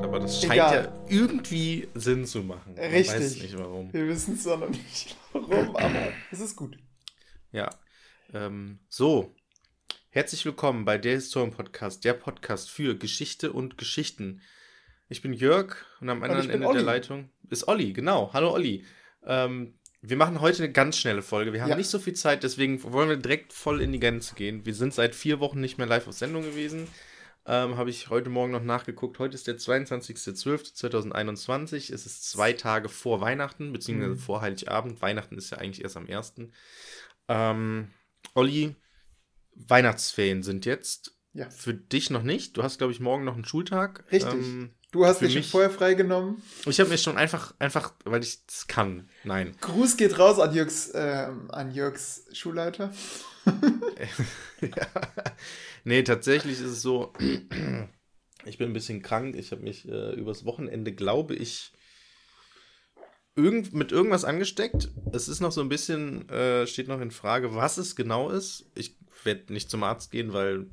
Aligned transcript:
Aber 0.00 0.20
das 0.20 0.40
scheint 0.40 0.52
Egal. 0.52 0.84
ja 0.84 0.92
irgendwie 1.08 1.88
Sinn 1.94 2.24
zu 2.24 2.44
machen. 2.44 2.78
Richtig. 2.78 3.00
Ich 3.00 3.08
weiß 3.08 3.42
nicht 3.42 3.58
warum. 3.58 3.92
Wir 3.92 4.06
wissen 4.06 4.34
es 4.34 4.44
noch 4.44 4.68
nicht 4.68 5.16
warum, 5.32 5.74
aber 5.74 6.12
es 6.30 6.38
ist 6.38 6.54
gut. 6.54 6.78
Ja. 7.50 7.68
Ähm, 8.32 8.78
so. 8.88 9.34
Herzlich 10.10 10.44
willkommen 10.44 10.84
bei 10.84 10.98
der 10.98 11.14
Historien 11.14 11.50
Podcast, 11.50 12.04
der 12.04 12.12
Podcast 12.14 12.70
für 12.70 12.96
Geschichte 12.96 13.52
und 13.52 13.76
Geschichten. 13.76 14.40
Ich 15.08 15.20
bin 15.20 15.32
Jörg 15.32 15.84
und 16.00 16.10
am 16.10 16.22
anderen 16.22 16.46
und 16.46 16.50
Ende 16.50 16.66
Olli. 16.68 16.76
der 16.78 16.86
Leitung 16.86 17.30
ist 17.50 17.66
Olli, 17.66 17.92
genau. 17.92 18.32
Hallo 18.32 18.52
Olli. 18.52 18.84
Ähm, 19.26 19.77
wir 20.00 20.16
machen 20.16 20.40
heute 20.40 20.62
eine 20.62 20.72
ganz 20.72 20.96
schnelle 20.96 21.22
Folge. 21.22 21.52
Wir 21.52 21.62
haben 21.62 21.70
ja. 21.70 21.76
nicht 21.76 21.90
so 21.90 21.98
viel 21.98 22.14
Zeit, 22.14 22.44
deswegen 22.44 22.80
wollen 22.82 23.08
wir 23.08 23.16
direkt 23.16 23.52
voll 23.52 23.82
in 23.82 23.90
die 23.92 23.98
Gänze 23.98 24.36
gehen. 24.36 24.64
Wir 24.64 24.74
sind 24.74 24.94
seit 24.94 25.14
vier 25.14 25.40
Wochen 25.40 25.60
nicht 25.60 25.78
mehr 25.78 25.86
live 25.86 26.06
auf 26.06 26.14
Sendung 26.14 26.42
gewesen. 26.42 26.86
Ähm, 27.46 27.76
Habe 27.76 27.90
ich 27.90 28.10
heute 28.10 28.30
Morgen 28.30 28.52
noch 28.52 28.62
nachgeguckt. 28.62 29.18
Heute 29.18 29.34
ist 29.34 29.48
der 29.48 29.56
22.12.2021. 29.56 31.92
Es 31.92 32.06
ist 32.06 32.30
zwei 32.30 32.52
Tage 32.52 32.88
vor 32.88 33.20
Weihnachten, 33.20 33.72
beziehungsweise 33.72 34.12
mhm. 34.12 34.18
vor 34.18 34.42
Heiligabend. 34.42 35.02
Weihnachten 35.02 35.36
ist 35.38 35.50
ja 35.50 35.58
eigentlich 35.58 35.82
erst 35.82 35.96
am 35.96 36.06
1. 36.06 36.34
Ähm, 37.28 37.90
Olli, 38.34 38.76
Weihnachtsferien 39.54 40.42
sind 40.42 40.66
jetzt. 40.66 41.14
Ja. 41.32 41.48
Für 41.50 41.74
dich 41.74 42.10
noch 42.10 42.22
nicht. 42.22 42.56
Du 42.56 42.62
hast, 42.62 42.78
glaube 42.78 42.92
ich, 42.92 43.00
morgen 43.00 43.24
noch 43.24 43.34
einen 43.34 43.44
Schultag. 43.44 44.04
Richtig. 44.12 44.34
Ähm, 44.34 44.70
du 44.90 45.06
hast 45.06 45.20
dich 45.20 45.32
schon 45.32 45.42
vorher 45.42 45.70
freigenommen. 45.70 46.42
Ich 46.66 46.80
habe 46.80 46.90
mir 46.90 46.98
schon 46.98 47.16
einfach, 47.16 47.54
einfach, 47.58 47.94
weil 48.04 48.22
ich 48.22 48.38
es 48.48 48.66
kann. 48.66 49.08
Nein. 49.24 49.54
Gruß 49.60 49.96
geht 49.96 50.18
raus 50.18 50.38
an 50.38 50.54
Jürgs, 50.54 50.90
äh, 50.90 51.28
an 51.48 51.72
Jürgs 51.72 52.24
Schulleiter. 52.32 52.92
ja. 54.60 54.86
Nee, 55.84 56.02
tatsächlich 56.02 56.60
ist 56.60 56.66
es 56.66 56.82
so, 56.82 57.12
ich 58.44 58.58
bin 58.58 58.70
ein 58.70 58.74
bisschen 58.74 59.02
krank. 59.02 59.36
Ich 59.36 59.52
habe 59.52 59.62
mich 59.62 59.88
äh, 59.88 60.14
übers 60.14 60.44
Wochenende, 60.44 60.92
glaube 60.92 61.34
ich, 61.34 61.72
irgend, 63.36 63.72
mit 63.72 63.92
irgendwas 63.92 64.24
angesteckt. 64.24 64.90
Es 65.12 65.28
ist 65.28 65.40
noch 65.40 65.52
so 65.52 65.60
ein 65.60 65.68
bisschen, 65.68 66.28
äh, 66.28 66.66
steht 66.66 66.88
noch 66.88 67.00
in 67.00 67.10
Frage, 67.10 67.54
was 67.54 67.78
es 67.78 67.96
genau 67.96 68.30
ist. 68.30 68.70
Ich 68.74 68.96
werde 69.24 69.52
nicht 69.52 69.70
zum 69.70 69.82
Arzt 69.82 70.10
gehen, 70.10 70.32
weil 70.32 70.66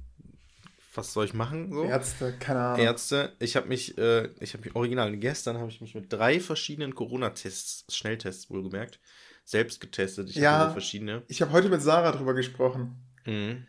was 0.97 1.13
soll 1.13 1.25
ich 1.25 1.33
machen? 1.33 1.71
So? 1.71 1.83
Ärzte, 1.83 2.33
keine 2.39 2.59
Ahnung. 2.59 2.85
Ärzte. 2.85 3.33
Ich 3.39 3.55
habe 3.55 3.67
mich, 3.67 3.97
äh, 3.97 4.29
ich 4.39 4.53
habe 4.53 4.63
mich 4.63 4.75
original, 4.75 5.15
gestern 5.17 5.57
habe 5.57 5.69
ich 5.69 5.81
mich 5.81 5.95
mit 5.95 6.11
drei 6.11 6.39
verschiedenen 6.39 6.95
Corona-Tests, 6.95 7.93
Schnelltests 7.93 8.49
wohlgemerkt, 8.49 8.99
selbst 9.43 9.81
getestet. 9.81 10.29
Ich 10.29 10.35
ja, 10.35 10.59
habe 10.59 10.71
verschiedene. 10.71 11.23
Ich 11.27 11.41
habe 11.41 11.51
heute 11.51 11.69
mit 11.69 11.81
Sarah 11.81 12.11
drüber 12.11 12.33
gesprochen. 12.33 12.95
Mhm. 13.25 13.65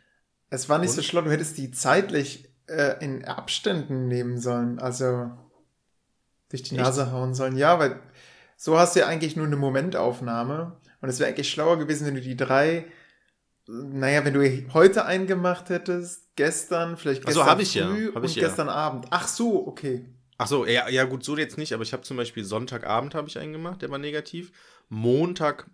Es 0.50 0.68
war 0.68 0.78
nicht 0.78 0.90
Und? 0.90 0.96
so 0.96 1.02
schlimm, 1.02 1.24
du 1.24 1.30
hättest 1.30 1.58
die 1.58 1.70
zeitlich 1.70 2.48
äh, 2.68 3.02
in 3.04 3.24
Abständen 3.24 4.08
nehmen 4.08 4.38
sollen, 4.38 4.78
also 4.78 5.30
durch 6.48 6.62
die 6.62 6.76
Echt? 6.76 6.84
Nase 6.84 7.12
hauen 7.12 7.34
sollen. 7.34 7.56
Ja, 7.56 7.78
weil 7.78 8.00
so 8.56 8.78
hast 8.78 8.96
du 8.96 9.00
ja 9.00 9.06
eigentlich 9.06 9.36
nur 9.36 9.46
eine 9.46 9.56
Momentaufnahme. 9.56 10.76
Und 11.00 11.08
es 11.08 11.18
wäre 11.18 11.28
eigentlich 11.28 11.50
schlauer 11.50 11.78
gewesen, 11.78 12.06
wenn 12.06 12.14
du 12.14 12.20
die 12.20 12.36
drei, 12.36 12.86
naja, 13.66 14.24
wenn 14.24 14.34
du 14.34 14.72
heute 14.74 15.04
eingemacht 15.04 15.68
hättest, 15.70 16.36
gestern, 16.36 16.96
vielleicht 16.96 17.24
gestern 17.24 17.40
also, 17.40 17.50
hab 17.50 17.60
ich 17.60 17.72
früh 17.72 18.06
ja. 18.06 18.14
hab 18.14 18.22
und 18.22 18.34
gestern 18.34 18.68
ja. 18.68 18.74
Abend. 18.74 19.06
Ach 19.10 19.26
so, 19.26 19.66
okay. 19.66 20.04
Ach 20.38 20.46
so, 20.46 20.66
ja, 20.66 20.88
ja 20.88 21.04
gut, 21.04 21.24
so 21.24 21.36
jetzt 21.36 21.58
nicht, 21.58 21.72
aber 21.72 21.82
ich 21.82 21.92
habe 21.92 22.02
zum 22.02 22.16
Beispiel 22.16 22.44
Sonntagabend 22.44 23.14
habe 23.14 23.28
ich 23.28 23.38
eingemacht, 23.38 23.82
der 23.82 23.90
war 23.90 23.98
negativ. 23.98 24.52
Montagabend 24.88 25.70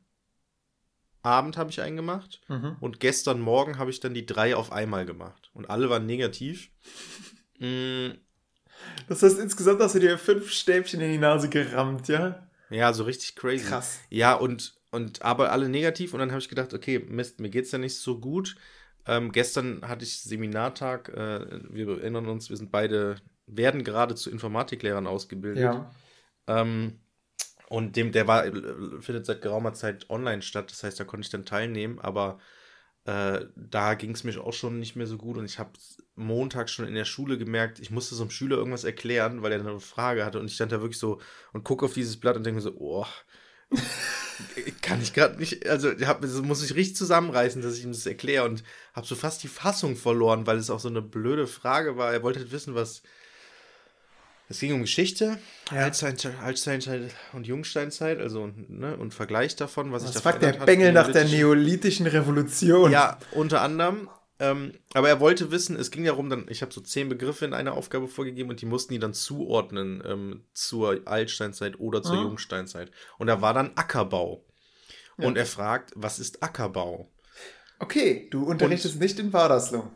habe 1.24 1.70
ich 1.70 1.80
eingemacht 1.80 2.40
mhm. 2.48 2.76
und 2.80 3.00
gestern 3.00 3.40
Morgen 3.40 3.78
habe 3.78 3.90
ich 3.90 4.00
dann 4.00 4.14
die 4.14 4.24
drei 4.24 4.56
auf 4.56 4.72
einmal 4.72 5.04
gemacht 5.04 5.50
und 5.52 5.68
alle 5.68 5.90
waren 5.90 6.06
negativ. 6.06 6.70
mm. 7.58 8.10
Das 9.08 9.22
heißt, 9.22 9.38
insgesamt 9.38 9.81
hast 9.81 9.94
du 9.94 10.00
dir 10.00 10.19
fünf 10.19 10.50
Stäbchen 10.50 11.00
in 11.00 11.12
die 11.12 11.19
Nase 11.19 11.48
gerammt, 11.48 12.08
ja? 12.08 12.48
Ja, 12.70 12.92
so 12.92 13.04
richtig 13.04 13.36
crazy. 13.36 13.64
Krass. 13.64 14.00
Ja, 14.10 14.34
und, 14.34 14.75
und 14.92 15.22
aber 15.22 15.50
alle 15.50 15.69
negativ. 15.69 16.12
Und 16.12 16.20
dann 16.20 16.30
habe 16.30 16.41
ich 16.41 16.48
gedacht, 16.48 16.72
okay, 16.72 17.00
Mist, 17.00 17.41
mir 17.41 17.50
geht 17.50 17.64
es 17.64 17.72
ja 17.72 17.78
nicht 17.78 17.97
so 17.97 18.20
gut. 18.20 18.54
Ähm, 19.06 19.32
gestern 19.32 19.86
hatte 19.88 20.04
ich 20.04 20.20
Seminartag. 20.20 21.08
Äh, 21.08 21.60
wir 21.70 21.88
erinnern 21.88 22.28
uns, 22.28 22.50
wir 22.50 22.56
sind 22.56 22.70
beide, 22.70 23.16
werden 23.47 23.82
gerade 23.82 24.14
zu 24.14 24.31
Informatiklehrern 24.31 25.06
ausgebildet. 25.06 25.64
Ja. 25.64 25.91
Ähm, 26.47 27.00
und 27.69 27.97
dem, 27.97 28.12
der 28.12 28.28
war, 28.28 28.44
findet 29.00 29.26
seit 29.26 29.42
geraumer 29.42 29.72
Zeit 29.72 30.08
online 30.10 30.42
statt. 30.42 30.70
Das 30.70 30.84
heißt, 30.84 31.00
da 31.00 31.04
konnte 31.04 31.25
ich 31.25 31.31
dann 31.31 31.47
teilnehmen. 31.47 31.98
Aber 31.98 32.38
äh, 33.04 33.47
da 33.56 33.94
ging 33.94 34.12
es 34.12 34.25
mir 34.25 34.38
auch 34.44 34.52
schon 34.52 34.78
nicht 34.78 34.94
mehr 34.94 35.06
so 35.08 35.16
gut 35.16 35.36
und 35.36 35.44
ich 35.44 35.58
habe 35.58 35.72
Montag 36.14 36.70
schon 36.70 36.86
in 36.86 36.94
der 36.94 37.04
Schule 37.04 37.36
gemerkt, 37.36 37.81
ich 37.81 37.91
musste 37.91 38.14
so 38.14 38.22
einem 38.22 38.31
Schüler 38.31 38.56
irgendwas 38.58 38.84
erklären, 38.84 39.42
weil 39.42 39.50
er 39.50 39.58
eine 39.58 39.81
Frage 39.81 40.25
hatte 40.25 40.38
und 40.38 40.47
ich 40.47 40.54
stand 40.54 40.70
da 40.70 40.81
wirklich 40.81 40.98
so 40.98 41.20
und 41.52 41.64
gucke 41.64 41.84
auf 41.84 41.94
dieses 41.94 42.20
Blatt 42.20 42.36
und 42.36 42.44
denke 42.44 42.56
mir 42.56 42.62
so, 42.62 42.76
oh, 42.78 43.06
kann 44.83 45.00
ich 45.00 45.12
gerade 45.12 45.38
nicht, 45.38 45.66
also 45.66 45.91
hab, 46.06 46.22
muss 46.43 46.65
ich 46.65 46.75
richtig 46.75 46.97
zusammenreißen, 46.97 47.62
dass 47.62 47.78
ich 47.78 47.84
ihm 47.84 47.93
das 47.93 48.06
erkläre 48.06 48.44
und 48.44 48.62
habe 48.94 49.06
so 49.06 49.15
fast 49.15 49.43
die 49.43 49.49
Fassung 49.49 49.97
verloren, 49.97 50.47
weil 50.47 50.59
es 50.59 50.71
auch 50.71 50.81
so 50.81 50.88
eine 50.88 51.03
blöde 51.03 51.47
Frage 51.47 51.97
war. 51.97 52.12
Er 52.12 52.22
wollte 52.22 52.41
halt 52.41 52.53
wissen, 52.53 52.75
was 52.75 53.03
es 54.49 54.61
ging 54.61 54.75
um 54.75 54.82
Geschichte, 54.82 55.38
ja. 55.71 55.78
Altsteinzeit, 55.78 57.11
und 57.32 57.47
Jungsteinzeit, 57.47 58.21
also 58.21 58.50
ne, 58.69 58.97
und 58.97 59.15
Vergleich 59.15 59.56
davon, 59.56 59.93
was, 59.93 60.03
was 60.03 60.11
ich 60.11 60.16
da 60.16 60.21
fragt 60.21 60.43
der 60.43 60.53
Bengel 60.53 60.93
nach 60.93 61.11
der 61.11 61.25
neolithischen 61.25 62.06
Revolution. 62.06 62.91
Ja, 62.91 63.19
unter 63.32 63.62
anderem. 63.62 64.11
Ähm, 64.42 64.72
aber 64.92 65.08
er 65.08 65.20
wollte 65.20 65.53
wissen, 65.53 65.76
es 65.76 65.92
ging 65.92 66.04
darum, 66.04 66.28
dann, 66.28 66.47
ich 66.48 66.62
habe 66.62 66.72
so 66.72 66.80
zehn 66.80 67.08
Begriffe 67.08 67.44
in 67.44 67.54
einer 67.54 67.75
Aufgabe 67.75 68.08
vorgegeben 68.08 68.50
und 68.50 68.60
die 68.60 68.66
mussten 68.66 68.92
die 68.92 68.98
dann 68.98 69.14
zuordnen 69.14 70.03
ähm, 70.04 70.44
zur 70.53 71.00
Altsteinzeit 71.04 71.78
oder 71.78 72.03
zur 72.03 72.16
mhm. 72.16 72.22
Jungsteinzeit. 72.22 72.91
Und 73.19 73.28
da 73.28 73.41
war 73.41 73.54
dann 73.54 73.70
Ackerbau. 73.76 74.44
Ja. 75.16 75.28
Und 75.28 75.38
er 75.38 75.47
fragt, 75.47 75.92
was 75.94 76.19
ist 76.19 76.42
Ackerbau? 76.42 77.08
Okay, 77.78 78.26
du 78.32 78.42
unterrichtest 78.42 78.97
und, 78.97 79.02
nicht 79.02 79.20
in 79.20 79.32
Wadersloh. 79.32 79.88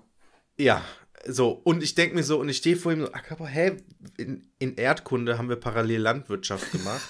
Ja, 0.56 0.84
so, 1.26 1.50
und 1.64 1.82
ich 1.82 1.96
denke 1.96 2.14
mir 2.14 2.22
so, 2.22 2.38
und 2.38 2.48
ich 2.48 2.58
stehe 2.58 2.76
vor 2.76 2.92
ihm 2.92 3.00
so, 3.00 3.12
Ackerbau, 3.12 3.46
hä, 3.46 3.78
in, 4.16 4.48
in 4.60 4.76
Erdkunde 4.76 5.38
haben 5.38 5.48
wir 5.48 5.56
parallel 5.56 6.02
Landwirtschaft 6.02 6.70
gemacht. 6.70 7.08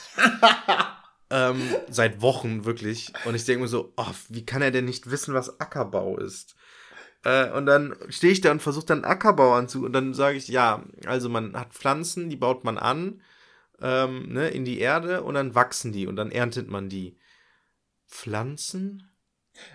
ähm, 1.31 1.61
seit 1.91 2.23
Wochen, 2.23 2.65
wirklich. 2.65 3.13
Und 3.27 3.35
ich 3.35 3.45
denke 3.45 3.61
mir 3.63 3.69
so, 3.69 3.93
oh, 3.99 4.15
wie 4.31 4.47
kann 4.47 4.63
er 4.63 4.71
denn 4.71 4.87
nicht 4.87 5.11
wissen, 5.11 5.35
was 5.35 5.61
Ackerbau 5.61 6.17
ist? 6.17 6.57
Äh, 7.27 7.51
und 7.51 7.67
dann 7.67 7.97
stehe 8.09 8.33
ich 8.33 8.41
da 8.41 8.53
und 8.53 8.63
versuche 8.63 8.87
dann 8.87 9.05
Ackerbau 9.05 9.55
anzu. 9.55 9.85
Und 9.85 9.93
dann 9.93 10.15
sage 10.15 10.37
ich, 10.37 10.47
ja, 10.47 10.85
also 11.07 11.29
man 11.29 11.59
hat 11.59 11.73
Pflanzen, 11.75 12.31
die 12.31 12.37
baut 12.37 12.63
man 12.63 12.79
an, 12.79 13.21
ähm, 13.83 14.33
ne, 14.33 14.49
in 14.49 14.65
die 14.65 14.79
Erde 14.79 15.25
und 15.25 15.35
dann 15.35 15.57
wachsen 15.57 15.93
die 15.93 16.07
und 16.07 16.15
dann 16.15 16.31
erntet 16.31 16.69
man 16.69 16.89
die. 16.89 17.19
Pflanzen? 18.07 19.11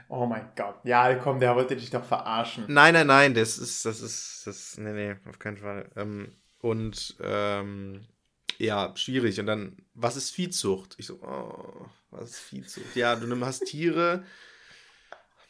Oh 0.07 0.25
mein 0.25 0.47
Gott. 0.55 0.75
Ja, 0.85 1.13
komm, 1.15 1.41
der 1.41 1.53
wollte 1.55 1.75
dich 1.75 1.89
doch 1.89 2.05
verarschen. 2.05 2.63
Nein, 2.69 2.93
nein, 2.93 3.07
nein, 3.07 3.33
das 3.33 3.57
ist, 3.57 3.83
das 3.83 3.99
ist, 3.99 4.47
das, 4.47 4.77
nee, 4.77 4.93
nee, 4.93 5.15
auf 5.27 5.37
keinen 5.37 5.57
Fall. 5.57 5.89
Ähm, 5.97 6.33
und, 6.59 7.17
ähm, 7.21 8.07
ja, 8.59 8.95
schwierig. 8.95 9.37
Und 9.41 9.47
dann, 9.47 9.75
was 9.93 10.15
ist 10.15 10.29
Viehzucht? 10.31 10.95
Ich 10.97 11.07
so, 11.07 11.15
oh, 11.21 11.85
was 12.11 12.29
ist 12.29 12.39
Viehzucht? 12.39 12.95
Ja, 12.95 13.17
du 13.17 13.45
hast 13.45 13.65
Tiere 13.65 14.23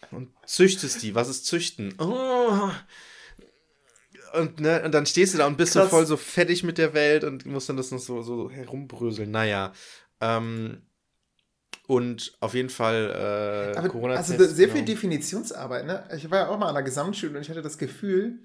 und 0.10 0.30
züchtest 0.46 1.04
die. 1.04 1.16
Was 1.16 1.30
ist 1.30 1.46
Züchten? 1.46 1.94
Oh. 2.00 2.70
Und, 4.34 4.60
ne, 4.60 4.82
und 4.84 4.94
dann 4.94 5.06
stehst 5.06 5.34
du 5.34 5.38
da 5.38 5.48
und 5.48 5.58
bist 5.58 5.74
Krass. 5.74 5.84
so 5.84 5.90
voll 5.90 6.06
so 6.06 6.18
fettig 6.18 6.64
mit 6.64 6.78
der 6.78 6.94
Welt 6.94 7.24
und 7.24 7.46
musst 7.46 7.70
dann 7.70 7.78
das 7.78 7.92
noch 7.92 8.00
so, 8.00 8.22
so 8.22 8.50
herumbröseln. 8.50 9.30
Naja. 9.30 9.74
Ähm, 10.22 10.84
und 11.88 12.38
auf 12.40 12.54
jeden 12.54 12.70
Fall 12.70 13.74
äh, 13.76 13.88
corona 13.90 14.16
Also 14.16 14.38
sehr 14.38 14.68
genau. 14.68 14.78
viel 14.78 14.86
Definitionsarbeit. 14.86 15.86
Ne? 15.86 16.04
Ich 16.16 16.30
war 16.32 16.40
ja 16.40 16.48
auch 16.48 16.58
mal 16.58 16.70
an 16.70 16.76
der 16.76 16.84
Gesamtschule 16.84 17.36
und 17.36 17.42
ich 17.42 17.50
hatte 17.50 17.62
das 17.62 17.78
Gefühl, 17.78 18.40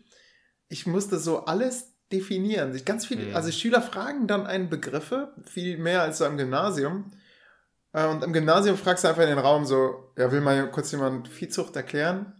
ich 0.69 0.87
musste 0.87 1.19
so 1.19 1.44
alles 1.44 1.93
definieren. 2.12 2.79
Ganz 2.85 3.06
viele, 3.06 3.26
mhm. 3.26 3.37
also 3.37 3.50
Schüler 3.53 3.82
fragen 3.82 4.26
dann 4.26 4.47
einen 4.47 4.69
Begriffe, 4.69 5.32
viel 5.44 5.79
mehr 5.79 6.03
als 6.03 6.19
so 6.19 6.25
am 6.25 6.37
Gymnasium. 6.37 7.12
Äh, 7.93 8.06
und 8.08 8.25
am 8.25 8.32
Gymnasium 8.32 8.76
fragst 8.76 9.05
du 9.05 9.08
einfach 9.08 9.23
in 9.23 9.29
den 9.29 9.38
Raum 9.38 9.64
so, 9.64 10.06
ja, 10.17 10.33
will 10.33 10.41
mal 10.41 10.71
kurz 10.71 10.93
jemand 10.93 11.29
Viehzucht 11.29 11.77
erklären? 11.77 12.35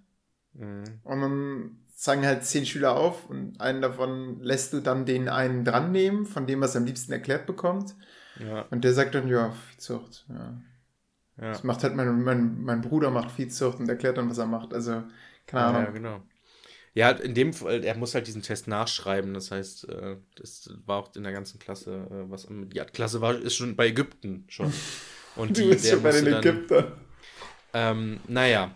Mhm. 0.55 0.84
Und 1.02 1.20
dann 1.20 1.78
zeigen 1.94 2.26
halt 2.26 2.44
zehn 2.44 2.67
Schüler 2.67 2.96
auf 2.96 3.28
und 3.28 3.61
einen 3.61 3.81
davon 3.81 4.40
lässt 4.40 4.73
du 4.73 4.81
dann 4.81 5.06
den 5.06 5.28
einen 5.28 5.64
dran 5.64 5.93
nehmen, 5.93 6.26
von 6.26 6.46
dem 6.46 6.61
was 6.61 6.75
er 6.75 6.82
am 6.82 6.87
liebsten 6.87 7.12
erklärt 7.12 7.46
bekommt. 7.46 7.94
Ja. 8.38 8.67
Und 8.70 8.84
der 8.84 8.93
sagt 8.93 9.14
dann, 9.14 9.28
ja, 9.28 9.50
Viehzucht, 9.50 10.26
ja. 10.28 10.61
Ja. 11.38 11.50
Das 11.50 11.64
macht 11.64 11.82
halt 11.82 11.94
mein, 11.94 12.23
mein, 12.23 12.62
mein 12.62 12.81
Bruder 12.81 13.11
macht 13.11 13.31
Viehzucht 13.31 13.78
und 13.78 13.88
erklärt 13.88 14.17
dann, 14.17 14.31
was 14.31 14.38
er 14.38 14.46
macht. 14.46 14.73
Also, 14.73 15.02
keine 15.46 15.64
Ahnung. 15.64 15.84
Ja, 15.84 15.90
genau. 15.90 16.23
Ja, 16.94 17.11
in 17.11 17.34
dem 17.34 17.52
Fall, 17.52 17.84
er 17.84 17.94
muss 17.94 18.14
halt 18.14 18.26
diesen 18.26 18.40
Test 18.40 18.69
nachschreiben. 18.69 19.34
Das 19.34 19.50
heißt, 19.50 19.87
äh, 19.90 20.17
das 20.37 20.70
war 20.87 20.99
auch 20.99 21.14
in 21.14 21.25
der 21.25 21.32
ganzen 21.32 21.58
Klasse, 21.58 22.08
äh, 22.11 22.31
was 22.31 22.46
die 22.49 22.81
Klasse 22.93 23.20
war, 23.20 23.34
ist 23.34 23.55
schon 23.55 23.76
bei 23.76 23.88
Ägypten 23.88 24.44
schon. 24.49 24.73
Und 25.37 25.58
du 25.58 25.69
bist 25.69 25.87
schon 25.87 26.02
bei 26.02 26.12
den 26.12 26.26
Ägyptern. 26.26 26.93
Ähm, 27.72 28.20
naja. 28.28 28.74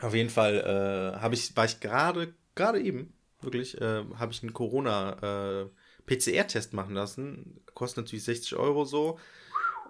Auf 0.00 0.14
jeden 0.14 0.30
Fall 0.30 0.54
äh, 0.54 1.20
habe 1.20 1.34
ich, 1.34 1.56
war 1.56 1.64
ich 1.64 1.80
gerade, 1.80 2.32
gerade 2.54 2.80
eben, 2.80 3.12
wirklich, 3.40 3.80
äh, 3.80 4.04
habe 4.16 4.32
ich 4.32 4.42
einen 4.42 4.52
Corona- 4.52 5.64
äh, 5.64 5.70
PCR-Test 6.10 6.72
machen 6.72 6.94
lassen. 6.94 7.60
Kostet 7.74 8.04
natürlich 8.04 8.24
60 8.24 8.56
Euro 8.56 8.84
so. 8.84 9.18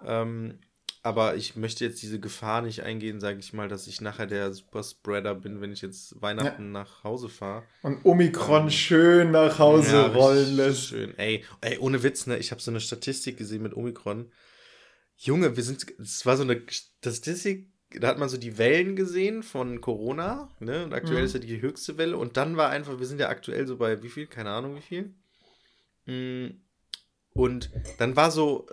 Ähm, 0.05 0.59
aber 1.03 1.35
ich 1.35 1.55
möchte 1.55 1.83
jetzt 1.83 2.01
diese 2.03 2.19
Gefahr 2.19 2.61
nicht 2.61 2.83
eingehen, 2.83 3.19
sage 3.19 3.39
ich 3.39 3.53
mal, 3.53 3.67
dass 3.67 3.87
ich 3.87 4.01
nachher 4.01 4.27
der 4.27 4.53
Superspreader 4.53 5.33
bin, 5.33 5.59
wenn 5.59 5.71
ich 5.71 5.81
jetzt 5.81 6.21
Weihnachten 6.21 6.65
ja. 6.65 6.69
nach 6.69 7.03
Hause 7.03 7.27
fahre. 7.27 7.63
Und 7.81 8.05
Omikron 8.05 8.63
ähm, 8.63 8.69
schön 8.69 9.31
nach 9.31 9.57
Hause 9.57 9.95
ja, 9.95 10.07
rollen 10.07 10.55
lässt. 10.55 10.89
Schön. 10.89 11.17
Ey, 11.17 11.43
ey, 11.61 11.79
ohne 11.79 12.03
Witz, 12.03 12.27
ne? 12.27 12.37
Ich 12.37 12.51
habe 12.51 12.61
so 12.61 12.69
eine 12.69 12.81
Statistik 12.81 13.37
gesehen 13.37 13.63
mit 13.63 13.75
Omikron. 13.75 14.31
Junge, 15.17 15.55
wir 15.55 15.63
sind, 15.63 15.83
es 15.99 16.25
war 16.27 16.37
so 16.37 16.43
eine 16.43 16.61
Statistik, 16.69 17.67
da 17.99 18.07
hat 18.07 18.19
man 18.19 18.29
so 18.29 18.37
die 18.37 18.57
Wellen 18.57 18.95
gesehen 18.95 19.43
von 19.43 19.81
Corona, 19.81 20.49
ne? 20.59 20.85
Und 20.85 20.93
aktuell 20.93 21.19
mhm. 21.19 21.25
ist 21.25 21.33
ja 21.33 21.39
die 21.39 21.61
höchste 21.61 21.97
Welle. 21.97 22.17
Und 22.17 22.37
dann 22.37 22.57
war 22.57 22.69
einfach, 22.69 22.99
wir 22.99 23.05
sind 23.05 23.19
ja 23.19 23.29
aktuell 23.29 23.67
so 23.67 23.77
bei 23.77 24.01
wie 24.03 24.09
viel? 24.09 24.27
Keine 24.27 24.51
Ahnung 24.51 24.75
wie 24.75 24.81
viel. 24.81 25.13
Mm. 26.05 26.61
Und 27.33 27.69
dann 27.97 28.15
war 28.15 28.31
so 28.31 28.67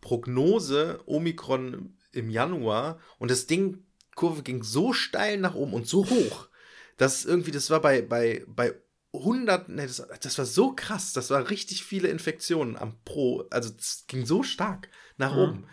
Prognose 0.00 1.00
Omikron 1.06 1.96
im 2.12 2.30
Januar 2.30 3.00
und 3.18 3.30
das 3.30 3.46
Ding, 3.46 3.84
Kurve 4.14 4.42
ging 4.42 4.62
so 4.62 4.92
steil 4.92 5.38
nach 5.38 5.54
oben 5.54 5.72
und 5.72 5.88
so 5.88 6.08
hoch, 6.08 6.48
dass 6.96 7.24
irgendwie, 7.24 7.50
das 7.50 7.70
war 7.70 7.80
bei, 7.80 8.02
bei, 8.02 8.44
bei 8.46 8.74
100, 9.12 9.68
ne, 9.68 9.86
das, 9.86 10.06
das 10.20 10.38
war 10.38 10.44
so 10.44 10.74
krass, 10.74 11.12
das 11.12 11.30
war 11.30 11.50
richtig 11.50 11.84
viele 11.84 12.08
Infektionen 12.08 12.76
am 12.76 12.96
Pro, 13.04 13.44
also 13.50 13.72
es 13.76 14.04
ging 14.06 14.26
so 14.26 14.42
stark 14.42 14.88
nach 15.16 15.34
mhm. 15.34 15.40
oben. 15.40 15.66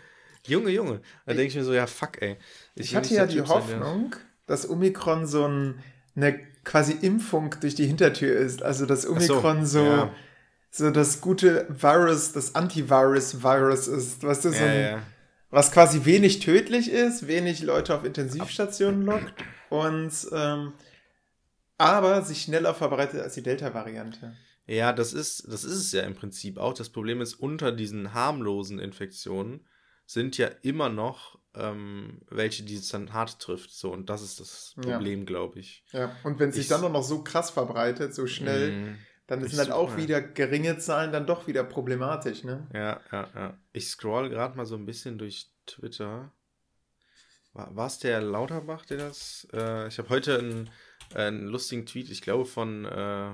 Junge, 0.46 0.70
Junge, 0.70 1.00
da 1.26 1.34
denke 1.34 1.48
ich 1.48 1.56
mir 1.56 1.64
so, 1.64 1.72
ja, 1.72 1.86
fuck, 1.86 2.20
ey. 2.20 2.36
Ich, 2.74 2.86
ich 2.86 2.96
hatte 2.96 3.14
ja 3.14 3.26
die 3.26 3.42
Hoffnung, 3.42 4.12
sein, 4.12 4.20
dass 4.46 4.68
Omikron 4.68 5.26
so 5.26 5.46
ein, 5.46 5.82
eine 6.16 6.40
quasi 6.64 6.92
Impfung 7.00 7.54
durch 7.60 7.74
die 7.74 7.86
Hintertür 7.86 8.36
ist, 8.36 8.62
also 8.62 8.86
dass 8.86 9.06
Omikron 9.06 9.64
so, 9.66 9.78
so 9.78 9.84
ja 9.84 10.12
so 10.72 10.90
das 10.90 11.20
gute 11.20 11.66
Virus, 11.68 12.32
das 12.32 12.54
Antivirus-Virus 12.54 13.88
ist, 13.88 14.22
weißt 14.24 14.46
du, 14.46 14.52
so 14.52 14.64
ein, 14.64 14.80
ja. 14.80 15.02
was 15.50 15.70
quasi 15.70 16.06
wenig 16.06 16.40
tödlich 16.40 16.90
ist, 16.90 17.28
wenig 17.28 17.62
Leute 17.62 17.94
auf 17.94 18.04
Intensivstationen 18.04 19.02
lockt 19.02 19.34
und 19.68 20.12
ähm, 20.32 20.72
aber 21.76 22.22
sich 22.22 22.42
schneller 22.42 22.74
verbreitet 22.74 23.20
als 23.20 23.34
die 23.34 23.42
Delta-Variante. 23.42 24.34
Ja, 24.66 24.92
das 24.94 25.12
ist, 25.12 25.46
das 25.52 25.64
ist 25.64 25.74
es 25.74 25.92
ja 25.92 26.02
im 26.02 26.14
Prinzip 26.14 26.56
auch. 26.56 26.72
Das 26.72 26.88
Problem 26.88 27.20
ist, 27.20 27.34
unter 27.34 27.70
diesen 27.72 28.14
harmlosen 28.14 28.78
Infektionen 28.78 29.66
sind 30.06 30.38
ja 30.38 30.48
immer 30.62 30.88
noch 30.88 31.38
ähm, 31.54 32.20
welche, 32.30 32.62
die 32.62 32.76
es 32.76 32.88
dann 32.88 33.12
hart 33.12 33.38
trifft. 33.40 33.70
So, 33.70 33.92
und 33.92 34.08
das 34.08 34.22
ist 34.22 34.40
das 34.40 34.74
Problem, 34.80 35.20
ja. 35.20 35.24
glaube 35.26 35.60
ich. 35.60 35.84
Ja, 35.92 36.16
und 36.24 36.38
wenn 36.38 36.52
sich 36.52 36.62
ich, 36.62 36.68
dann 36.68 36.80
noch 36.92 37.02
so 37.02 37.22
krass 37.22 37.50
verbreitet, 37.50 38.14
so 38.14 38.26
schnell, 38.26 38.72
mm 38.72 38.96
dann 39.32 39.48
sind 39.48 39.58
halt 39.58 39.70
auch 39.70 39.96
wieder 39.96 40.20
geringe 40.20 40.76
Zahlen 40.78 41.12
dann 41.12 41.26
doch 41.26 41.46
wieder 41.46 41.64
problematisch, 41.64 42.44
ne? 42.44 42.68
Ja, 42.74 43.00
ja, 43.12 43.30
ja. 43.34 43.58
Ich 43.72 43.88
scroll 43.88 44.28
gerade 44.28 44.56
mal 44.56 44.66
so 44.66 44.74
ein 44.74 44.84
bisschen 44.84 45.16
durch 45.16 45.50
Twitter. 45.64 46.32
War 47.54 47.86
es 47.86 47.98
der 47.98 48.20
Lauterbach, 48.20 48.84
der 48.84 48.98
das? 48.98 49.46
Äh, 49.52 49.88
ich 49.88 49.98
habe 49.98 50.08
heute 50.08 50.38
einen, 50.38 50.70
einen, 51.14 51.46
lustigen 51.46 51.86
Tweet, 51.86 52.10
ich 52.10 52.20
glaube 52.20 52.44
von, 52.44 52.84
äh, 52.84 53.32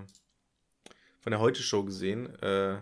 von 1.20 1.30
der 1.30 1.40
Heute-Show 1.40 1.84
gesehen. 1.84 2.32
Äh, 2.42 2.78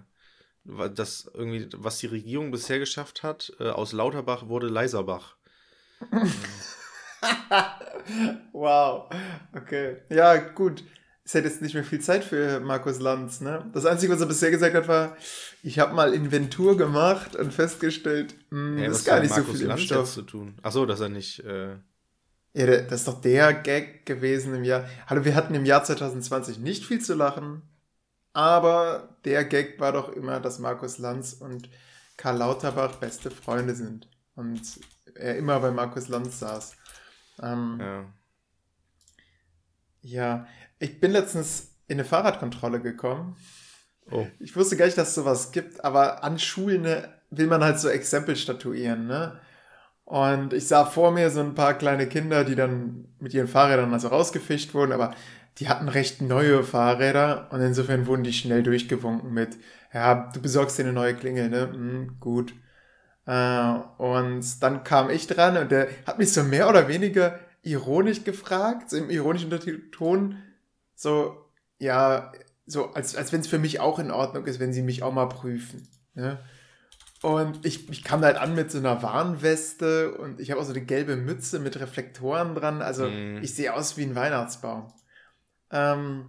das 0.95 1.31
irgendwie, 1.33 1.69
was 1.77 1.99
die 1.99 2.07
Regierung 2.07 2.51
bisher 2.51 2.79
geschafft 2.79 3.23
hat, 3.23 3.53
äh, 3.61 3.69
aus 3.71 3.93
Lauterbach 3.93 4.49
wurde 4.49 4.69
Leiserbach. 4.69 5.37
wow. 8.53 9.11
Okay. 9.55 9.97
Ja, 10.11 10.37
gut 10.37 10.83
es 11.27 11.35
hätte 11.35 11.49
jetzt 11.49 11.61
nicht 11.61 11.75
mehr 11.75 11.83
viel 11.83 12.01
Zeit 12.01 12.23
für 12.23 12.61
Markus 12.61 13.01
Lanz. 13.01 13.41
Ne? 13.41 13.69
Das 13.73 13.85
Einzige, 13.85 14.13
was 14.13 14.21
er 14.21 14.29
bisher 14.29 14.53
gesagt 14.53 14.77
hat, 14.77 14.87
war, 14.87 15.17
ich 15.65 15.81
habe 15.81 15.93
mal 15.93 16.15
Inventur 16.15 16.77
gemacht 16.77 17.35
und 17.35 17.53
festgestellt, 17.53 18.37
mh, 18.51 18.59
hm, 18.59 18.79
ja, 18.79 18.89
das 18.89 18.99
ist 18.99 19.05
gar 19.05 19.21
nicht 19.21 19.31
Markus 19.31 19.47
so 19.47 19.53
viel 19.55 19.67
Lanz 19.67 19.81
im 19.81 19.87
Stoff. 19.87 20.12
zu 20.12 20.23
tun. 20.23 20.55
Achso, 20.62 20.87
dass 20.87 21.01
er 21.01 21.09
nicht... 21.09 21.41
Äh... 21.41 21.79
Ja, 22.55 22.67
das 22.67 23.01
ist 23.01 23.09
doch 23.09 23.21
der 23.21 23.53
Gag 23.53 24.07
gewesen 24.07 24.55
im 24.55 24.62
Jahr. 24.62 24.89
Hallo, 25.09 25.25
wir 25.25 25.35
hatten 25.35 25.55
im 25.55 25.67
Jahr 25.67 25.83
2020 25.83 26.61
nicht 26.61 26.87
viel 26.87 27.01
zu 27.01 27.15
lachen, 27.15 27.62
aber 28.37 29.17
der 29.25 29.47
Gag 29.47 29.81
war 29.81 29.93
doch 29.93 30.11
immer, 30.11 30.41
dass 30.41 30.59
Markus 30.59 30.99
Lanz 30.99 31.33
und 31.33 31.71
Karl 32.19 32.37
Lauterbach 32.37 32.97
beste 32.97 33.31
Freunde 33.31 33.75
sind 33.75 34.11
und 34.35 34.61
er 35.15 35.38
immer 35.38 35.59
bei 35.61 35.71
Markus 35.71 36.09
Lanz 36.09 36.41
saß. 36.41 36.77
Ähm, 37.41 37.79
ja. 37.81 38.05
Ja, 40.03 40.47
ich 40.79 41.00
bin 41.00 41.12
letztens 41.12 41.79
in 41.88 41.94
eine 41.99 42.05
Fahrradkontrolle 42.05 42.83
gekommen. 42.83 43.38
Oh. 44.11 44.27
Ich 44.38 44.55
wusste 44.55 44.77
gar 44.77 44.85
nicht, 44.85 44.99
dass 44.99 45.09
es 45.09 45.15
sowas 45.15 45.50
gibt, 45.50 45.83
aber 45.83 46.23
an 46.23 46.38
Schulen 46.38 46.83
ne, 46.83 47.15
will 47.31 47.47
man 47.47 47.65
halt 47.65 47.81
so 47.81 47.88
Exempel 47.88 48.37
statuieren, 48.37 49.06
ne? 49.06 49.41
Und 50.06 50.53
ich 50.53 50.69
sah 50.69 50.85
vor 50.85 51.11
mir 51.11 51.31
so 51.31 51.41
ein 51.41 51.56
paar 51.56 51.75
kleine 51.75 52.06
Kinder, 52.06 52.44
die 52.44 52.55
dann 52.55 53.08
mit 53.19 53.35
ihren 53.35 53.49
Fahrrädern 53.49 53.93
also 53.93 54.06
rausgefischt 54.06 54.73
wurden, 54.73 54.93
aber 54.93 55.12
die 55.58 55.69
hatten 55.69 55.88
recht 55.88 56.23
neue 56.23 56.62
Fahrräder 56.62 57.49
und 57.50 57.61
insofern 57.61 58.06
wurden 58.06 58.23
die 58.23 58.32
schnell 58.32 58.62
durchgewunken 58.62 59.35
mit, 59.35 59.56
ja, 59.93 60.31
du 60.32 60.41
besorgst 60.41 60.79
dir 60.79 60.85
eine 60.85 60.93
neue 60.93 61.14
Klingel, 61.14 61.49
ne? 61.49 61.70
Hm, 61.73 62.17
gut. 62.20 62.55
Äh, 63.26 63.73
und 63.99 64.62
dann 64.62 64.85
kam 64.85 65.11
ich 65.11 65.26
dran 65.26 65.56
und 65.56 65.73
der 65.73 65.88
hat 66.06 66.19
mich 66.19 66.32
so 66.32 66.44
mehr 66.44 66.69
oder 66.69 66.87
weniger 66.87 67.41
ironisch 67.62 68.23
gefragt, 68.23 68.91
so 68.91 68.99
im 68.99 69.11
ironischen 69.11 69.50
Ton, 69.91 70.38
so, 70.94 71.37
ja, 71.81 72.31
so, 72.64 72.93
als, 72.93 73.17
als 73.17 73.32
wenn 73.32 73.41
es 73.41 73.49
für 73.49 73.59
mich 73.59 73.81
auch 73.81 73.99
in 73.99 74.12
Ordnung 74.12 74.47
ist, 74.47 74.61
wenn 74.61 74.73
sie 74.73 74.82
mich 74.82 75.02
auch 75.02 75.12
mal 75.12 75.26
prüfen. 75.26 75.88
Ne? 76.14 76.38
Und 77.23 77.65
ich, 77.65 77.89
ich 77.89 78.05
kam 78.05 78.23
halt 78.23 78.37
an 78.37 78.55
mit 78.55 78.71
so 78.71 78.79
einer 78.79 79.03
Warnweste 79.03 80.15
und 80.19 80.39
ich 80.39 80.51
habe 80.51 80.61
auch 80.61 80.65
so 80.65 80.73
eine 80.73 80.85
gelbe 80.85 81.17
Mütze 81.17 81.59
mit 81.59 81.81
Reflektoren 81.81 82.55
dran. 82.55 82.83
Also 82.83 83.09
mm. 83.09 83.43
ich 83.43 83.55
sehe 83.55 83.75
aus 83.75 83.97
wie 83.97 84.05
ein 84.05 84.15
Weihnachtsbaum. 84.15 84.93
Ähm, 85.71 86.27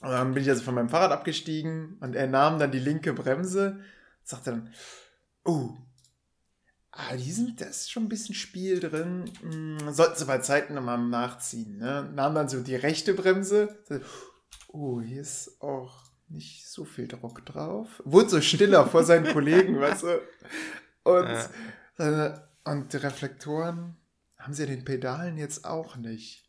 und 0.00 0.10
dann 0.10 0.34
bin 0.34 0.42
ich 0.42 0.48
also 0.48 0.62
von 0.62 0.74
meinem 0.74 0.88
Fahrrad 0.88 1.12
abgestiegen 1.12 1.98
und 2.00 2.14
er 2.14 2.26
nahm 2.26 2.58
dann 2.58 2.70
die 2.70 2.78
linke 2.78 3.12
Bremse, 3.12 3.80
sagte 4.22 4.50
dann, 4.50 4.72
oh, 5.44 5.70
ah, 6.92 7.16
die 7.16 7.32
sind, 7.32 7.60
da 7.60 7.66
ist 7.66 7.90
schon 7.90 8.04
ein 8.04 8.08
bisschen 8.08 8.34
Spiel 8.34 8.80
drin. 8.80 9.30
Hm, 9.42 9.92
sollten 9.92 10.18
sie 10.18 10.24
bei 10.24 10.38
Zeiten 10.38 10.74
nochmal 10.74 10.98
nachziehen. 10.98 11.78
Ne? 11.78 12.10
Nahm 12.14 12.34
dann 12.34 12.48
so 12.48 12.60
die 12.60 12.76
rechte 12.76 13.14
Bremse. 13.14 13.78
Oh, 14.68 15.00
hier 15.00 15.20
ist 15.20 15.60
auch 15.60 16.05
nicht 16.28 16.68
so 16.68 16.84
viel 16.84 17.08
Druck 17.08 17.44
drauf. 17.46 18.02
Wurde 18.04 18.28
so 18.28 18.40
stiller 18.40 18.86
vor 18.86 19.04
seinen 19.04 19.26
Kollegen, 19.32 19.80
weißt 19.80 20.04
du? 20.04 20.20
Und, 21.04 21.28
ja. 21.98 22.48
und 22.64 22.92
die 22.92 22.96
Reflektoren 22.96 23.96
haben 24.38 24.54
sie 24.54 24.64
ja 24.64 24.68
den 24.68 24.84
Pedalen 24.84 25.38
jetzt 25.38 25.64
auch 25.64 25.96
nicht. 25.96 26.44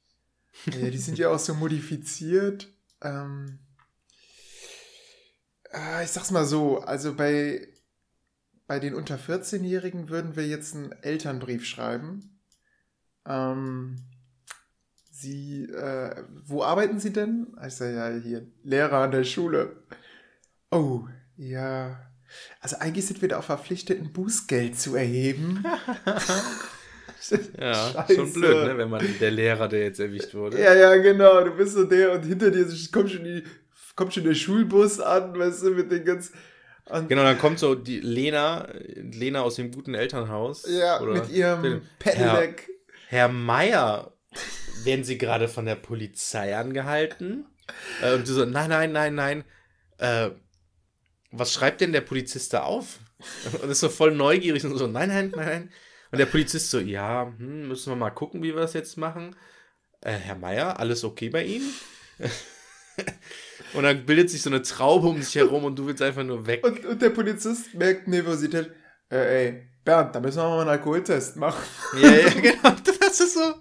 Ja, 0.65 0.89
die 0.89 0.97
sind 0.97 1.17
ja 1.17 1.29
auch 1.29 1.39
so 1.39 1.53
modifiziert. 1.53 2.67
Ähm, 3.01 3.59
äh, 5.71 6.03
ich 6.03 6.09
sag's 6.09 6.31
mal 6.31 6.45
so, 6.45 6.79
also 6.79 7.13
bei 7.13 7.67
bei 8.67 8.79
den 8.79 8.93
unter 8.93 9.15
14-Jährigen 9.15 10.09
würden 10.09 10.35
wir 10.35 10.45
jetzt 10.45 10.75
einen 10.75 10.91
Elternbrief 10.91 11.65
schreiben. 11.65 12.37
Ähm, 13.25 13.95
Sie, 15.19 15.63
äh, 15.63 16.23
wo 16.45 16.61
arbeiten 16.61 16.99
Sie 16.99 17.11
denn? 17.11 17.47
Ich 17.65 17.73
sage 17.73 17.95
ja 17.95 18.09
hier, 18.09 18.45
Lehrer 18.63 18.99
an 18.99 19.11
der 19.11 19.23
Schule. 19.23 19.77
Oh, 20.69 21.01
ja. 21.37 21.99
Also 22.61 22.77
eigentlich 22.77 23.07
sind 23.07 23.21
wir 23.21 23.29
da 23.29 23.39
auch 23.39 23.43
verpflichtet, 23.43 23.99
ein 23.99 24.13
Bußgeld 24.13 24.79
zu 24.79 24.95
erheben. 24.95 25.63
ja, 27.59 27.73
Scheiße. 27.73 28.13
schon 28.15 28.33
blöd, 28.33 28.67
ne, 28.67 28.77
wenn 28.77 28.89
man 28.89 29.03
der 29.19 29.31
Lehrer, 29.31 29.67
der 29.67 29.85
jetzt 29.85 29.99
erwischt 29.99 30.35
wurde. 30.35 30.61
Ja, 30.61 30.75
ja, 30.75 30.95
genau. 30.97 31.43
Du 31.43 31.51
bist 31.51 31.73
so 31.73 31.85
der 31.85 32.11
und 32.11 32.23
hinter 32.23 32.51
dir 32.51 32.67
kommt 32.91 33.09
schon, 33.09 33.23
die, 33.23 33.43
kommt 33.95 34.13
schon 34.13 34.23
der 34.23 34.35
Schulbus 34.35 34.99
an, 34.99 35.37
weißt 35.37 35.63
du, 35.63 35.71
mit 35.71 35.91
den 35.91 36.05
ganzen 36.05 36.33
und 36.89 37.09
genau, 37.09 37.23
dann 37.23 37.37
kommt 37.37 37.59
so 37.59 37.75
die 37.75 37.99
Lena, 37.99 38.65
Lena 38.95 39.41
aus 39.41 39.55
dem 39.55 39.71
guten 39.71 39.93
Elternhaus. 39.93 40.65
Ja, 40.69 41.01
oder 41.01 41.15
mit 41.15 41.29
ihrem 41.29 41.81
Pedelec. 41.99 42.69
Herr, 43.07 43.19
Herr 43.19 43.27
Meier, 43.27 44.13
werden 44.87 45.03
Sie 45.03 45.19
gerade 45.19 45.47
von 45.47 45.65
der 45.65 45.75
Polizei 45.75 46.57
angehalten? 46.57 47.45
Äh, 48.01 48.15
und 48.15 48.27
du 48.27 48.33
so, 48.33 48.45
nein, 48.45 48.69
nein, 48.69 48.91
nein, 48.91 49.13
nein. 49.13 49.43
Äh, 49.99 50.31
was 51.31 51.53
schreibt 51.53 51.81
denn 51.81 51.91
der 51.91 52.01
Polizist 52.01 52.53
da 52.53 52.63
auf? 52.63 52.99
Und 53.61 53.69
ist 53.69 53.81
so 53.81 53.89
voll 53.89 54.15
neugierig 54.15 54.65
und 54.65 54.75
so, 54.77 54.87
nein, 54.87 55.09
nein, 55.09 55.31
nein, 55.35 55.45
nein. 55.45 55.71
Und 56.11 56.17
der 56.19 56.25
Polizist 56.25 56.71
so, 56.71 56.79
ja, 56.79 57.33
hm, 57.37 57.67
müssen 57.67 57.91
wir 57.91 57.95
mal 57.95 58.11
gucken, 58.11 58.41
wie 58.41 58.53
wir 58.53 58.61
das 58.61 58.73
jetzt 58.73 58.97
machen. 58.97 59.35
Äh, 60.01 60.13
Herr 60.13 60.35
Meier, 60.35 60.79
alles 60.79 61.03
okay 61.03 61.29
bei 61.29 61.43
Ihnen? 61.43 61.71
Und 63.73 63.83
dann 63.83 64.05
bildet 64.05 64.29
sich 64.29 64.41
so 64.41 64.49
eine 64.49 64.61
Traube 64.61 65.07
um 65.07 65.19
dich 65.19 65.35
herum 65.35 65.65
und 65.65 65.77
du 65.77 65.85
willst 65.85 66.01
einfach 66.01 66.23
nur 66.23 66.47
weg. 66.47 66.65
Und, 66.65 66.85
und 66.85 67.01
der 67.01 67.09
Polizist 67.09 67.73
merkt 67.73 68.07
Nervosität. 68.07 68.71
Äh, 69.09 69.45
ey, 69.45 69.67
Bernd, 69.83 70.15
da 70.15 70.19
müssen 70.19 70.37
wir 70.37 70.47
mal 70.47 70.61
einen 70.61 70.69
Alkoholtest 70.69 71.35
machen. 71.35 71.63
Ja, 72.01 72.09
ja, 72.09 72.29
genau. 72.29 72.75
das 72.85 73.19
ist 73.19 73.33
so. 73.33 73.55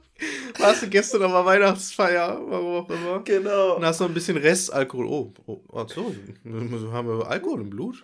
Warst 0.59 0.83
du 0.83 0.89
gestern 0.89 1.23
auf 1.23 1.33
der 1.33 1.45
Weihnachtsfeier, 1.45 2.41
warum 2.47 2.85
auch 2.85 2.91
immer. 2.91 3.23
Genau. 3.25 3.77
Und 3.77 3.85
hast 3.85 4.01
noch 4.01 4.09
ein 4.09 4.15
bisschen 4.15 4.37
Restalkohol. 4.37 5.07
Oh, 5.07 5.35
oh 5.47 5.63
ach 5.75 5.89
so, 5.89 6.15
haben 6.45 7.09
wir 7.09 7.27
Alkohol 7.27 7.61
im 7.61 7.71
Blut? 7.71 8.03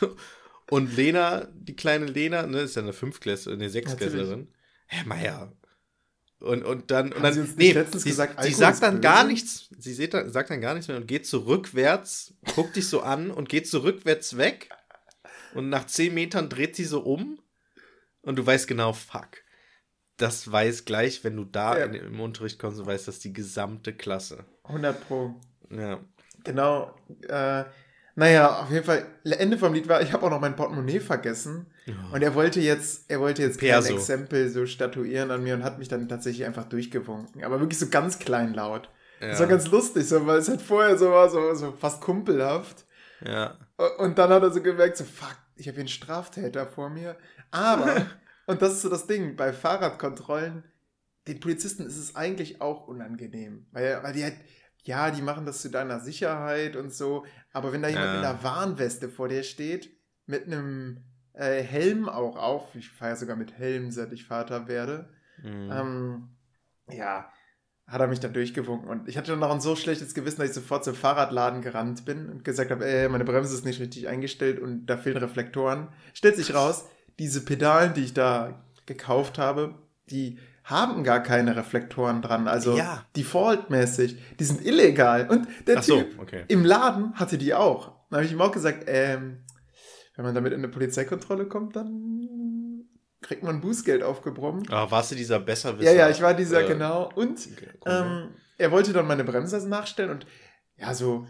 Und 0.70 0.96
Lena, 0.96 1.46
die 1.52 1.76
kleine 1.76 2.06
Lena, 2.06 2.46
ne, 2.46 2.60
ist 2.60 2.76
ja 2.76 2.82
eine 2.82 2.92
Fünfklässlerin, 2.92 3.60
eine 3.60 3.70
Sechsklässlerin. 3.70 4.48
Herr 4.86 5.06
Meier. 5.06 5.52
Und, 6.40 6.64
und 6.64 6.90
dann, 6.90 7.12
und 7.12 7.22
dann, 7.22 7.32
sie 7.32 7.54
nee, 7.56 7.72
sie, 7.72 8.08
gesagt, 8.08 8.42
sie 8.42 8.52
sagt 8.52 8.82
dann 8.82 9.00
gar 9.00 9.24
nichts, 9.24 9.70
sie 9.78 9.94
sagt 9.94 10.50
dann 10.50 10.60
gar 10.60 10.74
nichts 10.74 10.88
mehr 10.88 10.96
und 10.98 11.06
geht 11.06 11.26
so 11.26 11.38
rückwärts, 11.40 12.34
guckt 12.54 12.76
dich 12.76 12.88
so 12.88 13.00
an 13.00 13.30
und 13.30 13.48
geht 13.48 13.66
so 13.66 13.78
rückwärts 13.78 14.36
weg. 14.36 14.68
Und 15.54 15.68
nach 15.68 15.86
zehn 15.86 16.12
Metern 16.12 16.48
dreht 16.48 16.76
sie 16.76 16.84
so 16.84 17.00
um 17.00 17.38
und 18.22 18.36
du 18.36 18.44
weißt 18.44 18.66
genau, 18.66 18.92
fuck. 18.92 19.43
Das 20.16 20.50
weiß 20.50 20.84
gleich, 20.84 21.24
wenn 21.24 21.36
du 21.36 21.44
da 21.44 21.78
ja. 21.78 21.84
in, 21.86 21.94
im 21.94 22.20
Unterricht 22.20 22.58
kommst, 22.58 22.78
du 22.78 22.86
weißt 22.86 23.08
das 23.08 23.18
die 23.18 23.32
gesamte 23.32 23.92
Klasse. 23.92 24.44
100 24.64 25.08
Pro. 25.08 25.34
Ja. 25.70 26.00
Genau. 26.44 26.94
Äh, 27.28 27.64
naja, 28.16 28.60
auf 28.60 28.70
jeden 28.70 28.84
Fall, 28.84 29.06
Ende 29.24 29.58
vom 29.58 29.74
Lied 29.74 29.88
war, 29.88 30.00
ich 30.00 30.12
habe 30.12 30.24
auch 30.24 30.30
noch 30.30 30.40
mein 30.40 30.54
Portemonnaie 30.54 31.00
vergessen. 31.00 31.66
Ja. 31.86 31.94
Und 32.12 32.22
er 32.22 32.34
wollte 32.34 32.60
jetzt, 32.60 33.10
er 33.10 33.20
wollte 33.20 33.42
jetzt 33.42 33.58
Perso. 33.58 33.88
kein 33.88 33.96
Exempel 33.96 34.48
so 34.48 34.66
statuieren 34.66 35.30
an 35.30 35.42
mir 35.42 35.54
und 35.54 35.64
hat 35.64 35.78
mich 35.78 35.88
dann 35.88 36.08
tatsächlich 36.08 36.46
einfach 36.46 36.64
durchgewunken. 36.64 37.42
Aber 37.42 37.60
wirklich 37.60 37.78
so 37.78 37.88
ganz 37.88 38.18
kleinlaut. 38.20 38.88
Ja. 39.20 39.28
Das 39.28 39.40
war 39.40 39.46
ganz 39.46 39.68
lustig, 39.68 40.06
so, 40.06 40.24
weil 40.26 40.38
es 40.38 40.48
halt 40.48 40.62
vorher 40.62 40.96
so 40.96 41.10
war, 41.10 41.28
so, 41.28 41.54
so 41.54 41.72
fast 41.72 42.00
kumpelhaft. 42.00 42.84
Ja. 43.24 43.58
Und 43.98 44.18
dann 44.18 44.30
hat 44.30 44.42
er 44.42 44.52
so 44.52 44.62
gemerkt, 44.62 44.96
so, 44.96 45.04
fuck, 45.04 45.36
ich 45.56 45.66
habe 45.66 45.74
hier 45.74 45.82
einen 45.82 45.88
Straftäter 45.88 46.66
vor 46.66 46.90
mir. 46.90 47.16
Aber, 47.50 48.06
und 48.46 48.62
das 48.62 48.74
ist 48.74 48.82
so 48.82 48.88
das 48.88 49.06
Ding, 49.06 49.36
bei 49.36 49.52
Fahrradkontrollen, 49.52 50.64
den 51.26 51.40
Polizisten 51.40 51.86
ist 51.86 51.96
es 51.96 52.16
eigentlich 52.16 52.60
auch 52.60 52.86
unangenehm. 52.86 53.66
Weil, 53.72 54.02
weil 54.02 54.12
die 54.12 54.24
halt, 54.24 54.36
ja, 54.82 55.10
die 55.10 55.22
machen 55.22 55.46
das 55.46 55.62
zu 55.62 55.70
deiner 55.70 56.00
Sicherheit 56.00 56.76
und 56.76 56.92
so, 56.92 57.24
aber 57.52 57.72
wenn 57.72 57.82
da 57.82 57.88
jemand 57.88 58.06
ja. 58.06 58.14
mit 58.16 58.24
einer 58.24 58.42
Warnweste 58.42 59.08
vor 59.08 59.28
dir 59.28 59.42
steht, 59.42 59.90
mit 60.26 60.46
einem 60.46 61.04
äh, 61.32 61.62
Helm 61.62 62.08
auch 62.08 62.36
auf, 62.36 62.74
ich 62.74 62.90
fahre 62.90 63.16
sogar 63.16 63.36
mit 63.36 63.58
Helm, 63.58 63.90
seit 63.90 64.12
ich 64.12 64.26
Vater 64.26 64.68
werde, 64.68 65.08
mhm. 65.42 65.70
ähm, 65.72 66.28
ja, 66.90 67.30
hat 67.86 68.00
er 68.00 68.06
mich 68.06 68.20
dann 68.20 68.32
durchgewunken. 68.32 68.88
Und 68.88 69.08
ich 69.08 69.18
hatte 69.18 69.32
dann 69.32 69.40
noch 69.40 69.50
ein 69.50 69.60
so 69.60 69.76
schlechtes 69.76 70.14
Gewissen, 70.14 70.40
dass 70.40 70.50
ich 70.50 70.54
sofort 70.54 70.84
zum 70.84 70.94
Fahrradladen 70.94 71.60
gerannt 71.60 72.04
bin 72.04 72.30
und 72.30 72.44
gesagt 72.44 72.70
habe, 72.70 72.86
ey, 72.86 73.08
meine 73.08 73.24
Bremse 73.24 73.54
ist 73.54 73.64
nicht 73.64 73.80
richtig 73.80 74.08
eingestellt 74.08 74.58
und 74.58 74.86
da 74.86 74.96
fehlen 74.96 75.18
Reflektoren. 75.18 75.88
Stellt 76.14 76.36
sich 76.36 76.54
raus, 76.54 76.88
diese 77.18 77.44
Pedalen, 77.44 77.94
die 77.94 78.04
ich 78.04 78.14
da 78.14 78.64
gekauft 78.86 79.38
habe, 79.38 79.74
die 80.10 80.38
haben 80.64 81.04
gar 81.04 81.22
keine 81.22 81.56
Reflektoren 81.56 82.22
dran. 82.22 82.48
Also 82.48 82.76
ja. 82.76 83.04
defaultmäßig. 83.16 84.16
Die 84.38 84.44
sind 84.44 84.64
illegal. 84.64 85.28
Und 85.28 85.46
der 85.66 85.82
so, 85.82 85.98
Typ 85.98 86.18
okay. 86.18 86.44
im 86.48 86.64
Laden 86.64 87.14
hatte 87.14 87.36
die 87.36 87.54
auch. 87.54 87.92
Dann 88.08 88.18
habe 88.18 88.24
ich 88.24 88.32
ihm 88.32 88.40
auch 88.40 88.52
gesagt, 88.52 88.84
ähm, 88.86 89.44
wenn 90.16 90.24
man 90.24 90.34
damit 90.34 90.52
in 90.52 90.60
eine 90.60 90.68
Polizeikontrolle 90.68 91.46
kommt, 91.46 91.76
dann 91.76 92.84
kriegt 93.20 93.42
man 93.42 93.60
Bußgeld 93.60 94.02
aufgebrummt. 94.02 94.72
Ah, 94.72 94.90
warst 94.90 95.10
du 95.10 95.16
dieser 95.16 95.40
Besserwisser? 95.40 95.92
Ja, 95.92 96.06
ja, 96.06 96.10
ich 96.10 96.22
war 96.22 96.34
dieser, 96.34 96.62
äh, 96.62 96.68
genau. 96.68 97.10
Und 97.14 97.40
okay, 97.40 97.68
cool. 97.86 97.92
ähm, 97.92 98.28
er 98.58 98.70
wollte 98.70 98.92
dann 98.92 99.06
meine 99.06 99.24
Bremse 99.24 99.66
nachstellen 99.68 100.10
und 100.10 100.26
ja, 100.76 100.94
so, 100.94 101.26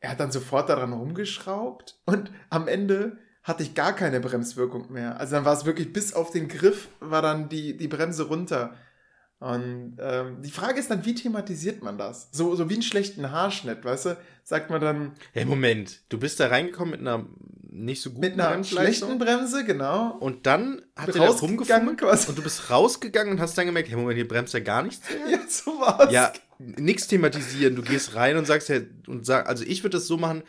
er 0.00 0.10
hat 0.10 0.20
dann 0.20 0.30
sofort 0.30 0.68
daran 0.68 0.92
rumgeschraubt 0.92 2.00
und 2.04 2.30
am 2.50 2.68
Ende 2.68 3.18
hatte 3.46 3.62
ich 3.62 3.74
gar 3.74 3.94
keine 3.94 4.18
Bremswirkung 4.18 4.92
mehr. 4.92 5.20
Also 5.20 5.36
dann 5.36 5.44
war 5.44 5.52
es 5.52 5.64
wirklich 5.64 5.92
bis 5.92 6.12
auf 6.12 6.32
den 6.32 6.48
Griff 6.48 6.88
war 6.98 7.22
dann 7.22 7.48
die, 7.48 7.76
die 7.76 7.86
Bremse 7.86 8.24
runter. 8.24 8.74
Und 9.38 9.98
ähm, 10.00 10.42
die 10.42 10.50
Frage 10.50 10.80
ist 10.80 10.90
dann, 10.90 11.04
wie 11.04 11.14
thematisiert 11.14 11.80
man 11.80 11.96
das? 11.96 12.28
So, 12.32 12.56
so 12.56 12.68
wie 12.68 12.74
einen 12.74 12.82
schlechten 12.82 13.30
Haarschnitt, 13.30 13.84
weißt 13.84 14.06
du? 14.06 14.16
Sagt 14.42 14.70
man 14.70 14.80
dann. 14.80 15.12
Hey, 15.32 15.44
Moment, 15.44 16.00
du 16.08 16.18
bist 16.18 16.40
da 16.40 16.48
reingekommen 16.48 16.90
mit 16.90 17.00
einer 17.00 17.24
nicht 17.70 18.02
so 18.02 18.10
guten 18.10 18.22
Mit 18.22 18.40
einer 18.40 18.64
schlechten 18.64 19.16
Bremse, 19.18 19.64
genau. 19.64 20.16
Und 20.18 20.46
dann 20.46 20.82
hat 20.96 21.14
er 21.14 21.26
das 21.26 21.42
rumgefummelt 21.42 21.98
quasi. 21.98 22.28
und 22.30 22.38
du 22.38 22.42
bist 22.42 22.68
rausgegangen 22.68 23.34
und 23.34 23.40
hast 23.40 23.56
dann 23.56 23.66
gemerkt, 23.66 23.88
hey, 23.90 23.96
Moment, 23.96 24.16
hier 24.16 24.26
bremst 24.26 24.54
ja 24.54 24.60
gar 24.60 24.82
nichts 24.82 25.08
mehr. 25.08 25.18
Ja, 25.38 25.38
so 25.46 25.78
war's. 25.78 26.12
Ja, 26.12 26.32
nichts 26.58 27.06
thematisieren. 27.06 27.76
Du 27.76 27.82
gehst 27.82 28.16
rein 28.16 28.38
und 28.38 28.46
sagst 28.46 28.70
ja, 28.70 28.80
und 29.06 29.24
sag, 29.24 29.46
also 29.48 29.62
ich 29.64 29.84
würde 29.84 29.98
das 29.98 30.08
so 30.08 30.16
machen, 30.16 30.42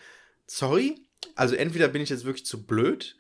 sorry, 0.48 1.07
also 1.36 1.56
entweder 1.56 1.88
bin 1.88 2.02
ich 2.02 2.10
jetzt 2.10 2.26
wirklich 2.26 2.46
zu 2.46 2.66
blöd 2.66 3.18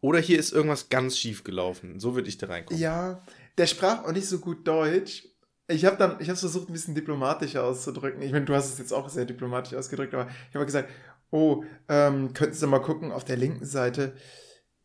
oder 0.00 0.18
hier 0.18 0.38
ist 0.38 0.52
irgendwas 0.52 0.88
ganz 0.88 1.18
schief 1.18 1.44
gelaufen. 1.44 1.98
So 2.00 2.14
würde 2.14 2.28
ich 2.28 2.38
da 2.38 2.46
reinkommen. 2.46 2.80
Ja, 2.80 3.24
der 3.56 3.66
sprach 3.66 4.04
auch 4.04 4.12
nicht 4.12 4.28
so 4.28 4.38
gut 4.38 4.66
Deutsch. 4.66 5.24
Ich 5.66 5.84
habe 5.84 5.96
dann, 5.96 6.20
ich 6.20 6.28
habe 6.28 6.38
versucht, 6.38 6.68
ein 6.68 6.72
bisschen 6.72 6.94
diplomatischer 6.94 7.64
auszudrücken. 7.64 8.22
Ich 8.22 8.32
meine, 8.32 8.44
du 8.44 8.54
hast 8.54 8.72
es 8.72 8.78
jetzt 8.78 8.92
auch 8.92 9.08
sehr 9.08 9.26
diplomatisch 9.26 9.74
ausgedrückt, 9.74 10.14
aber 10.14 10.30
ich 10.48 10.54
habe 10.54 10.64
gesagt, 10.64 10.88
oh, 11.30 11.64
ähm, 11.88 12.32
könnten 12.32 12.54
Sie 12.54 12.66
mal 12.66 12.80
gucken, 12.80 13.12
auf 13.12 13.24
der 13.24 13.36
linken 13.36 13.66
Seite, 13.66 14.14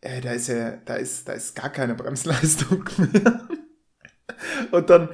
äh, 0.01 0.19
da 0.19 0.31
ist 0.31 0.47
ja, 0.47 0.77
da 0.77 0.95
ist, 0.95 1.27
da 1.27 1.33
ist 1.33 1.55
gar 1.55 1.69
keine 1.69 1.95
Bremsleistung 1.95 2.83
mehr. 2.97 3.47
Und 4.71 4.89
dann 4.89 5.09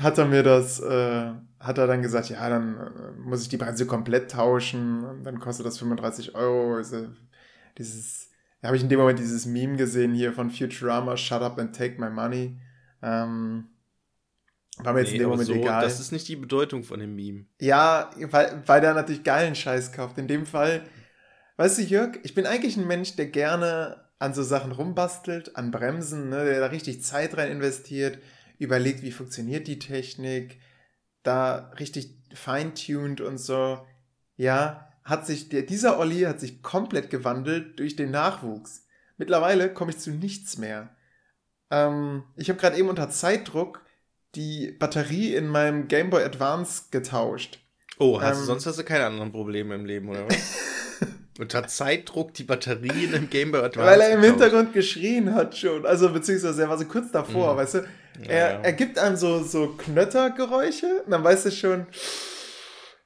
hat 0.00 0.16
er 0.16 0.24
mir 0.24 0.42
das, 0.42 0.80
äh, 0.80 1.32
hat 1.62 1.78
er 1.78 1.86
dann 1.86 2.02
gesagt, 2.02 2.28
ja, 2.28 2.48
dann 2.48 2.76
äh, 2.76 3.20
muss 3.20 3.42
ich 3.42 3.48
die 3.48 3.56
Bremse 3.56 3.86
komplett 3.86 4.30
tauschen 4.30 5.04
und 5.04 5.24
dann 5.24 5.38
kostet 5.38 5.64
das 5.64 5.78
35 5.78 6.34
Euro. 6.34 6.76
Also, 6.76 7.08
dieses, 7.78 8.30
da 8.60 8.68
habe 8.68 8.76
ich 8.76 8.82
in 8.82 8.88
dem 8.88 8.98
Moment 8.98 9.18
dieses 9.18 9.46
Meme 9.46 9.76
gesehen 9.76 10.12
hier 10.12 10.32
von 10.32 10.50
Futurama, 10.50 11.16
Shut 11.16 11.40
up 11.40 11.58
and 11.58 11.74
take 11.74 12.00
my 12.00 12.10
money. 12.10 12.58
Ähm, 13.00 13.68
war 14.78 14.92
mir 14.92 15.00
jetzt 15.00 15.10
nee, 15.10 15.16
in 15.16 15.22
dem 15.22 15.30
Moment 15.30 15.46
so, 15.46 15.54
egal. 15.54 15.84
Das 15.84 16.00
ist 16.00 16.12
nicht 16.12 16.26
die 16.28 16.36
Bedeutung 16.36 16.82
von 16.82 16.98
dem 16.98 17.14
Meme. 17.14 17.46
Ja, 17.60 18.10
weil, 18.16 18.62
weil 18.66 18.80
der 18.80 18.94
natürlich 18.94 19.22
geilen 19.22 19.54
Scheiß 19.54 19.92
kauft. 19.92 20.18
In 20.18 20.26
dem 20.26 20.46
Fall, 20.46 20.82
weißt 21.58 21.78
du, 21.78 21.82
Jörg, 21.82 22.18
ich 22.24 22.34
bin 22.34 22.46
eigentlich 22.46 22.76
ein 22.76 22.86
Mensch, 22.86 23.14
der 23.14 23.26
gerne 23.26 24.02
an 24.18 24.34
so 24.34 24.42
Sachen 24.42 24.72
rumbastelt, 24.72 25.56
an 25.56 25.70
Bremsen, 25.70 26.28
ne, 26.28 26.44
der 26.44 26.60
da 26.60 26.66
richtig 26.66 27.02
Zeit 27.02 27.36
rein 27.36 27.50
investiert, 27.50 28.18
überlegt, 28.58 29.02
wie 29.02 29.12
funktioniert 29.12 29.66
die 29.66 29.78
Technik, 29.78 30.58
da 31.22 31.72
richtig 31.78 32.16
feintuned 32.34 33.20
und 33.20 33.38
so. 33.38 33.84
Ja, 34.36 34.88
hat 35.04 35.26
sich, 35.26 35.48
der, 35.48 35.62
dieser 35.62 35.98
Olli 35.98 36.20
hat 36.22 36.40
sich 36.40 36.62
komplett 36.62 37.10
gewandelt 37.10 37.78
durch 37.78 37.96
den 37.96 38.10
Nachwuchs. 38.10 38.86
Mittlerweile 39.16 39.72
komme 39.72 39.90
ich 39.90 39.98
zu 39.98 40.10
nichts 40.10 40.58
mehr. 40.58 40.94
Ähm, 41.70 42.24
ich 42.36 42.48
habe 42.48 42.58
gerade 42.58 42.76
eben 42.76 42.88
unter 42.88 43.10
Zeitdruck 43.10 43.84
die 44.34 44.72
Batterie 44.72 45.34
in 45.34 45.48
meinem 45.48 45.88
Game 45.88 46.10
Boy 46.10 46.24
Advance 46.24 46.84
getauscht. 46.90 47.58
Oh, 47.98 48.20
hast 48.20 48.36
ähm, 48.36 48.40
du, 48.40 48.46
sonst 48.46 48.66
hast 48.66 48.78
du 48.78 48.84
keine 48.84 49.06
anderen 49.06 49.32
Probleme 49.32 49.74
im 49.74 49.84
Leben, 49.84 50.08
oder 50.08 50.26
was? 50.26 50.58
Unter 51.38 51.66
Zeitdruck 51.66 52.34
die 52.34 52.44
Batterie 52.44 53.04
in 53.04 53.12
dem 53.12 53.30
Game 53.30 53.52
Boy 53.52 53.62
Advance. 53.62 53.90
Weil 53.90 54.00
er 54.00 54.10
im 54.10 54.20
getauscht. 54.20 54.40
Hintergrund 54.40 54.72
geschrien 54.72 55.34
hat 55.34 55.56
schon. 55.56 55.84
Also, 55.86 56.10
beziehungsweise 56.10 56.62
er 56.62 56.68
war 56.68 56.78
so 56.78 56.84
kurz 56.84 57.10
davor, 57.10 57.54
mhm. 57.54 57.58
weißt 57.58 57.74
du? 57.74 57.84
Er, 58.28 58.52
ja, 58.52 58.60
er 58.60 58.72
gibt 58.72 58.98
einem 58.98 59.16
so, 59.16 59.42
so 59.42 59.68
Knöttergeräusche 59.68 61.02
und 61.04 61.10
dann 61.10 61.24
weißt 61.24 61.46
du 61.46 61.50
schon, 61.50 61.86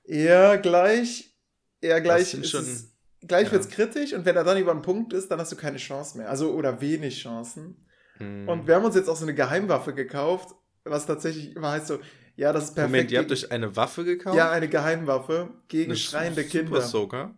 eher 0.05 0.59
gleich, 0.59 1.35
eher 1.81 2.01
gleich 2.01 2.35
ist 2.35 2.51
schon, 2.51 2.63
es, 2.63 2.93
gleich 3.21 3.47
ja. 3.47 3.53
wird's 3.53 3.69
kritisch 3.69 4.13
und 4.13 4.25
wenn 4.25 4.37
er 4.37 4.45
dann 4.45 4.59
über 4.59 4.73
einen 4.73 4.83
Punkt 4.83 5.13
ist, 5.13 5.31
dann 5.31 5.39
hast 5.39 5.53
du 5.53 5.57
keine 5.57 5.79
Chance 5.79 6.19
mehr. 6.19 6.29
Also, 6.29 6.53
oder 6.53 6.81
wenig 6.81 7.23
Chancen. 7.23 7.87
Mhm. 8.19 8.49
Und 8.49 8.67
wir 8.67 8.75
haben 8.75 8.85
uns 8.85 8.97
jetzt 8.97 9.09
auch 9.09 9.17
so 9.17 9.25
eine 9.25 9.35
Geheimwaffe 9.35 9.95
gekauft, 9.95 10.55
was 10.85 11.07
tatsächlich 11.07 11.55
immer 11.55 11.73
heißt 11.73 11.87
so, 11.87 11.99
ja, 12.37 12.53
das 12.53 12.65
ist 12.65 12.75
perfekt. 12.75 12.93
Moment, 12.93 13.13
ihr 13.13 13.19
habt 13.19 13.33
euch 13.33 13.51
eine 13.51 13.75
Waffe 13.77 14.05
gekauft? 14.05 14.37
Ja, 14.37 14.51
eine 14.51 14.69
Geheimwaffe 14.69 15.49
gegen 15.69 15.93
eine 15.93 15.99
schreiende 15.99 16.43
Super 16.43 16.59
Kinder. 16.59 16.81
Soaker? 16.83 17.35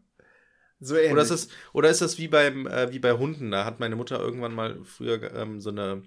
So 0.80 0.96
ähnlich. 0.96 1.12
Oder 1.12 1.22
ist, 1.22 1.30
das, 1.30 1.48
oder 1.72 1.90
ist 1.90 2.00
das 2.02 2.18
wie, 2.18 2.28
beim, 2.28 2.66
äh, 2.66 2.92
wie 2.92 2.98
bei 2.98 3.12
Hunden? 3.12 3.50
Da 3.50 3.64
hat 3.64 3.80
meine 3.80 3.96
Mutter 3.96 4.18
irgendwann 4.20 4.54
mal 4.54 4.78
früher 4.84 5.34
ähm, 5.34 5.60
so 5.60 5.70
eine 5.70 6.02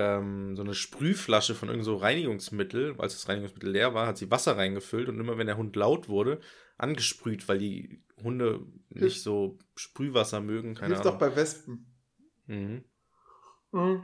ähm, 0.00 0.56
so 0.56 0.62
eine 0.62 0.74
Sprühflasche 0.74 1.54
von 1.54 1.68
irgendeinem 1.68 1.94
so 1.94 1.96
Reinigungsmittel, 1.96 2.94
als 2.98 3.14
das 3.14 3.28
Reinigungsmittel 3.28 3.70
leer 3.70 3.94
war, 3.94 4.06
hat 4.06 4.18
sie 4.18 4.30
Wasser 4.30 4.56
reingefüllt 4.56 5.08
und 5.08 5.20
immer 5.20 5.36
wenn 5.38 5.46
der 5.46 5.56
Hund 5.56 5.76
laut 5.76 6.08
wurde, 6.08 6.40
angesprüht, 6.78 7.48
weil 7.48 7.58
die 7.58 8.02
Hunde 8.22 8.60
nicht 8.88 9.22
so 9.22 9.58
Sprühwasser 9.76 10.40
mögen. 10.40 10.74
Keine 10.74 10.94
Hilft 10.94 11.06
Ahnung. 11.06 11.18
doch 11.18 11.28
bei 11.28 11.36
Wespen. 11.36 11.86
Mhm. 12.46 12.84
Mhm. 13.72 14.02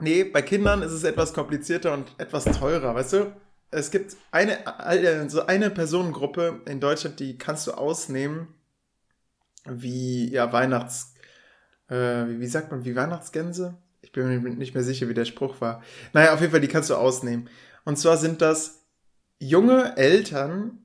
Nee, 0.00 0.24
bei 0.24 0.42
Kindern 0.42 0.82
ist 0.82 0.92
es 0.92 1.04
etwas 1.04 1.32
komplizierter 1.32 1.94
und 1.94 2.14
etwas 2.18 2.44
teurer, 2.44 2.94
weißt 2.94 3.12
du? 3.12 3.36
Es 3.70 3.90
gibt 3.90 4.16
eine, 4.30 4.58
so 5.28 5.46
eine 5.46 5.70
Personengruppe 5.70 6.62
in 6.66 6.80
Deutschland, 6.80 7.20
die 7.20 7.38
kannst 7.38 7.66
du 7.66 7.72
ausnehmen, 7.72 8.54
wie 9.64 10.30
ja 10.30 10.52
Weihnachts, 10.52 11.14
äh, 11.88 12.26
wie 12.26 12.46
sagt 12.46 12.70
man, 12.70 12.84
wie 12.84 12.94
Weihnachtsgänse? 12.94 13.78
Ich 14.04 14.12
bin 14.12 14.42
mir 14.42 14.50
nicht 14.50 14.74
mehr 14.74 14.84
sicher, 14.84 15.08
wie 15.08 15.14
der 15.14 15.24
Spruch 15.24 15.60
war. 15.60 15.82
Naja, 16.12 16.34
auf 16.34 16.40
jeden 16.40 16.52
Fall, 16.52 16.60
die 16.60 16.68
kannst 16.68 16.90
du 16.90 16.94
ausnehmen. 16.94 17.48
Und 17.84 17.98
zwar 17.98 18.16
sind 18.16 18.40
das 18.42 18.84
junge 19.38 19.96
Eltern, 19.96 20.78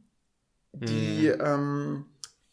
die 0.74 1.32
mhm. 1.34 1.46
ähm, 1.46 2.06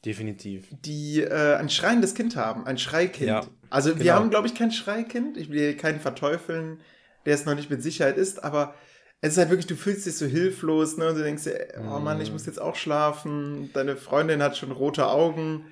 Definitiv. 0.04 0.68
Die 0.70 1.20
äh, 1.20 1.56
ein 1.56 1.68
schreiendes 1.68 2.14
Kind 2.14 2.36
haben, 2.36 2.64
ein 2.64 2.78
Schreikind. 2.78 3.28
Ja, 3.28 3.44
also 3.70 3.90
wir 3.96 4.04
genau. 4.04 4.14
haben, 4.14 4.30
glaube 4.30 4.46
ich, 4.46 4.54
kein 4.54 4.70
Schreikind. 4.70 5.36
Ich 5.36 5.50
will 5.50 5.76
keinen 5.76 5.98
verteufeln. 5.98 6.80
der 7.24 7.34
es 7.34 7.44
noch 7.44 7.56
nicht 7.56 7.70
mit 7.70 7.82
Sicherheit 7.82 8.16
ist, 8.16 8.44
aber 8.44 8.76
es 9.20 9.32
ist 9.32 9.38
halt 9.38 9.50
wirklich, 9.50 9.66
du 9.66 9.74
fühlst 9.74 10.06
dich 10.06 10.16
so 10.16 10.26
hilflos, 10.26 10.96
ne? 10.96 11.08
Und 11.08 11.16
du 11.16 11.24
denkst 11.24 11.42
dir, 11.42 11.74
oh 11.92 11.98
Mann, 11.98 12.20
ich 12.20 12.30
muss 12.30 12.46
jetzt 12.46 12.60
auch 12.60 12.76
schlafen. 12.76 13.70
Deine 13.72 13.96
Freundin 13.96 14.42
hat 14.42 14.56
schon 14.56 14.70
rote 14.70 15.08
Augen. 15.08 15.66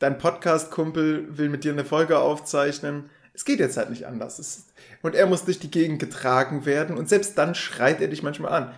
Dein 0.00 0.18
Podcast-Kumpel 0.18 1.38
will 1.38 1.48
mit 1.48 1.62
dir 1.62 1.72
eine 1.72 1.84
Folge 1.84 2.18
aufzeichnen. 2.18 3.08
Es 3.36 3.44
geht 3.44 3.60
jetzt 3.60 3.76
halt 3.76 3.90
nicht 3.90 4.06
anders. 4.06 4.38
Es, 4.38 4.64
und 5.02 5.14
er 5.14 5.26
muss 5.26 5.44
durch 5.44 5.58
die 5.58 5.70
Gegend 5.70 5.98
getragen 5.98 6.64
werden. 6.64 6.96
Und 6.96 7.10
selbst 7.10 7.36
dann 7.36 7.54
schreit 7.54 8.00
er 8.00 8.08
dich 8.08 8.22
manchmal 8.22 8.52
an. 8.52 8.74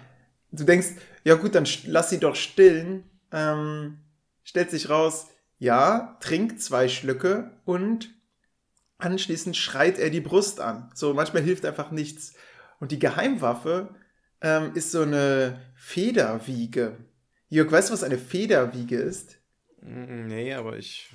Du 0.50 0.64
denkst, 0.64 0.88
ja 1.22 1.36
gut, 1.36 1.54
dann 1.54 1.66
lass 1.86 2.10
sie 2.10 2.18
doch 2.18 2.34
stillen. 2.34 3.04
Ähm, 3.30 3.98
stellt 4.42 4.70
sich 4.70 4.90
raus, 4.90 5.28
ja, 5.58 6.16
trinkt 6.20 6.60
zwei 6.60 6.88
Schlücke 6.88 7.52
und 7.64 8.10
anschließend 8.98 9.56
schreit 9.56 9.98
er 9.98 10.10
die 10.10 10.20
Brust 10.20 10.60
an. 10.60 10.90
So, 10.92 11.14
manchmal 11.14 11.42
hilft 11.42 11.64
einfach 11.64 11.92
nichts. 11.92 12.34
Und 12.80 12.90
die 12.90 12.98
Geheimwaffe 12.98 13.94
ähm, 14.40 14.72
ist 14.74 14.90
so 14.90 15.02
eine 15.02 15.60
Federwiege. 15.76 16.96
Jörg, 17.48 17.70
weißt 17.70 17.90
du, 17.90 17.92
was 17.92 18.02
eine 18.02 18.18
Federwiege 18.18 18.96
ist? 18.96 19.38
Nee, 19.80 20.52
aber 20.54 20.76
ich 20.76 21.10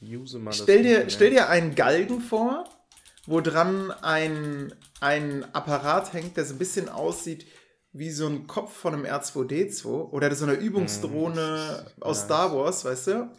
use 0.00 0.38
mal 0.38 0.52
stell 0.52 0.82
das. 0.82 0.92
Dir, 0.92 1.10
stell 1.10 1.30
dir 1.30 1.48
einen 1.48 1.74
Galgen 1.74 2.20
vor, 2.20 2.64
wo 3.26 3.40
dran 3.40 3.90
ein, 3.90 4.72
ein 5.00 5.44
Apparat 5.54 6.12
hängt, 6.12 6.36
der 6.36 6.44
so 6.44 6.54
ein 6.54 6.58
bisschen 6.58 6.88
aussieht 6.88 7.46
wie 7.94 8.10
so 8.10 8.26
ein 8.26 8.46
Kopf 8.48 8.72
von 8.72 8.92
einem 8.92 9.04
R2D2 9.04 9.86
oder 9.86 10.34
so 10.34 10.44
eine 10.44 10.54
Übungsdrohne 10.54 11.86
mm, 11.96 12.02
aus 12.02 12.18
ja. 12.18 12.24
Star 12.24 12.54
Wars, 12.54 12.84
weißt 12.84 13.06
du? 13.06 13.30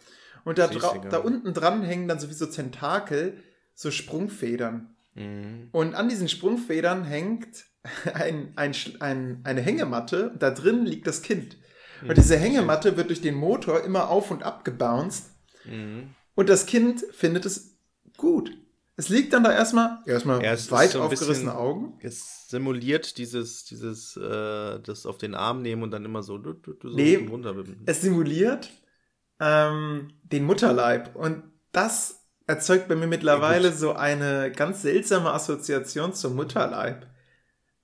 Und 0.44 0.58
da, 0.58 0.68
da 0.68 1.18
unten 1.18 1.52
dran 1.52 1.82
hängen 1.82 2.08
dann 2.08 2.18
sowieso 2.18 2.46
Tentakel, 2.46 3.42
so 3.74 3.90
Sprungfedern. 3.90 4.96
Mm. 5.14 5.68
Und 5.72 5.94
an 5.94 6.08
diesen 6.08 6.28
Sprungfedern 6.28 7.04
hängt 7.04 7.66
ein, 8.14 8.54
ein, 8.56 8.74
ein, 9.00 9.40
eine 9.44 9.60
Hängematte, 9.60 10.34
da 10.38 10.50
drin 10.50 10.86
liegt 10.86 11.06
das 11.06 11.20
Kind. 11.20 11.58
Und 12.00 12.08
mhm. 12.08 12.14
diese 12.14 12.36
Hängematte 12.38 12.96
wird 12.96 13.08
durch 13.10 13.20
den 13.20 13.34
Motor 13.34 13.84
immer 13.84 14.08
auf 14.08 14.30
und 14.30 14.42
ab 14.42 14.64
gebounced. 14.64 15.30
Mhm. 15.70 16.14
Und 16.34 16.48
das 16.48 16.66
Kind 16.66 17.04
findet 17.12 17.46
es 17.46 17.76
gut. 18.16 18.50
Es 18.98 19.10
liegt 19.10 19.32
dann 19.34 19.44
da 19.44 19.52
erstmal, 19.52 19.98
erstmal 20.06 20.42
ja, 20.42 20.56
weit 20.70 20.92
so 20.92 21.02
aufgerissene 21.02 21.54
Augen. 21.54 21.98
Es 22.00 22.48
simuliert 22.48 23.18
dieses, 23.18 23.64
dieses, 23.64 24.16
äh, 24.16 24.80
das 24.80 25.04
auf 25.04 25.18
den 25.18 25.34
Arm 25.34 25.60
nehmen 25.60 25.82
und 25.82 25.90
dann 25.90 26.04
immer 26.04 26.22
so, 26.22 26.38
du, 26.38 26.54
du, 26.54 26.72
du 26.72 26.88
so 26.88 26.96
nee, 26.96 27.16
runter. 27.16 27.54
Es 27.84 28.00
simuliert 28.00 28.70
ähm, 29.38 30.08
den 30.22 30.44
Mutterleib. 30.44 31.14
Und 31.14 31.42
das 31.72 32.26
erzeugt 32.46 32.88
bei 32.88 32.94
mir 32.94 33.06
mittlerweile 33.06 33.68
ja, 33.68 33.74
so 33.74 33.92
eine 33.92 34.50
ganz 34.50 34.80
seltsame 34.80 35.32
Assoziation 35.32 36.14
zum 36.14 36.34
Mutterleib. 36.34 37.06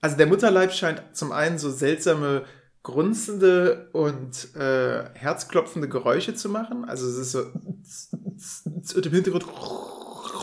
Also 0.01 0.17
der 0.17 0.27
Mutterleib 0.27 0.73
scheint 0.73 1.03
zum 1.13 1.31
einen 1.31 1.59
so 1.59 1.71
seltsame 1.71 2.45
grunzende 2.83 3.91
und 3.93 4.55
äh, 4.57 5.05
herzklopfende 5.15 5.89
Geräusche 5.89 6.35
zu 6.35 6.49
machen. 6.49 6.85
Also 6.85 7.07
es 7.09 7.17
ist 7.17 7.33
so 7.33 7.45
und 8.97 9.07
im 9.07 9.13
Hintergrund. 9.13 9.47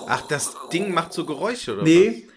Ach, 0.08 0.22
das 0.28 0.56
Ding 0.72 0.94
macht 0.94 1.14
so 1.14 1.26
Geräusche, 1.26 1.74
oder? 1.74 1.84
Nee. 1.84 2.24
Was? 2.26 2.30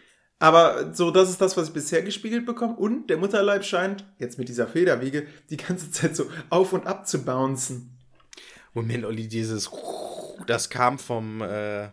Aber 0.43 0.93
so, 0.93 1.13
das 1.13 1.31
ist 1.31 1.41
das, 1.41 1.57
was 1.57 1.69
ich 1.69 1.73
bisher 1.73 2.03
gespiegelt 2.03 2.45
bekomme. 2.47 2.75
Und 2.75 3.09
der 3.09 3.17
Mutterleib 3.17 3.65
scheint, 3.65 4.05
jetzt 4.19 4.39
mit 4.39 4.49
dieser 4.49 4.67
Federwiege, 4.67 5.29
die 5.51 5.57
ganze 5.57 5.91
Zeit 5.93 6.17
so 6.17 6.29
auf 6.51 6.73
und 6.73 6.87
ab 6.87 7.07
zu 7.07 7.25
bouncen. 7.25 7.97
Moment, 8.75 9.05
Olli, 9.05 9.29
dieses 9.29 9.71
das 10.47 10.69
kam 10.69 10.99
vom, 10.99 11.43
äh, 11.43 11.91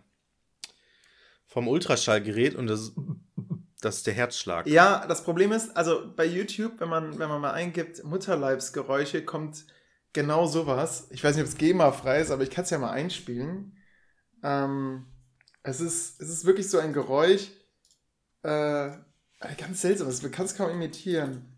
vom 1.45 1.67
Ultraschallgerät 1.67 2.55
und 2.55 2.67
das 2.67 2.93
das 3.81 3.97
ist 3.97 4.07
der 4.07 4.13
Herzschlag. 4.13 4.67
Ja, 4.67 5.05
das 5.07 5.23
Problem 5.23 5.51
ist, 5.51 5.75
also 5.75 6.11
bei 6.15 6.25
YouTube, 6.25 6.79
wenn 6.79 6.89
man, 6.89 7.17
wenn 7.17 7.29
man 7.29 7.41
mal 7.41 7.51
eingibt, 7.51 8.03
Mutterleibsgeräusche, 8.03 9.23
kommt 9.23 9.65
genau 10.13 10.47
sowas. 10.47 11.07
Ich 11.11 11.23
weiß 11.23 11.35
nicht, 11.35 11.43
ob 11.43 11.49
es 11.49 11.57
GEMA-frei 11.57 12.19
ist, 12.19 12.31
aber 12.31 12.43
ich 12.43 12.49
kann 12.49 12.65
es 12.65 12.69
ja 12.71 12.77
mal 12.77 12.91
einspielen. 12.91 13.77
Ähm, 14.43 15.05
es, 15.63 15.79
ist, 15.79 16.21
es 16.21 16.29
ist 16.29 16.45
wirklich 16.45 16.69
so 16.69 16.79
ein 16.79 16.93
Geräusch, 16.93 17.51
äh, 18.43 18.91
ganz 19.57 19.81
seltsam, 19.81 20.07
man 20.07 20.31
kann 20.31 20.45
es 20.45 20.55
kaum 20.55 20.71
imitieren. 20.71 21.55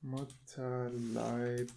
Mutterleib. 0.00 1.68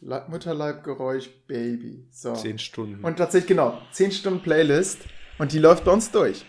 Mutterleibgeräusch 0.00 1.30
Baby. 1.46 2.08
So. 2.10 2.34
Zehn 2.34 2.58
Stunden. 2.58 3.04
Und 3.04 3.16
tatsächlich, 3.16 3.48
genau, 3.48 3.80
zehn 3.92 4.10
Stunden 4.10 4.42
Playlist. 4.42 4.98
Und 5.38 5.52
die 5.52 5.58
läuft 5.58 5.84
bei 5.84 5.92
uns 5.92 6.10
durch. 6.10 6.44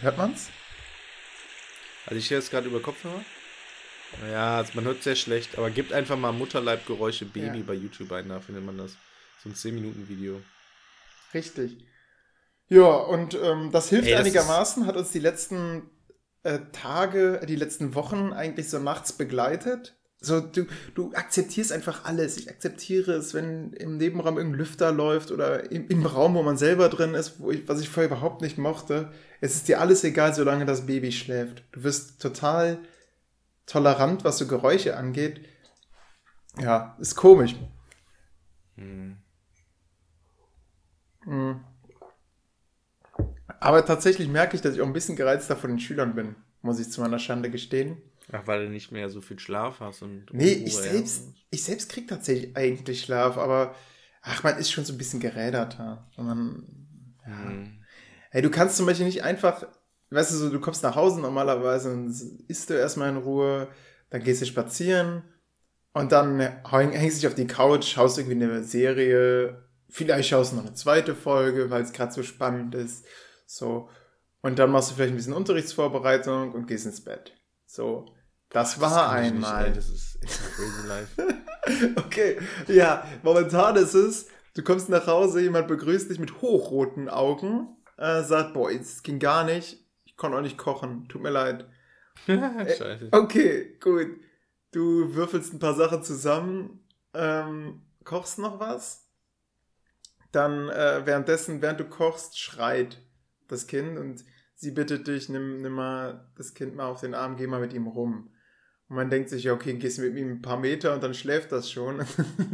Hört 0.00 0.16
man's? 0.16 0.48
Also 2.06 2.18
ich 2.18 2.30
höre 2.30 2.38
es 2.38 2.50
gerade 2.50 2.68
über 2.68 2.80
Kopfhörer. 2.80 3.24
Ja, 4.30 4.56
also 4.56 4.72
man 4.74 4.84
hört 4.84 5.02
sehr 5.02 5.16
schlecht, 5.16 5.58
aber 5.58 5.70
gibt 5.70 5.92
einfach 5.92 6.16
mal 6.16 6.32
Mutterleibgeräusche 6.32 7.26
Baby 7.26 7.58
ja. 7.58 7.64
bei 7.66 7.74
YouTube 7.74 8.10
ein, 8.12 8.28
da 8.28 8.40
findet 8.40 8.64
man 8.64 8.78
das. 8.78 8.96
So 9.42 9.50
ein 9.50 9.54
10-Minuten-Video. 9.54 10.40
Richtig. 11.34 11.76
Ja, 12.68 12.86
und 12.86 13.34
ähm, 13.34 13.70
das 13.70 13.90
hilft 13.90 14.06
Ey, 14.06 14.12
das 14.12 14.20
einigermaßen, 14.20 14.86
hat 14.86 14.96
uns 14.96 15.10
die 15.10 15.18
letzten 15.18 15.90
äh, 16.42 16.60
Tage, 16.72 17.42
die 17.46 17.56
letzten 17.56 17.94
Wochen 17.94 18.32
eigentlich 18.32 18.70
so 18.70 18.78
nachts 18.78 19.12
begleitet. 19.12 19.97
So, 20.20 20.40
du, 20.40 20.66
du 20.94 21.12
akzeptierst 21.14 21.70
einfach 21.70 22.04
alles. 22.04 22.38
Ich 22.38 22.50
akzeptiere 22.50 23.12
es, 23.12 23.34
wenn 23.34 23.72
im 23.74 23.98
Nebenraum 23.98 24.36
irgendein 24.36 24.58
Lüfter 24.58 24.90
läuft 24.90 25.30
oder 25.30 25.70
im, 25.70 25.86
im 25.88 26.04
Raum, 26.04 26.34
wo 26.34 26.42
man 26.42 26.56
selber 26.56 26.88
drin 26.88 27.14
ist, 27.14 27.38
wo 27.38 27.52
ich, 27.52 27.68
was 27.68 27.80
ich 27.80 27.88
vorher 27.88 28.10
überhaupt 28.10 28.42
nicht 28.42 28.58
mochte. 28.58 29.12
Es 29.40 29.54
ist 29.54 29.68
dir 29.68 29.80
alles 29.80 30.02
egal, 30.02 30.34
solange 30.34 30.66
das 30.66 30.86
Baby 30.86 31.12
schläft. 31.12 31.62
Du 31.70 31.84
wirst 31.84 32.20
total 32.20 32.78
tolerant, 33.66 34.24
was 34.24 34.38
so 34.38 34.48
Geräusche 34.48 34.96
angeht. 34.96 35.40
Ja, 36.60 36.96
ist 36.98 37.14
komisch. 37.14 37.54
Hm. 38.76 39.18
Hm. 41.24 41.60
Aber 43.60 43.84
tatsächlich 43.84 44.28
merke 44.28 44.56
ich, 44.56 44.62
dass 44.62 44.74
ich 44.74 44.80
auch 44.80 44.86
ein 44.86 44.92
bisschen 44.92 45.16
gereizter 45.16 45.56
von 45.56 45.70
den 45.70 45.78
Schülern 45.78 46.14
bin, 46.14 46.34
muss 46.62 46.80
ich 46.80 46.90
zu 46.90 47.00
meiner 47.00 47.18
Schande 47.20 47.50
gestehen. 47.50 47.98
Ach, 48.30 48.46
weil 48.46 48.66
du 48.66 48.70
nicht 48.70 48.92
mehr 48.92 49.08
so 49.08 49.20
viel 49.20 49.38
Schlaf 49.38 49.80
hast 49.80 50.02
und. 50.02 50.26
Nee, 50.32 50.54
Ruhe, 50.54 50.64
ich 50.64 50.76
selbst, 50.76 51.26
ja. 51.26 51.32
ich 51.50 51.64
selbst 51.64 51.88
krieg 51.88 52.08
tatsächlich 52.08 52.56
eigentlich 52.56 53.02
Schlaf, 53.02 53.38
aber 53.38 53.74
ach, 54.22 54.42
man 54.42 54.58
ist 54.58 54.70
schon 54.70 54.84
so 54.84 54.92
ein 54.92 54.98
bisschen 54.98 55.20
geräderter. 55.20 56.10
Man, 56.16 56.66
ja. 57.26 57.44
Hm. 57.44 57.84
Hey, 58.30 58.42
du 58.42 58.50
kannst 58.50 58.76
zum 58.76 58.84
Beispiel 58.84 59.06
nicht 59.06 59.24
einfach, 59.24 59.66
weißt 60.10 60.32
du, 60.32 60.36
so, 60.36 60.50
du 60.50 60.60
kommst 60.60 60.82
nach 60.82 60.96
Hause 60.96 61.20
normalerweise 61.20 61.90
und 61.90 62.08
isst 62.48 62.68
du 62.68 62.74
erstmal 62.74 63.08
in 63.08 63.16
Ruhe, 63.16 63.68
dann 64.10 64.22
gehst 64.22 64.42
du 64.42 64.46
spazieren 64.46 65.22
und 65.94 66.12
dann 66.12 66.38
hängst 66.38 67.16
du 67.16 67.20
dich 67.20 67.26
auf 67.26 67.34
die 67.34 67.46
Couch, 67.46 67.86
schaust 67.86 68.18
irgendwie 68.18 68.44
eine 68.44 68.62
Serie, 68.62 69.64
vielleicht 69.88 70.28
schaust 70.28 70.52
du 70.52 70.56
noch 70.56 70.66
eine 70.66 70.74
zweite 70.74 71.14
Folge, 71.14 71.70
weil 71.70 71.82
es 71.82 71.94
gerade 71.94 72.12
so 72.12 72.22
spannend 72.22 72.74
ist. 72.74 73.06
So. 73.46 73.88
Und 74.42 74.58
dann 74.58 74.70
machst 74.70 74.90
du 74.90 74.94
vielleicht 74.94 75.14
ein 75.14 75.16
bisschen 75.16 75.32
Unterrichtsvorbereitung 75.32 76.52
und 76.52 76.66
gehst 76.66 76.84
ins 76.84 77.02
Bett. 77.02 77.32
So. 77.66 78.06
Das 78.50 78.80
war 78.80 78.90
das 78.90 79.10
einmal. 79.10 79.64
Nicht, 79.64 79.76
das 79.76 79.90
ist 79.90 80.22
echt 80.22 80.40
crazy 80.54 80.86
life. 80.86 81.94
okay, 81.96 82.38
ja, 82.66 83.06
momentan 83.22 83.76
ist 83.76 83.94
es, 83.94 84.28
du 84.54 84.62
kommst 84.62 84.88
nach 84.88 85.06
Hause, 85.06 85.42
jemand 85.42 85.68
begrüßt 85.68 86.10
dich 86.10 86.18
mit 86.18 86.40
hochroten 86.40 87.08
Augen, 87.08 87.76
äh, 87.98 88.22
sagt, 88.22 88.54
boah, 88.54 88.70
es 88.70 89.02
ging 89.02 89.18
gar 89.18 89.44
nicht, 89.44 89.84
ich 90.04 90.16
konnte 90.16 90.38
auch 90.38 90.42
nicht 90.42 90.56
kochen, 90.56 91.08
tut 91.08 91.22
mir 91.22 91.30
leid. 91.30 91.66
Scheiße. 92.26 93.10
Äh, 93.12 93.16
okay, 93.16 93.76
gut. 93.80 94.16
Du 94.72 95.14
würfelst 95.14 95.54
ein 95.54 95.60
paar 95.60 95.74
Sachen 95.74 96.02
zusammen, 96.02 96.84
ähm, 97.14 97.82
kochst 98.04 98.38
noch 98.38 98.60
was, 98.60 99.08
dann 100.32 100.68
äh, 100.68 101.02
währenddessen, 101.04 101.62
während 101.62 101.80
du 101.80 101.84
kochst, 101.84 102.38
schreit 102.38 103.02
das 103.48 103.66
Kind 103.66 103.98
und 103.98 104.24
sie 104.54 104.72
bittet 104.72 105.06
dich, 105.06 105.28
nimm, 105.28 105.62
nimm 105.62 105.72
mal 105.72 106.30
das 106.36 106.54
Kind 106.54 106.76
mal 106.76 106.86
auf 106.86 107.00
den 107.00 107.14
Arm, 107.14 107.36
geh 107.36 107.46
mal 107.46 107.60
mit 107.60 107.72
ihm 107.72 107.86
rum. 107.86 108.30
Und 108.88 108.96
man 108.96 109.10
denkt 109.10 109.28
sich, 109.28 109.44
ja, 109.44 109.52
okay, 109.52 109.74
gehst 109.74 109.98
mit 109.98 110.16
ihm 110.16 110.32
ein 110.32 110.42
paar 110.42 110.58
Meter 110.58 110.94
und 110.94 111.02
dann 111.02 111.14
schläft 111.14 111.52
das 111.52 111.70
schon. 111.70 112.00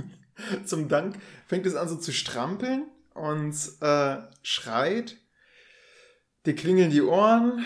Zum 0.64 0.88
Dank 0.88 1.16
fängt 1.46 1.66
es 1.66 1.76
an 1.76 1.88
so 1.88 1.96
zu 1.96 2.12
strampeln 2.12 2.84
und 3.14 3.54
äh, 3.80 4.16
schreit. 4.42 5.16
Die 6.46 6.54
klingeln 6.54 6.90
die 6.90 7.02
Ohren. 7.02 7.64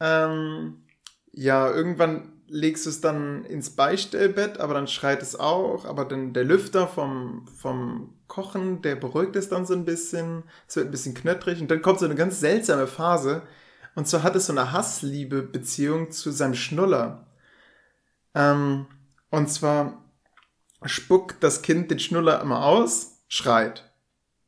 Ähm, 0.00 0.84
ja, 1.32 1.70
irgendwann 1.70 2.40
legst 2.46 2.84
du 2.84 2.90
es 2.90 3.00
dann 3.00 3.44
ins 3.44 3.70
Beistellbett, 3.70 4.58
aber 4.58 4.74
dann 4.74 4.88
schreit 4.88 5.22
es 5.22 5.38
auch. 5.38 5.84
Aber 5.86 6.04
dann 6.04 6.32
der 6.34 6.44
Lüfter 6.44 6.86
vom, 6.86 7.48
vom 7.56 8.14
Kochen, 8.26 8.82
der 8.82 8.96
beruhigt 8.96 9.36
es 9.36 9.48
dann 9.48 9.64
so 9.64 9.74
ein 9.74 9.84
bisschen. 9.84 10.42
Es 10.68 10.76
wird 10.76 10.88
ein 10.88 10.90
bisschen 10.90 11.14
knöttrig 11.14 11.60
und 11.60 11.70
dann 11.70 11.80
kommt 11.80 12.00
so 12.00 12.04
eine 12.04 12.16
ganz 12.16 12.40
seltsame 12.40 12.86
Phase. 12.86 13.42
Und 13.94 14.06
zwar 14.06 14.22
hat 14.22 14.36
es 14.36 14.46
so 14.46 14.52
eine 14.52 14.72
Hassliebe-Beziehung 14.72 16.10
zu 16.10 16.30
seinem 16.30 16.54
Schnuller. 16.54 17.26
Ähm, 18.34 18.86
und 19.30 19.48
zwar 19.48 20.04
spuckt 20.84 21.42
das 21.42 21.62
Kind 21.62 21.90
den 21.90 21.98
Schnuller 21.98 22.40
immer 22.40 22.64
aus, 22.64 23.22
schreit. 23.28 23.92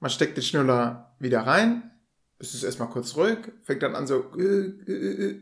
Man 0.01 0.11
steckt 0.11 0.37
den 0.37 0.45
Schnuller 0.45 1.15
wieder 1.19 1.41
rein, 1.41 1.91
ist 2.39 2.55
es 2.55 2.65
erstmal 2.65 2.89
kurz 2.89 3.17
ruhig, 3.17 3.39
fängt 3.63 3.83
dann 3.83 3.95
an 3.95 4.07
so, 4.07 4.33
äh, 4.37 4.43
äh, 4.43 5.31
äh, 5.31 5.41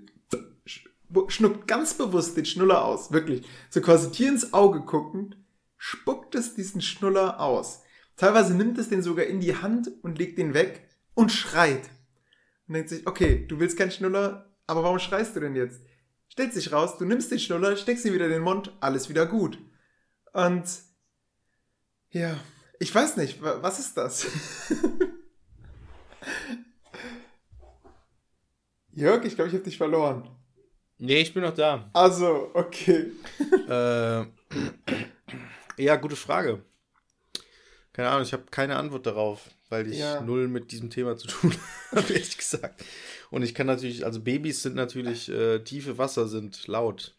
schnuckt 1.29 1.67
ganz 1.67 1.95
bewusst 1.95 2.37
den 2.37 2.45
Schnuller 2.45 2.85
aus, 2.85 3.13
wirklich. 3.13 3.47
So 3.71 3.81
quasi 3.81 4.11
Tier 4.11 4.29
ins 4.29 4.53
Auge 4.53 4.81
guckend, 4.81 5.37
spuckt 5.77 6.35
es 6.35 6.55
diesen 6.55 6.83
Schnuller 6.83 7.41
aus. 7.41 7.83
Teilweise 8.17 8.55
nimmt 8.55 8.77
es 8.77 8.91
den 8.91 9.03
sogar 9.03 9.25
in 9.25 9.41
die 9.41 9.57
Hand 9.57 9.91
und 10.03 10.19
legt 10.19 10.39
den 10.39 10.53
weg 10.53 10.87
und 11.15 11.33
schreit. 11.33 11.89
Und 12.69 12.75
denkt 12.75 12.91
sich, 12.91 13.07
okay, 13.07 13.47
du 13.49 13.59
willst 13.59 13.79
keinen 13.79 13.91
Schnuller, 13.91 14.55
aber 14.67 14.85
warum 14.85 14.99
schreist 14.99 15.35
du 15.35 15.41
denn 15.41 15.57
jetzt? 15.57 15.81
Stellt 16.31 16.55
sich 16.55 16.73
raus, 16.73 16.97
du 16.97 17.05
nimmst 17.05 17.33
den 17.33 17.41
Schnuller, 17.41 17.77
steckst 17.77 18.05
ihn 18.05 18.15
wieder 18.15 18.27
in 18.27 18.31
den 18.31 18.43
Mund, 18.43 18.73
alles 18.81 19.09
wieder 19.09 19.27
gut. 19.27 19.59
Und 20.33 20.65
ja, 22.11 22.39
ich 22.79 22.95
weiß 22.95 23.17
nicht, 23.17 23.43
was 23.43 23.81
ist 23.81 23.97
das? 23.97 24.29
Jörg, 28.93 29.25
ich 29.25 29.35
glaube, 29.35 29.49
ich 29.49 29.55
habe 29.55 29.65
dich 29.65 29.77
verloren. 29.77 30.31
Nee, 30.99 31.21
ich 31.21 31.35
bin 31.35 31.43
noch 31.43 31.55
da. 31.55 31.91
Also, 31.95 32.51
okay. 32.55 33.11
äh, 33.69 34.25
ja, 35.83 35.97
gute 35.97 36.15
Frage. 36.15 36.63
Keine 37.93 38.11
Ahnung, 38.11 38.23
ich 38.23 38.33
habe 38.33 38.45
keine 38.53 38.77
Antwort 38.77 39.05
darauf, 39.07 39.51
weil 39.69 39.91
ich 39.91 39.99
ja. 39.99 40.21
null 40.21 40.47
mit 40.47 40.71
diesem 40.71 40.91
Thema 40.91 41.17
zu 41.17 41.27
tun 41.27 41.53
habe, 41.91 42.13
ehrlich 42.13 42.39
gesagt. 42.39 42.85
Und 43.31 43.43
ich 43.43 43.55
kann 43.55 43.67
natürlich, 43.67 44.05
also 44.05 44.21
Babys 44.21 44.63
sind 44.63 44.75
natürlich, 44.75 45.29
äh, 45.29 45.61
tiefe 45.61 45.99
Wasser 45.99 46.29
sind 46.29 46.67
laut. 46.67 47.17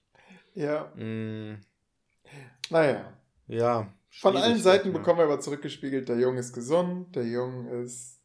Ja. 0.53 0.85
Mm. 0.95 1.61
Naja. 2.69 3.13
Ja. 3.47 3.93
Von 4.09 4.35
allen 4.35 4.59
Seiten 4.59 4.91
bekommen 4.91 5.19
wir 5.19 5.25
aber 5.25 5.39
zurückgespiegelt, 5.39 6.09
der 6.09 6.19
Junge 6.19 6.41
ist 6.41 6.53
gesund, 6.53 7.15
der 7.15 7.25
Junge 7.25 7.83
ist, 7.83 8.19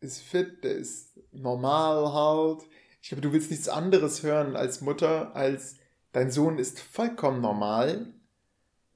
ist 0.00 0.22
fit, 0.22 0.64
der 0.64 0.76
ist 0.76 1.18
normal 1.32 2.12
halt. 2.12 2.62
Ich 3.02 3.10
glaube, 3.10 3.20
du 3.20 3.32
willst 3.32 3.50
nichts 3.50 3.68
anderes 3.68 4.22
hören 4.22 4.56
als 4.56 4.80
Mutter, 4.80 5.36
als 5.36 5.76
dein 6.12 6.30
Sohn 6.30 6.58
ist 6.58 6.80
vollkommen 6.80 7.42
normal. 7.42 8.06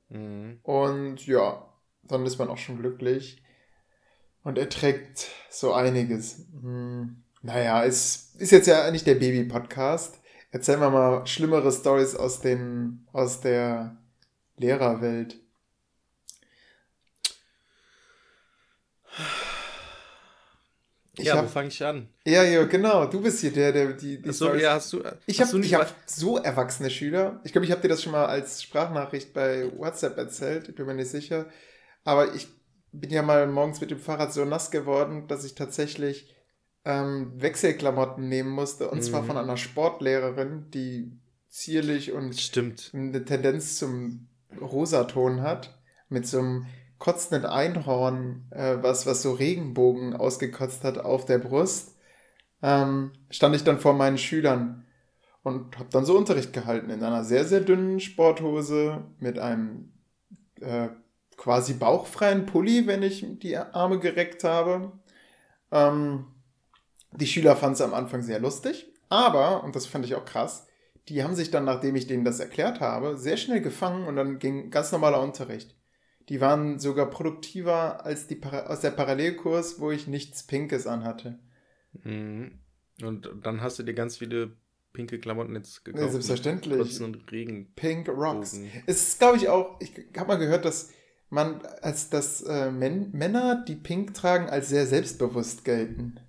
Mhm. 0.09 0.61
Und 0.63 1.27
ja, 1.27 1.71
dann 2.03 2.25
ist 2.25 2.39
man 2.39 2.49
auch 2.49 2.59
schon 2.59 2.79
glücklich. 2.79 3.43
Und 4.43 4.57
er 4.57 4.69
trägt 4.69 5.29
so 5.51 5.73
einiges. 5.73 6.47
Hm. 6.61 7.23
Naja, 7.43 7.85
es 7.85 8.35
ist 8.39 8.53
jetzt 8.53 8.67
ja 8.67 8.91
nicht 8.91 9.07
der 9.07 9.15
Baby-Podcast. 9.15 10.21
Erzählen 10.51 10.81
wir 10.81 10.91
mal 10.91 11.27
schlimmere 11.27 11.73
Stories 11.73 12.15
aus, 12.15 12.41
den, 12.41 13.07
aus 13.13 13.41
der 13.41 13.97
Lehrerwelt. 14.57 15.37
Ich 21.17 21.27
ja, 21.27 21.37
hab, 21.37 21.45
wo 21.45 21.49
fange 21.49 21.69
ich 21.69 21.83
an? 21.85 22.09
Ja, 22.27 22.43
ja, 22.43 22.65
genau. 22.65 23.07
Du 23.07 23.23
bist 23.23 23.41
hier 23.41 23.53
der, 23.53 23.73
der 23.73 23.93
die. 23.95 24.21
die 24.21 24.33
so, 24.33 24.55
ja, 24.55 24.75
hast 24.75 24.93
du. 24.93 25.03
Ich 25.27 25.41
habe 25.41 25.63
hab 25.63 25.95
so 26.07 26.37
erwachsene 26.39 26.91
Schüler. 26.91 27.41
Ich 27.45 27.53
glaube, 27.53 27.65
ich 27.65 27.73
habe 27.73 27.81
dir 27.83 27.89
das 27.89 28.03
schon 28.03 28.13
mal 28.13 28.27
als 28.27 28.63
Sprachnachricht 28.63 29.33
bei 29.33 29.71
WhatsApp 29.77 30.17
erzählt. 30.19 30.69
Ich 30.69 30.75
bin 30.75 30.87
mir 30.87 30.95
nicht 30.95 31.11
sicher. 31.11 31.47
Aber 32.05 32.35
ich 32.35 32.49
bin 32.93 33.11
ja 33.11 33.23
mal 33.23 33.47
morgens 33.47 33.81
mit 33.81 33.91
dem 33.91 33.99
Fahrrad 33.99 34.33
so 34.33 34.45
nass 34.45 34.71
geworden, 34.71 35.27
dass 35.27 35.45
ich 35.45 35.55
tatsächlich 35.55 36.35
ähm, 36.85 37.33
Wechselklamotten 37.37 38.29
nehmen 38.29 38.51
musste. 38.51 38.91
Und 38.91 38.99
mhm. 38.99 39.03
zwar 39.03 39.25
von 39.25 39.37
einer 39.37 39.57
Sportlehrerin, 39.57 40.71
die 40.71 41.13
zierlich 41.49 42.13
und 42.13 42.39
Stimmt. 42.39 42.91
eine 42.95 43.25
Tendenz 43.25 43.77
zum 43.77 44.29
Rosaton 44.61 45.43
hat. 45.43 45.79
Mit 46.09 46.27
so 46.27 46.39
einem 46.39 46.67
kotzenden 46.99 47.47
Einhorn, 47.47 48.47
äh, 48.51 48.77
was, 48.81 49.07
was 49.07 49.23
so 49.23 49.33
Regenbogen 49.33 50.15
ausgekotzt 50.15 50.85
hat 50.85 50.99
auf 50.99 51.25
der 51.25 51.39
Brust, 51.39 51.97
ähm, 52.63 53.13
stand 53.31 53.57
ich 53.57 53.65
dann 53.65 53.79
vor 53.79 53.95
meinen 53.95 54.19
Schülern 54.19 54.85
und 55.43 55.79
habe 55.79 55.89
dann 55.91 56.05
so 56.05 56.17
Unterricht 56.17 56.53
gehalten 56.53 56.91
in 56.91 57.03
einer 57.03 57.25
sehr, 57.25 57.45
sehr 57.45 57.61
dünnen 57.61 58.01
Sporthose 58.01 59.05
mit 59.19 59.39
einem 59.39 59.93
äh, 60.61 60.89
quasi 61.37 61.73
bauchfreien 61.73 62.45
Pulli, 62.45 62.87
wenn 62.87 63.03
ich 63.03 63.25
die 63.39 63.57
Arme 63.57 63.99
gereckt 63.99 64.45
habe. 64.45 64.93
Ähm, 65.73 66.27
die 67.13 67.27
Schüler 67.27 67.57
fanden 67.57 67.75
es 67.75 67.81
am 67.81 67.95
Anfang 67.95 68.23
sehr 68.23 68.41
lustig, 68.41 68.93
aber, 69.09 69.65
und 69.65 69.75
das 69.77 69.87
fand 69.87 70.05
ich 70.05 70.15
auch 70.15 70.25
krass, 70.25 70.67
die 71.09 71.25
haben 71.25 71.35
sich 71.35 71.51
dann, 71.51 71.65
nachdem 71.65 71.97
ich 71.97 72.07
denen 72.07 72.25
das 72.25 72.41
erklärt 72.41 72.81
habe, 72.81 73.17
sehr 73.17 73.37
schnell 73.37 73.61
gefangen 73.61 74.07
und 74.07 74.17
dann 74.17 74.39
ging 74.39 74.71
ganz 74.71 74.93
normaler 74.93 75.21
Unterricht. 75.21 75.77
Die 76.29 76.41
waren 76.41 76.79
sogar 76.79 77.11
produktiver 77.11 78.05
als 78.05 78.29
die 78.29 78.41
aus 78.45 78.81
der 78.81 78.93
Parallelkurs, 78.93 79.81
wo 79.81 79.91
ich 79.91 80.07
nichts 80.07 80.47
Pinkes 80.47 80.87
anhatte. 80.87 81.41
Mhm. 82.05 82.61
Und 83.03 83.29
dann 83.43 83.61
hast 83.61 83.79
du 83.79 83.83
dir 83.83 83.95
ganz 83.95 84.19
viele 84.19 84.53
pinke 84.93 85.19
Klamotten 85.19 85.57
jetzt 85.57 85.85
gekauft. 85.85 86.05
Ja, 86.05 86.11
selbstverständlich. 86.11 87.01
Und 87.01 87.31
Regen. 87.33 87.73
Pink 87.75 88.09
Rocks. 88.09 88.61
Es 88.87 89.09
ist, 89.09 89.19
glaube 89.19 89.39
ich, 89.39 89.49
auch, 89.49 89.81
ich 89.81 89.93
habe 90.17 90.29
mal 90.29 90.39
gehört, 90.39 90.65
dass 90.65 90.91
man, 91.31 91.63
als 91.83 92.11
dass 92.11 92.43
äh, 92.43 92.71
Männer, 92.71 93.65
die 93.67 93.77
pink 93.77 94.15
tragen, 94.15 94.49
als 94.49 94.69
sehr 94.69 94.87
selbstbewusst 94.87 95.65
gelten. 95.65 96.21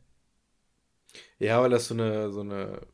Ja, 1.42 1.60
weil 1.60 1.72
das 1.72 1.88
so 1.88 1.96
eine, 1.96 2.32
so 2.32 2.42
eine 2.42 2.86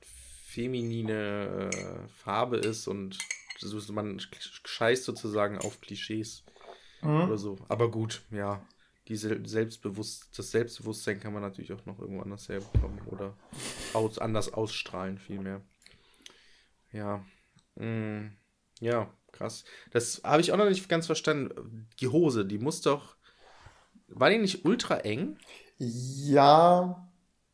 feminine 0.00 1.70
äh, 1.72 2.08
Farbe 2.08 2.56
ist 2.56 2.88
und 2.88 3.16
man 3.92 4.20
scheißt 4.64 5.04
sozusagen 5.04 5.56
auf 5.58 5.80
Klischees 5.80 6.44
mhm. 7.00 7.22
oder 7.22 7.38
so. 7.38 7.56
Aber 7.68 7.88
gut, 7.88 8.22
ja. 8.32 8.66
Die 9.06 9.16
Selbstbewusst 9.16 10.36
das 10.36 10.50
Selbstbewusstsein 10.50 11.20
kann 11.20 11.32
man 11.32 11.42
natürlich 11.42 11.72
auch 11.72 11.86
noch 11.86 12.00
irgendwo 12.00 12.22
anders 12.22 12.48
herbekommen 12.48 13.02
oder 13.06 13.36
aus 13.92 14.18
anders 14.18 14.52
ausstrahlen, 14.52 15.18
vielmehr. 15.18 15.60
Ja. 16.90 17.24
Mm, 17.76 18.32
ja, 18.80 19.12
krass. 19.30 19.64
Das 19.92 20.22
habe 20.24 20.40
ich 20.40 20.52
auch 20.52 20.56
noch 20.56 20.68
nicht 20.68 20.88
ganz 20.88 21.06
verstanden. 21.06 21.88
Die 22.00 22.08
Hose, 22.08 22.44
die 22.44 22.58
muss 22.58 22.82
doch. 22.82 23.16
War 24.08 24.30
die 24.30 24.38
nicht 24.38 24.64
ultra 24.64 24.96
eng? 24.98 25.38
Ja, 25.78 27.09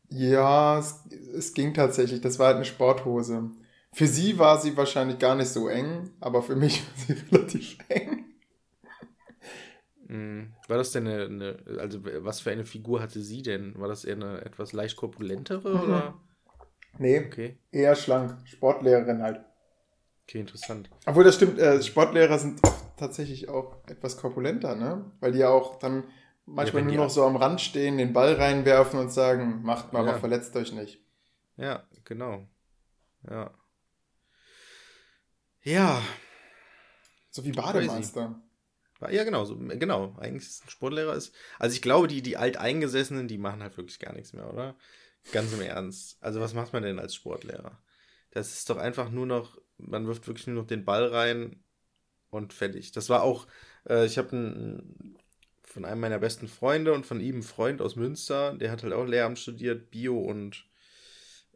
ja, 0.09 0.79
es, 0.79 1.05
es 1.35 1.53
ging 1.53 1.73
tatsächlich. 1.73 2.21
Das 2.21 2.39
war 2.39 2.47
halt 2.47 2.57
eine 2.57 2.65
Sporthose. 2.65 3.51
Für 3.93 4.07
sie 4.07 4.37
war 4.37 4.59
sie 4.59 4.77
wahrscheinlich 4.77 5.19
gar 5.19 5.35
nicht 5.35 5.49
so 5.49 5.67
eng, 5.67 6.11
aber 6.19 6.43
für 6.43 6.55
mich 6.55 6.83
war 6.85 7.05
sie 7.05 7.13
relativ 7.35 7.77
eng. 7.89 8.25
Mm, 10.07 10.53
war 10.67 10.77
das 10.77 10.91
denn 10.91 11.07
eine, 11.07 11.25
eine, 11.25 11.79
also 11.79 11.99
was 12.03 12.39
für 12.39 12.51
eine 12.51 12.65
Figur 12.65 13.01
hatte 13.01 13.21
sie 13.21 13.41
denn? 13.41 13.77
War 13.77 13.87
das 13.87 14.05
eher 14.05 14.15
eine 14.15 14.41
etwas 14.45 14.71
leicht 14.71 14.95
korpulentere 14.95 15.69
mhm. 15.69 15.81
oder? 15.81 16.13
Nee, 16.99 17.19
okay. 17.25 17.57
eher 17.71 17.95
schlank. 17.95 18.37
Sportlehrerin 18.45 19.21
halt. 19.21 19.41
Okay, 20.23 20.39
interessant. 20.39 20.89
Obwohl 21.05 21.23
das 21.23 21.35
stimmt, 21.35 21.59
äh, 21.59 21.81
Sportlehrer 21.81 22.37
sind 22.39 22.61
tatsächlich 22.97 23.49
auch 23.49 23.77
etwas 23.87 24.17
korpulenter, 24.17 24.75
ne? 24.75 25.11
Weil 25.19 25.31
die 25.31 25.39
ja 25.39 25.49
auch 25.49 25.79
dann 25.79 26.03
manchmal 26.47 26.83
ja, 26.83 26.87
nur 26.87 27.05
noch 27.05 27.09
so 27.09 27.25
am 27.25 27.35
Rand 27.35 27.61
stehen, 27.61 27.97
den 27.97 28.13
Ball 28.13 28.33
reinwerfen 28.33 28.99
und 28.99 29.11
sagen, 29.11 29.61
macht 29.61 29.93
mal, 29.93 30.03
ja. 30.03 30.11
aber 30.11 30.19
verletzt 30.19 30.55
euch 30.55 30.71
nicht. 30.71 30.99
Ja, 31.57 31.83
genau. 32.03 32.47
Ja. 33.29 33.53
Ja. 35.63 36.01
So 37.29 37.43
wie 37.45 37.51
Bademeister. 37.51 38.41
Ja, 39.11 39.23
genau, 39.23 39.45
so, 39.45 39.57
genau. 39.57 40.15
Eigentlich 40.17 40.47
ist 40.47 40.65
ein 40.65 40.69
Sportlehrer 40.69 41.13
ist. 41.13 41.33
Also 41.59 41.75
ich 41.75 41.81
glaube, 41.81 42.07
die, 42.07 42.23
die 42.23 42.37
Alteingesessenen, 42.37 43.27
die 43.27 43.37
machen 43.37 43.61
halt 43.61 43.77
wirklich 43.77 43.99
gar 43.99 44.13
nichts 44.13 44.33
mehr, 44.33 44.51
oder? 44.51 44.75
Ganz 45.31 45.53
im 45.53 45.61
Ernst. 45.61 46.17
Also 46.21 46.39
was 46.39 46.53
macht 46.53 46.73
man 46.73 46.83
denn 46.83 46.97
als 46.97 47.13
Sportlehrer? 47.13 47.79
Das 48.31 48.53
ist 48.53 48.69
doch 48.69 48.77
einfach 48.77 49.11
nur 49.11 49.25
noch, 49.25 49.59
man 49.77 50.07
wirft 50.07 50.27
wirklich 50.27 50.47
nur 50.47 50.55
noch 50.55 50.67
den 50.67 50.85
Ball 50.85 51.05
rein 51.05 51.63
und 52.29 52.53
fertig. 52.53 52.91
Das 52.91 53.09
war 53.09 53.21
auch, 53.23 53.45
äh, 53.87 54.05
ich 54.05 54.17
habe 54.17 54.35
von 55.77 55.85
einem 55.85 56.01
meiner 56.01 56.17
besten 56.17 56.47
Freunde 56.47 56.91
und 56.91 57.05
von 57.05 57.21
ihm 57.21 57.35
einen 57.35 57.43
Freund 57.43 57.83
aus 57.83 57.95
Münster, 57.95 58.55
der 58.55 58.71
hat 58.71 58.81
halt 58.81 58.93
auch 58.93 59.05
Lehramt 59.05 59.37
studiert, 59.37 59.91
Bio 59.91 60.17
und 60.17 60.65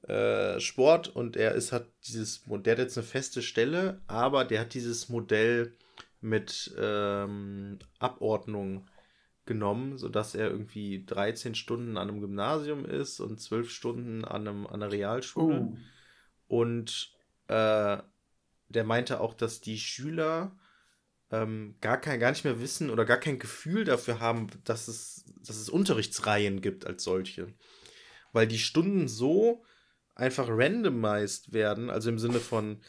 äh, 0.03 0.59
Sport 0.59 1.07
und 1.07 1.35
er 1.35 1.55
ist 1.55 1.71
hat 1.71 1.87
dieses 2.05 2.43
der 2.47 2.73
hat 2.73 2.77
jetzt 2.77 2.99
eine 2.99 3.07
feste 3.07 3.41
Stelle, 3.41 3.99
aber 4.05 4.45
der 4.45 4.59
hat 4.59 4.75
dieses 4.75 5.09
Modell 5.09 5.73
mit 6.19 6.71
ähm, 6.77 7.79
Abordnung 7.97 8.85
genommen, 9.45 9.97
sodass 9.97 10.35
er 10.35 10.51
irgendwie 10.51 11.03
13 11.03 11.55
Stunden 11.55 11.97
an 11.97 12.07
einem 12.07 12.21
Gymnasium 12.21 12.85
ist 12.85 13.21
und 13.21 13.41
12 13.41 13.71
Stunden 13.71 14.23
an, 14.23 14.47
einem, 14.47 14.67
an 14.67 14.83
einer 14.83 14.91
Realschule. 14.91 15.61
Oh. 15.61 15.77
Und 16.47 17.11
äh, 17.47 17.97
der 18.69 18.83
meinte 18.83 19.19
auch, 19.19 19.33
dass 19.33 19.61
die 19.61 19.79
Schüler 19.79 20.55
ähm, 21.31 21.75
gar, 21.79 21.99
kein, 21.99 22.19
gar 22.19 22.31
nicht 22.31 22.43
mehr 22.43 22.59
wissen 22.59 22.89
oder 22.89 23.05
gar 23.05 23.17
kein 23.17 23.39
Gefühl 23.39 23.85
dafür 23.85 24.19
haben, 24.19 24.47
dass 24.65 24.87
es, 24.87 25.25
dass 25.45 25.55
es 25.55 25.69
Unterrichtsreihen 25.69 26.61
gibt 26.61 26.85
als 26.85 27.03
solche. 27.03 27.53
Weil 28.33 28.47
die 28.47 28.59
Stunden 28.59 29.07
so 29.07 29.63
einfach 30.13 30.47
randomized 30.49 31.53
werden, 31.53 31.89
also 31.89 32.09
im 32.09 32.19
Sinne 32.19 32.39
von, 32.39 32.81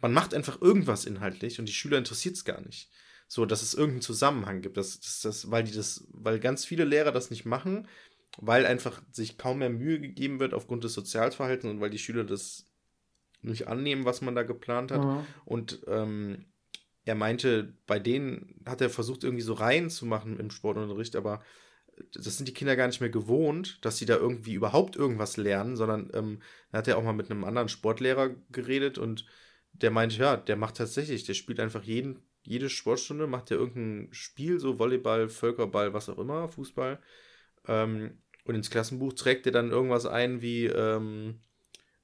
man 0.00 0.12
macht 0.12 0.34
einfach 0.34 0.60
irgendwas 0.60 1.04
inhaltlich 1.04 1.58
und 1.58 1.66
die 1.66 1.72
Schüler 1.72 1.98
interessiert 1.98 2.36
es 2.36 2.44
gar 2.44 2.60
nicht. 2.60 2.90
So, 3.26 3.44
dass 3.44 3.62
es 3.62 3.74
irgendeinen 3.74 4.02
Zusammenhang 4.02 4.60
gibt. 4.60 4.76
Das, 4.76 4.98
das, 5.00 5.20
das, 5.20 5.50
weil 5.50 5.64
die 5.64 5.72
das, 5.72 6.06
weil 6.10 6.40
ganz 6.40 6.64
viele 6.64 6.84
Lehrer 6.84 7.12
das 7.12 7.30
nicht 7.30 7.44
machen, 7.44 7.86
weil 8.38 8.66
einfach 8.66 9.02
sich 9.12 9.36
kaum 9.38 9.58
mehr 9.58 9.70
Mühe 9.70 10.00
gegeben 10.00 10.40
wird 10.40 10.54
aufgrund 10.54 10.84
des 10.84 10.94
Sozialverhaltens 10.94 11.72
und 11.72 11.80
weil 11.80 11.90
die 11.90 11.98
Schüler 11.98 12.24
das 12.24 12.66
nicht 13.42 13.68
annehmen, 13.68 14.04
was 14.04 14.20
man 14.20 14.34
da 14.34 14.42
geplant 14.42 14.90
hat. 14.90 15.04
Mhm. 15.04 15.26
Und 15.44 15.80
ähm, 15.86 16.49
er 17.10 17.16
meinte, 17.16 17.74
bei 17.88 17.98
denen 17.98 18.54
hat 18.64 18.80
er 18.80 18.88
versucht, 18.88 19.24
irgendwie 19.24 19.42
so 19.42 19.52
Reihen 19.52 19.90
zu 19.90 20.06
machen 20.06 20.38
im 20.38 20.52
Sportunterricht, 20.52 21.16
aber 21.16 21.42
das 22.14 22.36
sind 22.36 22.46
die 22.46 22.54
Kinder 22.54 22.76
gar 22.76 22.86
nicht 22.86 23.00
mehr 23.00 23.10
gewohnt, 23.10 23.84
dass 23.84 23.98
sie 23.98 24.06
da 24.06 24.16
irgendwie 24.16 24.54
überhaupt 24.54 24.94
irgendwas 24.94 25.36
lernen, 25.36 25.76
sondern 25.76 26.08
ähm, 26.14 26.40
da 26.70 26.78
hat 26.78 26.88
er 26.88 26.96
auch 26.96 27.02
mal 27.02 27.12
mit 27.12 27.30
einem 27.30 27.42
anderen 27.42 27.68
Sportlehrer 27.68 28.30
geredet 28.52 28.96
und 28.96 29.26
der 29.72 29.90
meinte, 29.90 30.16
ja, 30.18 30.36
der 30.36 30.54
macht 30.54 30.76
tatsächlich, 30.76 31.24
der 31.24 31.34
spielt 31.34 31.58
einfach 31.58 31.82
jeden, 31.82 32.22
jede 32.42 32.70
Sportstunde, 32.70 33.26
macht 33.26 33.50
der 33.50 33.58
irgendein 33.58 34.12
Spiel, 34.12 34.60
so 34.60 34.78
Volleyball, 34.78 35.28
Völkerball, 35.28 35.92
was 35.92 36.08
auch 36.08 36.18
immer, 36.18 36.48
Fußball. 36.48 37.00
Ähm, 37.66 38.18
und 38.44 38.54
ins 38.54 38.70
Klassenbuch 38.70 39.12
trägt 39.14 39.46
er 39.46 39.52
dann 39.52 39.72
irgendwas 39.72 40.06
ein 40.06 40.42
wie, 40.42 40.66
ähm, 40.66 41.40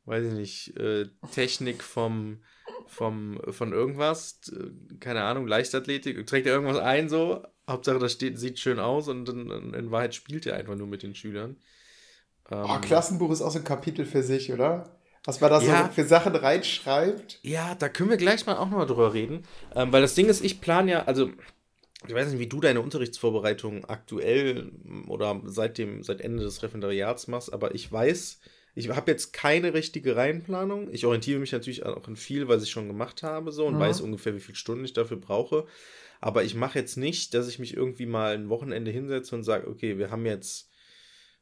weiß 0.05 0.27
ich 0.27 0.33
nicht, 0.33 0.77
äh, 0.77 1.07
Technik 1.33 1.83
vom, 1.83 2.43
vom, 2.87 3.41
von 3.51 3.73
irgendwas, 3.73 4.41
keine 5.01 5.23
Ahnung, 5.23 5.47
Leichtathletik, 5.47 6.27
trägt 6.27 6.47
er 6.47 6.55
irgendwas 6.55 6.79
ein 6.79 7.09
so, 7.09 7.43
Hauptsache 7.69 7.99
das 7.99 8.13
steht, 8.13 8.39
sieht 8.39 8.59
schön 8.59 8.79
aus 8.79 9.09
und 9.09 9.29
in, 9.29 9.75
in 9.75 9.91
Wahrheit 9.91 10.15
spielt 10.15 10.47
er 10.47 10.57
einfach 10.57 10.77
nur 10.77 10.87
mit 10.87 11.03
den 11.03 11.15
Schülern. 11.15 11.57
Ähm, 12.51 12.65
oh, 12.65 12.79
Klassenbuch 12.81 13.31
ist 13.31 13.43
auch 13.43 13.51
so 13.51 13.59
ein 13.59 13.65
Kapitel 13.65 14.05
für 14.05 14.23
sich, 14.23 14.53
oder? 14.53 14.97
Was 15.25 15.41
man 15.41 15.51
da 15.51 15.61
ja, 15.61 15.87
so 15.87 15.93
für 15.93 16.05
Sachen 16.05 16.37
reinschreibt. 16.37 17.41
Ja, 17.43 17.75
da 17.75 17.89
können 17.89 18.11
wir 18.11 18.17
gleich 18.17 18.47
mal 18.47 18.57
auch 18.57 18.71
nochmal 18.71 18.87
drüber 18.87 19.13
reden. 19.13 19.43
Ähm, 19.75 19.93
weil 19.93 20.01
das 20.01 20.15
Ding 20.15 20.27
ist, 20.29 20.45
ich 20.45 20.61
plane 20.61 20.93
ja, 20.93 21.05
also 21.05 21.31
ich 22.07 22.15
weiß 22.15 22.31
nicht, 22.31 22.39
wie 22.39 22.47
du 22.47 22.61
deine 22.61 22.81
Unterrichtsvorbereitung 22.81 23.85
aktuell 23.87 24.71
oder 25.09 25.41
seit, 25.47 25.79
dem, 25.79 26.05
seit 26.05 26.21
Ende 26.21 26.45
des 26.45 26.63
Referendariats 26.63 27.27
machst, 27.27 27.53
aber 27.53 27.75
ich 27.75 27.91
weiß, 27.91 28.39
ich 28.77 28.91
habe 28.91 29.11
jetzt 29.11 29.33
keine 29.33 29.75
richtige 29.75 30.15
Reihenplanung. 30.15 30.93
Ich 30.93 31.07
orientiere 31.07 31.41
mich 31.41 31.51
natürlich 31.51 31.85
auch 31.85 32.07
in 32.07 32.15
viel, 32.15 32.47
was 32.47 32.63
ich 32.63 32.71
schon 32.71 32.87
gemacht 32.87 33.23
habe, 33.23 33.51
so 33.51 33.67
und 33.67 33.75
mhm. 33.75 33.81
weiß 33.81 34.03
ungefähr, 34.03 34.35
wie 34.37 34.41
viele 34.41 34.57
Stunden 34.57 34.85
ich 34.85 34.93
dafür 34.93 35.17
brauche. 35.17 35.67
Aber 36.21 36.45
ich 36.45 36.55
mache 36.55 36.79
jetzt 36.79 36.97
nicht, 36.97 37.35
dass 37.35 37.49
ich 37.49 37.59
mich 37.59 37.75
irgendwie 37.75 38.07
mal 38.07 38.35
ein 38.35 38.49
Wochenende 38.49 38.91
hinsetze 38.91 39.35
und 39.35 39.43
sage, 39.43 39.67
okay, 39.67 39.99
wir 39.99 40.11
haben 40.11 40.27
jetzt 40.27 40.71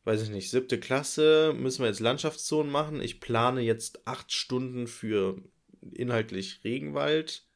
weiß 0.04 0.22
ich 0.22 0.28
nicht, 0.30 0.50
siebte 0.50 0.78
Klasse, 0.78 1.54
müssen 1.56 1.82
wir 1.82 1.88
jetzt 1.88 2.00
Landschaftszonen 2.00 2.70
machen. 2.70 3.00
Ich 3.00 3.20
plane 3.20 3.62
jetzt 3.62 4.06
acht 4.06 4.32
Stunden 4.32 4.86
für 4.86 5.42
inhaltlich 5.92 6.60
Regenwald 6.62 7.46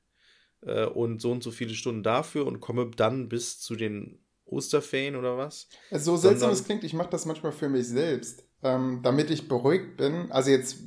äh, 0.62 0.87
und 0.87 1.21
so 1.21 1.31
und 1.31 1.43
so 1.43 1.51
viele 1.51 1.75
Stunden 1.75 2.03
dafür 2.03 2.47
und 2.47 2.61
komme 2.61 2.91
dann 2.97 3.29
bis 3.29 3.61
zu 3.61 3.77
den 3.77 4.25
Osterferien 4.47 5.17
oder 5.17 5.37
was. 5.37 5.69
So 5.91 6.17
seltsam 6.17 6.51
es 6.51 6.64
klingt, 6.64 6.85
ich 6.85 6.95
mache 6.95 7.11
das 7.11 7.27
manchmal 7.27 7.53
für 7.53 7.69
mich 7.69 7.87
selbst, 7.87 8.48
ähm, 8.62 9.01
damit 9.03 9.31
ich 9.31 9.49
beruhigt 9.49 9.97
bin. 9.97 10.31
Also 10.31 10.51
jetzt, 10.51 10.79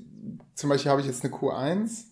zum 0.56 0.70
Beispiel 0.70 0.92
habe 0.92 1.02
ich 1.02 1.08
jetzt 1.08 1.24
eine 1.24 1.34
Q1, 1.34 2.06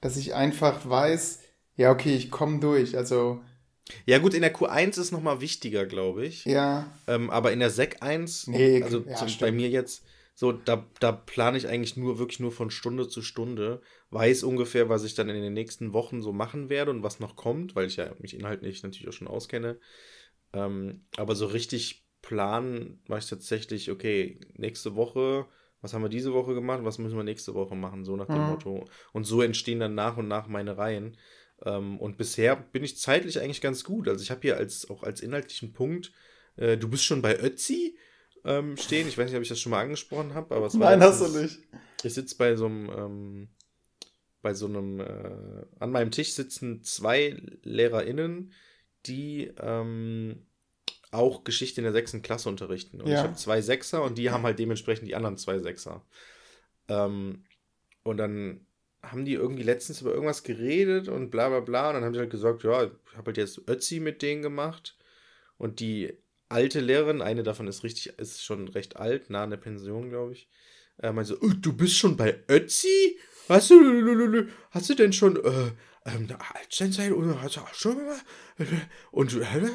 dass 0.00 0.16
ich 0.16 0.34
einfach 0.34 0.88
weiß, 0.88 1.40
ja, 1.76 1.90
okay, 1.90 2.14
ich 2.14 2.30
komme 2.30 2.60
durch. 2.60 2.96
Also 2.96 3.40
ja, 4.04 4.18
gut, 4.18 4.34
in 4.34 4.42
der 4.42 4.54
Q1 4.54 5.00
ist 5.00 5.12
nochmal 5.12 5.40
wichtiger, 5.40 5.86
glaube 5.86 6.26
ich. 6.26 6.44
Ja. 6.44 6.92
Ähm, 7.06 7.30
aber 7.30 7.52
in 7.52 7.60
der 7.60 7.70
Sec 7.70 7.98
1, 8.00 8.48
nee, 8.48 8.82
also 8.82 9.04
ja, 9.06 9.14
zum, 9.14 9.28
bei 9.38 9.52
mir 9.52 9.68
jetzt, 9.68 10.04
so, 10.34 10.52
da, 10.52 10.84
da 11.00 11.12
plane 11.12 11.56
ich 11.56 11.68
eigentlich 11.68 11.96
nur 11.96 12.18
wirklich 12.18 12.40
nur 12.40 12.52
von 12.52 12.70
Stunde 12.70 13.08
zu 13.08 13.22
Stunde, 13.22 13.80
weiß 14.10 14.42
ungefähr, 14.42 14.88
was 14.88 15.04
ich 15.04 15.14
dann 15.14 15.28
in 15.28 15.40
den 15.40 15.54
nächsten 15.54 15.92
Wochen 15.92 16.20
so 16.20 16.32
machen 16.32 16.68
werde 16.68 16.90
und 16.90 17.02
was 17.02 17.20
noch 17.20 17.36
kommt, 17.36 17.76
weil 17.76 17.86
ich 17.86 17.96
ja 17.96 18.12
mich 18.18 18.34
inhaltlich 18.34 18.82
natürlich 18.82 19.08
auch 19.08 19.12
schon 19.12 19.28
auskenne. 19.28 19.78
Ähm, 20.52 21.06
aber 21.16 21.36
so 21.36 21.46
richtig 21.46 22.05
planen 22.26 22.98
mache 23.06 23.20
ich 23.20 23.28
tatsächlich, 23.28 23.88
okay, 23.88 24.40
nächste 24.54 24.96
Woche, 24.96 25.46
was 25.80 25.94
haben 25.94 26.02
wir 26.02 26.08
diese 26.08 26.32
Woche 26.32 26.54
gemacht, 26.54 26.80
was 26.82 26.98
müssen 26.98 27.16
wir 27.16 27.22
nächste 27.22 27.54
Woche 27.54 27.76
machen, 27.76 28.04
so 28.04 28.16
nach 28.16 28.26
dem 28.26 28.42
mhm. 28.42 28.50
Motto. 28.50 28.88
Und 29.12 29.24
so 29.24 29.42
entstehen 29.42 29.78
dann 29.78 29.94
nach 29.94 30.16
und 30.16 30.26
nach 30.26 30.48
meine 30.48 30.76
Reihen. 30.76 31.16
Ähm, 31.64 32.00
und 32.00 32.18
bisher 32.18 32.56
bin 32.56 32.82
ich 32.82 32.98
zeitlich 32.98 33.40
eigentlich 33.40 33.60
ganz 33.60 33.84
gut. 33.84 34.08
Also 34.08 34.24
ich 34.24 34.32
habe 34.32 34.40
hier 34.42 34.56
als 34.56 34.90
auch 34.90 35.04
als 35.04 35.20
inhaltlichen 35.20 35.72
Punkt, 35.72 36.10
äh, 36.56 36.76
du 36.76 36.88
bist 36.88 37.04
schon 37.04 37.22
bei 37.22 37.38
Ötzi 37.38 37.96
ähm, 38.44 38.76
stehen. 38.76 39.06
Ich 39.06 39.16
weiß 39.16 39.26
nicht, 39.26 39.36
ob 39.36 39.42
ich 39.42 39.48
das 39.48 39.60
schon 39.60 39.70
mal 39.70 39.82
angesprochen 39.82 40.34
habe, 40.34 40.52
aber 40.56 40.66
es 40.66 40.78
war. 40.78 40.90
Nein, 40.90 41.02
hast 41.02 41.20
du 41.20 41.40
nicht. 41.40 41.60
Ich 42.02 42.14
sitze 42.14 42.36
bei 42.36 42.56
so 42.56 42.66
einem, 42.66 42.90
ähm, 42.90 43.48
bei 44.42 44.52
so 44.52 44.66
einem, 44.66 44.98
äh, 44.98 45.64
an 45.78 45.92
meinem 45.92 46.10
Tisch 46.10 46.32
sitzen 46.32 46.82
zwei 46.82 47.40
LehrerInnen, 47.62 48.52
die 49.06 49.52
ähm, 49.60 50.46
auch 51.10 51.44
Geschichte 51.44 51.80
in 51.80 51.84
der 51.84 51.92
sechsten 51.92 52.22
Klasse 52.22 52.48
unterrichten. 52.48 53.00
Und 53.00 53.08
ja. 53.08 53.14
ich 53.14 53.22
habe 53.22 53.36
zwei 53.36 53.60
Sechser 53.60 54.02
und 54.02 54.18
die 54.18 54.30
haben 54.30 54.44
halt 54.44 54.58
dementsprechend 54.58 55.08
die 55.08 55.14
anderen 55.14 55.36
zwei 55.36 55.58
Sechser. 55.58 56.04
Ähm, 56.88 57.44
und 58.02 58.16
dann 58.18 58.66
haben 59.02 59.24
die 59.24 59.34
irgendwie 59.34 59.62
letztens 59.62 60.00
über 60.00 60.12
irgendwas 60.12 60.42
geredet 60.42 61.08
und 61.08 61.30
bla 61.30 61.48
bla 61.48 61.60
bla. 61.60 61.88
Und 61.88 61.94
dann 61.94 62.04
haben 62.04 62.14
sie 62.14 62.20
halt 62.20 62.30
gesagt, 62.30 62.64
ja, 62.64 62.84
ich 62.84 62.90
habe 63.16 63.26
halt 63.26 63.36
jetzt 63.36 63.62
Ötzi 63.68 64.00
mit 64.00 64.22
denen 64.22 64.42
gemacht. 64.42 64.96
Und 65.58 65.80
die 65.80 66.12
alte 66.48 66.80
Lehrerin, 66.80 67.22
eine 67.22 67.42
davon 67.42 67.66
ist 67.66 67.84
richtig, 67.84 68.18
ist 68.18 68.44
schon 68.44 68.68
recht 68.68 68.96
alt, 68.96 69.30
nah 69.30 69.44
an 69.44 69.50
der 69.50 69.56
Pension, 69.56 70.10
glaube 70.10 70.32
ich, 70.32 70.48
äh, 70.98 71.12
meinte 71.12 71.34
so, 71.34 71.38
oh, 71.40 71.52
du 71.56 71.72
bist 71.72 71.96
schon 71.96 72.16
bei 72.16 72.42
Ötzi? 72.48 73.18
Hast 73.48 73.70
du, 73.70 74.48
hast 74.70 74.90
du 74.90 74.94
denn 74.94 75.12
schon, 75.12 75.36
äh, 75.36 75.70
ähm, 76.06 76.28
Altsteinzeit 76.54 77.12
oder 77.12 77.42
hast 77.42 77.56
du 77.56 77.60
auch 77.60 77.74
schon 77.74 77.96
mal? 77.96 78.18
Und 79.10 79.34
äh, 79.34 79.70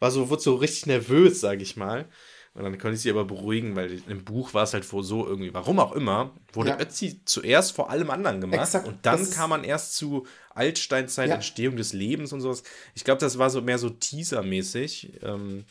war 0.00 0.10
so, 0.10 0.28
wurde 0.30 0.42
so 0.42 0.56
richtig 0.56 0.86
nervös, 0.86 1.40
sag 1.40 1.60
ich 1.60 1.76
mal. 1.76 2.06
Und 2.52 2.64
dann 2.64 2.78
konnte 2.78 2.96
ich 2.96 3.02
sie 3.02 3.10
aber 3.10 3.24
beruhigen, 3.24 3.76
weil 3.76 4.02
im 4.08 4.24
Buch 4.24 4.54
war 4.54 4.64
es 4.64 4.74
halt 4.74 4.84
so 4.84 5.24
irgendwie, 5.24 5.54
warum 5.54 5.78
auch 5.78 5.92
immer, 5.92 6.34
wurde 6.52 6.70
ja. 6.70 6.80
Ötzi 6.80 7.20
zuerst 7.24 7.72
vor 7.72 7.90
allem 7.90 8.10
anderen 8.10 8.40
gemacht. 8.40 8.60
Exakt, 8.60 8.88
und 8.88 8.98
dann 9.02 9.30
kam 9.30 9.50
man 9.50 9.62
erst 9.62 9.94
zu 9.94 10.26
Altsteinzeit, 10.52 11.28
ja. 11.28 11.36
Entstehung 11.36 11.76
des 11.76 11.92
Lebens 11.92 12.32
und 12.32 12.40
sowas. 12.40 12.64
Ich 12.96 13.04
glaube, 13.04 13.20
das 13.20 13.38
war 13.38 13.50
so 13.50 13.62
mehr 13.62 13.78
so 13.78 13.88
teasermäßig. 13.88 15.20
Ähm, 15.22 15.64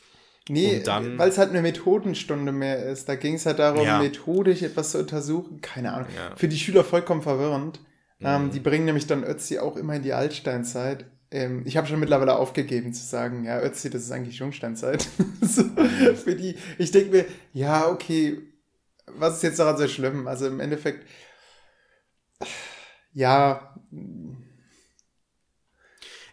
nee, 0.48 0.82
weil 0.86 1.30
es 1.30 1.38
halt 1.38 1.50
eine 1.50 1.62
Methodenstunde 1.62 2.54
mehr 2.54 2.86
ist. 2.86 3.10
Da 3.10 3.16
ging 3.16 3.36
es 3.36 3.46
halt 3.46 3.60
darum, 3.60 3.84
ja. 3.84 4.00
methodisch 4.00 4.62
etwas 4.62 4.92
zu 4.92 5.00
untersuchen. 5.00 5.60
Keine 5.60 5.94
Ahnung. 5.94 6.08
Für 6.38 6.48
die 6.48 6.58
Schüler 6.58 6.86
vollkommen 6.86 7.22
verwirrend. 7.22 7.82
Ähm, 8.22 8.44
mhm. 8.44 8.46
Ähm, 8.46 8.52
die 8.52 8.60
bringen 8.62 8.86
nämlich 8.86 9.06
dann 9.06 9.26
Ötzi 9.26 9.60
auch 9.60 9.76
immer 9.76 9.96
in 9.96 10.04
die 10.04 10.14
Altsteinzeit. 10.14 11.06
Ähm, 11.32 11.64
ich 11.66 11.78
habe 11.78 11.88
schon 11.88 12.00
mittlerweile 12.00 12.36
aufgegeben 12.36 12.94
zu 12.94 13.06
sagen, 13.06 13.44
ja, 13.44 13.62
Ötzi, 13.62 13.90
das 13.90 14.04
ist 14.04 14.12
eigentlich 14.12 14.38
Jungsteinzeit. 14.38 15.08
so, 15.42 15.64
für 16.16 16.36
die, 16.36 16.56
ich 16.78 16.92
denke 16.92 17.12
mir, 17.12 17.26
ja, 17.54 17.88
okay, 17.88 18.42
was 19.06 19.38
ist 19.38 19.44
jetzt 19.44 19.60
daran 19.60 19.78
so 19.78 19.88
schlimm? 19.88 20.28
Also 20.28 20.48
im 20.48 20.60
Endeffekt, 20.60 21.06
ja. 23.14 23.76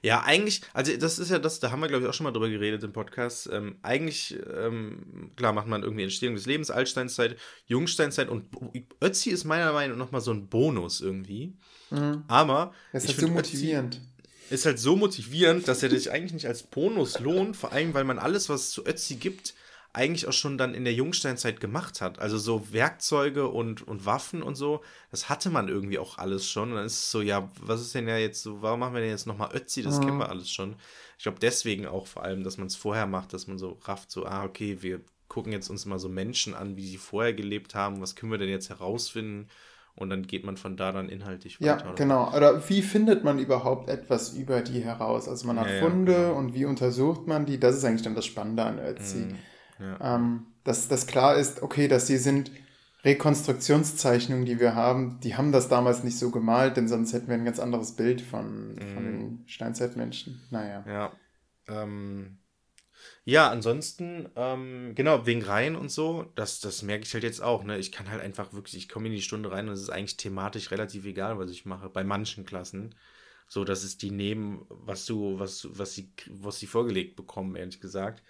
Ja, 0.02 0.22
eigentlich, 0.22 0.60
also 0.72 0.96
das 0.96 1.18
ist 1.18 1.30
ja 1.30 1.38
das, 1.38 1.58
da 1.58 1.72
haben 1.72 1.80
wir, 1.80 1.88
glaube 1.88 2.04
ich, 2.04 2.08
auch 2.08 2.14
schon 2.14 2.24
mal 2.24 2.30
drüber 2.30 2.48
geredet 2.48 2.84
im 2.84 2.92
Podcast. 2.92 3.48
Ähm, 3.52 3.76
eigentlich, 3.82 4.38
ähm, 4.54 5.32
klar, 5.36 5.52
macht 5.52 5.66
man 5.66 5.82
irgendwie 5.82 6.04
Entstehung 6.04 6.36
des 6.36 6.46
Lebens, 6.46 6.70
Altsteinzeit, 6.70 7.36
Jungsteinzeit 7.66 8.28
und 8.28 8.46
Ötzi 9.02 9.30
ist 9.30 9.44
meiner 9.44 9.72
Meinung 9.72 9.98
nach 9.98 10.12
mal 10.12 10.20
so 10.20 10.32
ein 10.32 10.48
Bonus 10.48 11.00
irgendwie. 11.00 11.56
Mhm. 11.90 12.24
Aber. 12.28 12.72
Das 12.92 13.04
ist 13.04 13.10
halt 13.10 13.20
so 13.20 13.28
motivierend. 13.28 13.96
Ötzi, 13.96 14.15
ist 14.50 14.66
halt 14.66 14.78
so 14.78 14.96
motivierend, 14.96 15.68
dass 15.68 15.82
er 15.82 15.90
sich 15.90 16.10
eigentlich 16.10 16.32
nicht 16.32 16.46
als 16.46 16.62
Bonus 16.62 17.18
lohnt, 17.18 17.56
vor 17.56 17.72
allem, 17.72 17.94
weil 17.94 18.04
man 18.04 18.18
alles, 18.18 18.48
was 18.48 18.62
es 18.62 18.70
zu 18.70 18.86
Ötzi 18.86 19.16
gibt, 19.16 19.54
eigentlich 19.96 20.28
auch 20.28 20.32
schon 20.32 20.58
dann 20.58 20.74
in 20.74 20.84
der 20.84 20.92
Jungsteinzeit 20.92 21.58
gemacht 21.58 22.02
hat. 22.02 22.18
Also 22.18 22.36
so 22.36 22.70
Werkzeuge 22.70 23.48
und, 23.48 23.86
und 23.88 24.04
Waffen 24.04 24.42
und 24.42 24.54
so, 24.54 24.82
das 25.10 25.30
hatte 25.30 25.48
man 25.48 25.68
irgendwie 25.68 25.98
auch 25.98 26.18
alles 26.18 26.48
schon. 26.50 26.70
Und 26.70 26.76
dann 26.76 26.84
ist 26.84 26.98
es 26.98 27.10
so, 27.10 27.22
ja, 27.22 27.50
was 27.60 27.80
ist 27.80 27.94
denn 27.94 28.06
ja 28.06 28.18
jetzt 28.18 28.42
so, 28.42 28.60
warum 28.60 28.80
machen 28.80 28.92
wir 28.92 29.00
denn 29.00 29.10
jetzt 29.10 29.26
nochmal 29.26 29.56
Ötzi? 29.56 29.82
Das 29.82 29.98
mhm. 29.98 30.04
kennen 30.04 30.18
wir 30.18 30.28
alles 30.28 30.50
schon. 30.50 30.76
Ich 31.16 31.22
glaube 31.22 31.38
deswegen 31.40 31.86
auch 31.86 32.06
vor 32.06 32.24
allem, 32.24 32.44
dass 32.44 32.58
man 32.58 32.66
es 32.66 32.76
vorher 32.76 33.06
macht, 33.06 33.32
dass 33.32 33.46
man 33.46 33.56
so 33.56 33.78
rafft, 33.84 34.10
so, 34.10 34.26
ah, 34.26 34.44
okay, 34.44 34.82
wir 34.82 35.00
gucken 35.28 35.52
jetzt 35.52 35.70
uns 35.70 35.86
mal 35.86 35.98
so 35.98 36.10
Menschen 36.10 36.54
an, 36.54 36.76
wie 36.76 36.86
sie 36.86 36.98
vorher 36.98 37.32
gelebt 37.32 37.74
haben, 37.74 38.02
was 38.02 38.14
können 38.14 38.32
wir 38.32 38.38
denn 38.38 38.50
jetzt 38.50 38.68
herausfinden? 38.68 39.48
Und 39.96 40.10
dann 40.10 40.26
geht 40.26 40.44
man 40.44 40.56
von 40.56 40.76
da 40.76 40.92
dann 40.92 41.08
inhaltlich 41.08 41.60
weiter. 41.60 41.86
Ja, 41.86 41.92
genau. 41.94 42.32
Oder 42.36 42.68
wie 42.68 42.82
findet 42.82 43.24
man 43.24 43.38
überhaupt 43.38 43.88
etwas 43.88 44.34
über 44.34 44.60
die 44.60 44.80
heraus? 44.80 45.26
Also 45.26 45.46
man 45.46 45.58
hat 45.58 45.70
ja, 45.70 45.80
Funde 45.80 46.12
ja, 46.12 46.18
genau. 46.28 46.38
und 46.38 46.54
wie 46.54 46.66
untersucht 46.66 47.26
man 47.26 47.46
die? 47.46 47.58
Das 47.58 47.76
ist 47.76 47.84
eigentlich 47.84 48.02
dann 48.02 48.14
das 48.14 48.26
Spannende 48.26 48.62
an 48.62 48.78
Ötzi. 48.78 49.16
Mhm, 49.16 49.36
ja. 49.80 50.16
ähm, 50.16 50.46
dass 50.64 50.88
das 50.88 51.06
klar 51.06 51.36
ist, 51.36 51.62
okay, 51.62 51.88
dass 51.88 52.06
die 52.06 52.18
sind 52.18 52.50
Rekonstruktionszeichnungen, 53.04 54.44
die 54.44 54.60
wir 54.60 54.74
haben, 54.74 55.18
die 55.22 55.36
haben 55.36 55.52
das 55.52 55.68
damals 55.68 56.04
nicht 56.04 56.18
so 56.18 56.30
gemalt, 56.30 56.76
denn 56.76 56.88
sonst 56.88 57.12
hätten 57.12 57.28
wir 57.28 57.34
ein 57.34 57.44
ganz 57.44 57.58
anderes 57.58 57.92
Bild 57.92 58.20
von, 58.20 58.74
mhm. 58.74 58.94
von 58.94 59.04
den 59.04 59.44
Steinzeitmenschen. 59.46 60.42
Naja. 60.50 60.84
Ja. 60.86 61.12
Ähm, 61.68 62.38
ja, 63.24 63.50
ansonsten, 63.50 64.28
ähm, 64.36 64.94
genau, 64.94 65.26
wegen 65.26 65.42
Reihen 65.42 65.76
und 65.76 65.90
so, 65.90 66.30
das, 66.36 66.60
das 66.60 66.82
merke 66.82 67.04
ich 67.04 67.12
halt 67.14 67.24
jetzt 67.24 67.42
auch, 67.42 67.64
ne? 67.64 67.78
Ich 67.78 67.92
kann 67.92 68.10
halt 68.10 68.22
einfach 68.22 68.52
wirklich, 68.52 68.76
ich 68.76 68.88
komme 68.88 69.08
in 69.08 69.14
die 69.14 69.22
Stunde 69.22 69.50
rein 69.50 69.68
und 69.68 69.74
es 69.74 69.82
ist 69.82 69.90
eigentlich 69.90 70.16
thematisch 70.16 70.70
relativ 70.70 71.04
egal, 71.06 71.38
was 71.38 71.50
ich 71.50 71.66
mache, 71.66 71.88
bei 71.88 72.04
manchen 72.04 72.44
Klassen. 72.44 72.94
So, 73.48 73.64
dass 73.64 73.84
es 73.84 73.98
die 73.98 74.10
nehmen, 74.10 74.64
was 74.68 75.06
du, 75.06 75.38
was, 75.38 75.68
was 75.78 75.94
sie, 75.94 76.12
was 76.28 76.58
sie 76.58 76.66
vorgelegt 76.66 77.16
bekommen, 77.16 77.56
ehrlich 77.56 77.80
gesagt. 77.80 78.22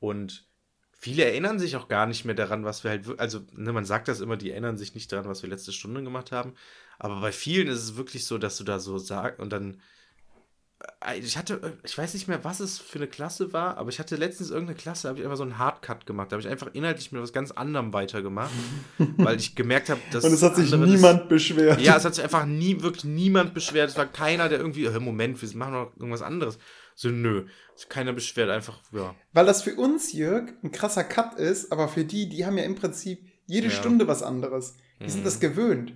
Und 0.00 0.46
viele 0.92 1.24
erinnern 1.24 1.58
sich 1.58 1.76
auch 1.76 1.88
gar 1.88 2.06
nicht 2.06 2.24
mehr 2.24 2.34
daran, 2.34 2.64
was 2.64 2.84
wir 2.84 2.90
halt, 2.90 3.20
also 3.20 3.40
ne, 3.52 3.72
man 3.72 3.84
sagt 3.84 4.08
das 4.08 4.20
immer, 4.20 4.36
die 4.36 4.50
erinnern 4.50 4.78
sich 4.78 4.94
nicht 4.94 5.12
daran, 5.12 5.28
was 5.28 5.42
wir 5.42 5.50
letzte 5.50 5.72
Stunde 5.72 6.02
gemacht 6.02 6.32
haben. 6.32 6.54
Aber 6.98 7.20
bei 7.20 7.32
vielen 7.32 7.68
ist 7.68 7.82
es 7.82 7.96
wirklich 7.96 8.26
so, 8.26 8.38
dass 8.38 8.56
du 8.56 8.64
da 8.64 8.78
so 8.78 8.98
sagst 8.98 9.40
und 9.40 9.52
dann 9.52 9.80
ich 11.18 11.36
hatte, 11.36 11.54
äh, 11.62 11.72
ich 11.84 11.96
weiß 11.96 12.14
nicht 12.14 12.28
mehr, 12.28 12.44
was 12.44 12.60
es 12.60 12.78
für 12.78 12.98
eine 12.98 13.06
Klasse 13.06 13.52
war, 13.52 13.76
aber 13.76 13.90
ich 13.90 13.98
hatte 13.98 14.16
letztens 14.16 14.50
irgendeine 14.50 14.78
Klasse, 14.78 15.04
da 15.04 15.08
habe 15.10 15.18
ich 15.18 15.24
einfach 15.24 15.36
so 15.36 15.42
einen 15.42 15.58
Hardcut 15.58 16.06
gemacht. 16.06 16.30
Da 16.30 16.36
habe 16.36 16.42
ich 16.42 16.48
einfach 16.48 16.70
inhaltlich 16.72 17.12
mit 17.12 17.22
was 17.22 17.32
ganz 17.32 17.50
anderem 17.50 17.92
weitergemacht, 17.92 18.52
weil 19.16 19.36
ich 19.36 19.54
gemerkt 19.54 19.90
habe, 19.90 20.00
dass. 20.10 20.24
Und 20.24 20.32
es 20.32 20.42
hat 20.42 20.56
sich 20.56 20.70
niemand 20.74 21.22
ist, 21.22 21.28
beschwert. 21.28 21.80
Ja, 21.80 21.96
es 21.96 22.04
hat 22.04 22.14
sich 22.14 22.24
einfach 22.24 22.46
nie, 22.46 22.80
wirklich 22.82 23.04
niemand 23.04 23.54
beschwert. 23.54 23.90
Es 23.90 23.96
war 23.96 24.06
keiner, 24.06 24.48
der 24.48 24.58
irgendwie, 24.58 24.88
oh, 24.88 25.00
Moment, 25.00 25.40
wir 25.40 25.56
machen 25.56 25.72
noch 25.72 25.96
irgendwas 25.96 26.22
anderes. 26.22 26.58
So, 26.94 27.08
nö, 27.08 27.46
keiner 27.88 28.12
beschwert, 28.12 28.50
einfach, 28.50 28.80
ja. 28.92 29.14
Weil 29.32 29.46
das 29.46 29.62
für 29.62 29.74
uns, 29.74 30.12
Jörg, 30.12 30.52
ein 30.62 30.70
krasser 30.70 31.04
Cut 31.04 31.34
ist, 31.34 31.72
aber 31.72 31.88
für 31.88 32.04
die, 32.04 32.28
die 32.28 32.46
haben 32.46 32.56
ja 32.56 32.64
im 32.64 32.76
Prinzip 32.76 33.20
jede 33.46 33.66
ja. 33.66 33.72
Stunde 33.72 34.06
was 34.06 34.22
anderes. 34.22 34.76
Die 35.00 35.04
mhm. 35.04 35.08
sind 35.08 35.26
das 35.26 35.40
gewöhnt. 35.40 35.92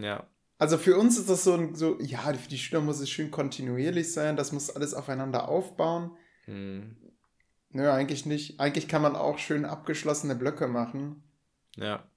Ja. 0.00 0.26
Also 0.58 0.78
für 0.78 0.96
uns 0.96 1.18
ist 1.18 1.28
das 1.28 1.44
so 1.44 1.54
ein, 1.54 1.74
so, 1.74 2.00
ja, 2.00 2.32
für 2.32 2.48
die 2.48 2.58
Schüler 2.58 2.80
muss 2.80 3.00
es 3.00 3.10
schön 3.10 3.30
kontinuierlich 3.30 4.12
sein, 4.12 4.36
das 4.36 4.52
muss 4.52 4.70
alles 4.70 4.94
aufeinander 4.94 5.48
aufbauen. 5.48 6.16
Hm. 6.44 6.96
Nö, 7.70 7.90
eigentlich 7.90 8.24
nicht. 8.24 8.58
Eigentlich 8.58 8.88
kann 8.88 9.02
man 9.02 9.16
auch 9.16 9.38
schön 9.38 9.66
abgeschlossene 9.66 10.34
Blöcke 10.34 10.66
machen. 10.66 11.22
Ja. 11.76 12.08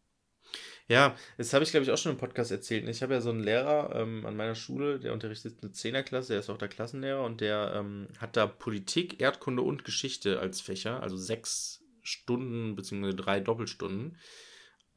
Ja, 0.88 1.15
das 1.38 1.54
habe 1.54 1.63
ich, 1.63 1.69
glaube 1.69 1.84
ich, 1.84 1.91
auch 1.91 1.97
schon 1.97 2.13
im 2.13 2.17
Podcast 2.17 2.49
erzählt. 2.49 2.88
Ich 2.88 3.04
habe 3.04 3.13
ja 3.13 3.21
so 3.21 3.30
einen 3.30 3.43
Lehrer 3.43 3.93
ähm, 3.93 4.25
an 4.25 4.36
meiner 4.36 4.56
Schule, 4.56 4.99
der 4.99 5.13
unterrichtet 5.13 5.60
eine 5.62 5.71
Zehnerklasse, 5.71 6.34
der 6.34 6.39
ist 6.39 6.49
auch 6.49 6.58
der 6.58 6.67
Klassenlehrer 6.67 7.23
und 7.23 7.41
der 7.41 7.73
ähm, 7.75 8.08
hat 8.17 8.36
da 8.38 8.47
Politik, 8.47 9.21
Erdkunde 9.21 9.62
und 9.62 9.84
Geschichte 9.84 10.39
als 10.39 10.62
Fächer, 10.62 11.04
also 11.04 11.15
sechs 11.15 11.84
Stunden 12.02 12.75
bzw. 12.75 13.13
drei 13.13 13.39
Doppelstunden. 13.39 14.17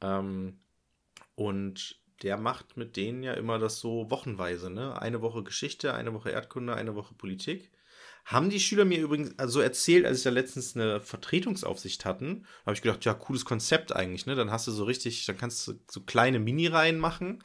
Ähm, 0.00 0.60
und 1.34 2.01
der 2.22 2.36
macht 2.36 2.76
mit 2.76 2.96
denen 2.96 3.22
ja 3.22 3.34
immer 3.34 3.58
das 3.58 3.80
so 3.80 4.10
wochenweise, 4.10 4.70
ne? 4.70 5.00
Eine 5.00 5.20
Woche 5.22 5.42
Geschichte, 5.42 5.94
eine 5.94 6.14
Woche 6.14 6.30
Erdkunde, 6.30 6.74
eine 6.74 6.94
Woche 6.94 7.14
Politik. 7.14 7.70
Haben 8.24 8.50
die 8.50 8.60
Schüler 8.60 8.84
mir 8.84 9.00
übrigens 9.00 9.36
also 9.38 9.60
erzählt, 9.60 10.06
als 10.06 10.18
ich 10.18 10.24
da 10.24 10.30
letztens 10.30 10.76
eine 10.76 11.00
Vertretungsaufsicht 11.00 12.04
hatten, 12.04 12.46
habe 12.64 12.74
ich 12.74 12.82
gedacht, 12.82 13.04
ja, 13.04 13.14
cooles 13.14 13.44
Konzept 13.44 13.94
eigentlich, 13.94 14.26
ne? 14.26 14.36
Dann 14.36 14.50
hast 14.50 14.68
du 14.68 14.70
so 14.70 14.84
richtig, 14.84 15.26
dann 15.26 15.36
kannst 15.36 15.66
du 15.66 15.74
so 15.90 16.02
kleine 16.02 16.38
Mini-Reihen 16.38 16.98
machen 16.98 17.42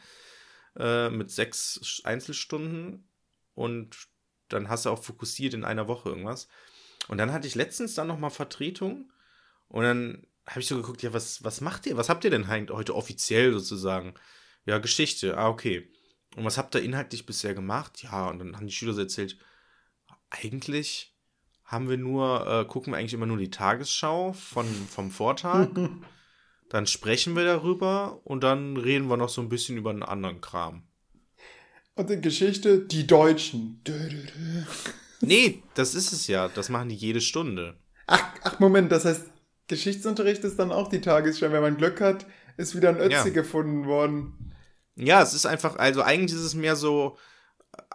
äh, 0.77 1.09
mit 1.09 1.31
sechs 1.31 2.01
Einzelstunden 2.03 3.09
und 3.55 4.07
dann 4.49 4.69
hast 4.69 4.85
du 4.85 4.91
auch 4.91 5.03
fokussiert 5.03 5.55
in 5.55 5.65
einer 5.65 5.87
Woche 5.87 6.09
irgendwas. 6.09 6.47
Und 7.07 7.17
dann 7.17 7.33
hatte 7.33 7.47
ich 7.47 7.55
letztens 7.55 7.95
dann 7.95 8.07
nochmal 8.07 8.29
Vertretung 8.29 9.11
und 9.67 9.83
dann 9.83 10.27
habe 10.45 10.61
ich 10.61 10.67
so 10.67 10.75
geguckt, 10.77 11.01
ja, 11.01 11.13
was, 11.13 11.43
was 11.43 11.61
macht 11.61 11.87
ihr? 11.87 11.97
Was 11.97 12.09
habt 12.09 12.23
ihr 12.23 12.29
denn 12.29 12.47
heute 12.47 12.95
offiziell 12.95 13.51
sozusagen? 13.51 14.13
Ja, 14.67 14.77
Geschichte. 14.80 15.38
Ah, 15.38 15.47
okay. 15.49 15.89
Und 16.36 16.43
was 16.43 16.58
habt 16.58 16.75
ihr 16.75 16.84
inhaltlich 16.84 17.25
bisher 17.25 17.56
gemacht? 17.56 18.03
Ja, 18.03 18.30
und 18.30 18.39
dann 18.39 18.56
haben 18.56 18.67
die 18.67 18.73
Schüler 18.73 18.93
so 18.93 19.01
erzählt, 19.01 19.38
eigentlich 20.30 21.15
haben 21.63 21.89
wir 21.89 21.97
nur, 21.97 22.45
äh, 22.45 22.65
gucken 22.65 22.93
wir 22.93 22.97
eigentlich 22.97 23.13
immer 23.13 23.25
nur 23.25 23.38
die 23.38 23.49
Tagesschau 23.49 24.34
von, 24.34 24.65
vom 24.65 25.10
Vortag. 25.10 25.69
dann 26.69 26.86
sprechen 26.86 27.36
wir 27.36 27.45
darüber 27.45 28.19
und 28.25 28.43
dann 28.43 28.75
reden 28.77 29.10
wir 29.10 29.17
noch 29.17 29.30
so 29.30 29.41
ein 29.41 29.49
bisschen 29.49 29.77
über 29.77 29.89
einen 29.89 30.03
anderen 30.03 30.41
Kram. 30.41 30.84
Und 31.95 32.12
in 32.12 32.21
Geschichte, 32.21 32.80
die 32.80 33.08
Deutschen. 33.08 33.82
Dö, 33.86 33.97
dö, 34.10 34.21
dö. 34.21 34.63
Nee, 35.21 35.63
das 35.73 35.95
ist 35.95 36.12
es 36.12 36.27
ja. 36.27 36.49
Das 36.49 36.69
machen 36.69 36.89
die 36.89 36.95
jede 36.95 37.21
Stunde. 37.21 37.77
Ach, 38.06 38.23
ach, 38.43 38.60
Moment, 38.60 38.91
das 38.91 39.06
heißt, 39.06 39.23
Geschichtsunterricht 39.67 40.43
ist 40.43 40.60
dann 40.60 40.71
auch 40.71 40.89
die 40.89 41.01
Tagesschau. 41.01 41.51
Wenn 41.51 41.63
man 41.63 41.77
Glück 41.77 41.99
hat, 42.01 42.25
ist 42.58 42.75
wieder 42.75 42.89
ein 42.89 42.99
Ötzi 42.99 43.30
ja. 43.30 43.30
gefunden 43.30 43.86
worden. 43.86 44.53
Ja, 44.97 45.21
es 45.21 45.33
ist 45.33 45.45
einfach, 45.45 45.77
also 45.77 46.01
eigentlich 46.01 46.38
ist 46.38 46.45
es 46.45 46.55
mehr 46.55 46.75
so 46.75 47.17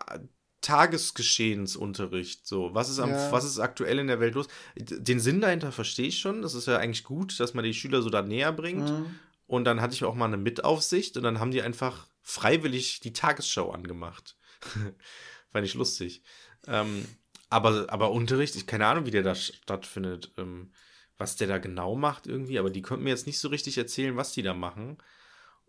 äh, 0.09 0.21
Tagesgeschehensunterricht. 0.61 2.47
So, 2.47 2.75
was 2.75 2.89
ist, 2.89 3.01
am, 3.01 3.11
ja. 3.11 3.33
was 3.33 3.45
ist 3.45 3.59
aktuell 3.59 3.99
in 3.99 4.07
der 4.07 4.21
Welt 4.21 4.35
los? 4.35 4.47
Den 4.77 5.21
Sinn 5.21 5.41
dahinter 5.41 5.73
verstehe 5.73 6.07
ich 6.07 6.21
schon. 6.21 6.43
Das 6.43 6.55
ist 6.55 6.67
ja 6.67 6.79
eigentlich 6.79 7.05
gut, 7.05 7.39
dass 7.41 7.55
man 7.55 7.65
die 7.65 7.75
Schüler 7.75 8.01
so 8.01 8.11
da 8.11 8.23
näher 8.23 8.53
bringt. 8.53 8.89
Mhm. 8.89 9.19
Und 9.47 9.65
dann 9.65 9.81
hatte 9.81 9.95
ich 9.95 10.05
auch 10.05 10.15
mal 10.15 10.27
eine 10.27 10.37
Mitaufsicht 10.37 11.17
und 11.17 11.25
dann 11.25 11.41
haben 11.41 11.51
die 11.51 11.63
einfach 11.63 12.07
freiwillig 12.23 13.01
die 13.01 13.13
Tagesschau 13.13 13.73
angemacht. 13.73 14.37
Fand 15.51 15.67
ich 15.67 15.75
lustig. 15.75 16.23
Ähm, 16.69 17.07
aber, 17.51 17.87
aber 17.89 18.13
Unterricht, 18.13 18.55
ich 18.57 18.67
keine 18.67 18.87
Ahnung, 18.87 19.05
wie 19.05 19.11
der 19.11 19.25
da 19.25 19.35
stattfindet, 19.35 20.33
ähm, 20.39 20.73
was 21.19 21.37
der 21.37 21.49
da 21.49 21.59
genau 21.59 21.97
macht 21.97 22.27
irgendwie, 22.27 22.59
aber 22.59 22.71
die 22.71 22.81
konnten 22.81 23.05
mir 23.05 23.11
jetzt 23.11 23.27
nicht 23.27 23.39
so 23.39 23.49
richtig 23.49 23.77
erzählen, 23.77 24.17
was 24.17 24.33
die 24.33 24.43
da 24.43 24.55
machen. 24.55 24.97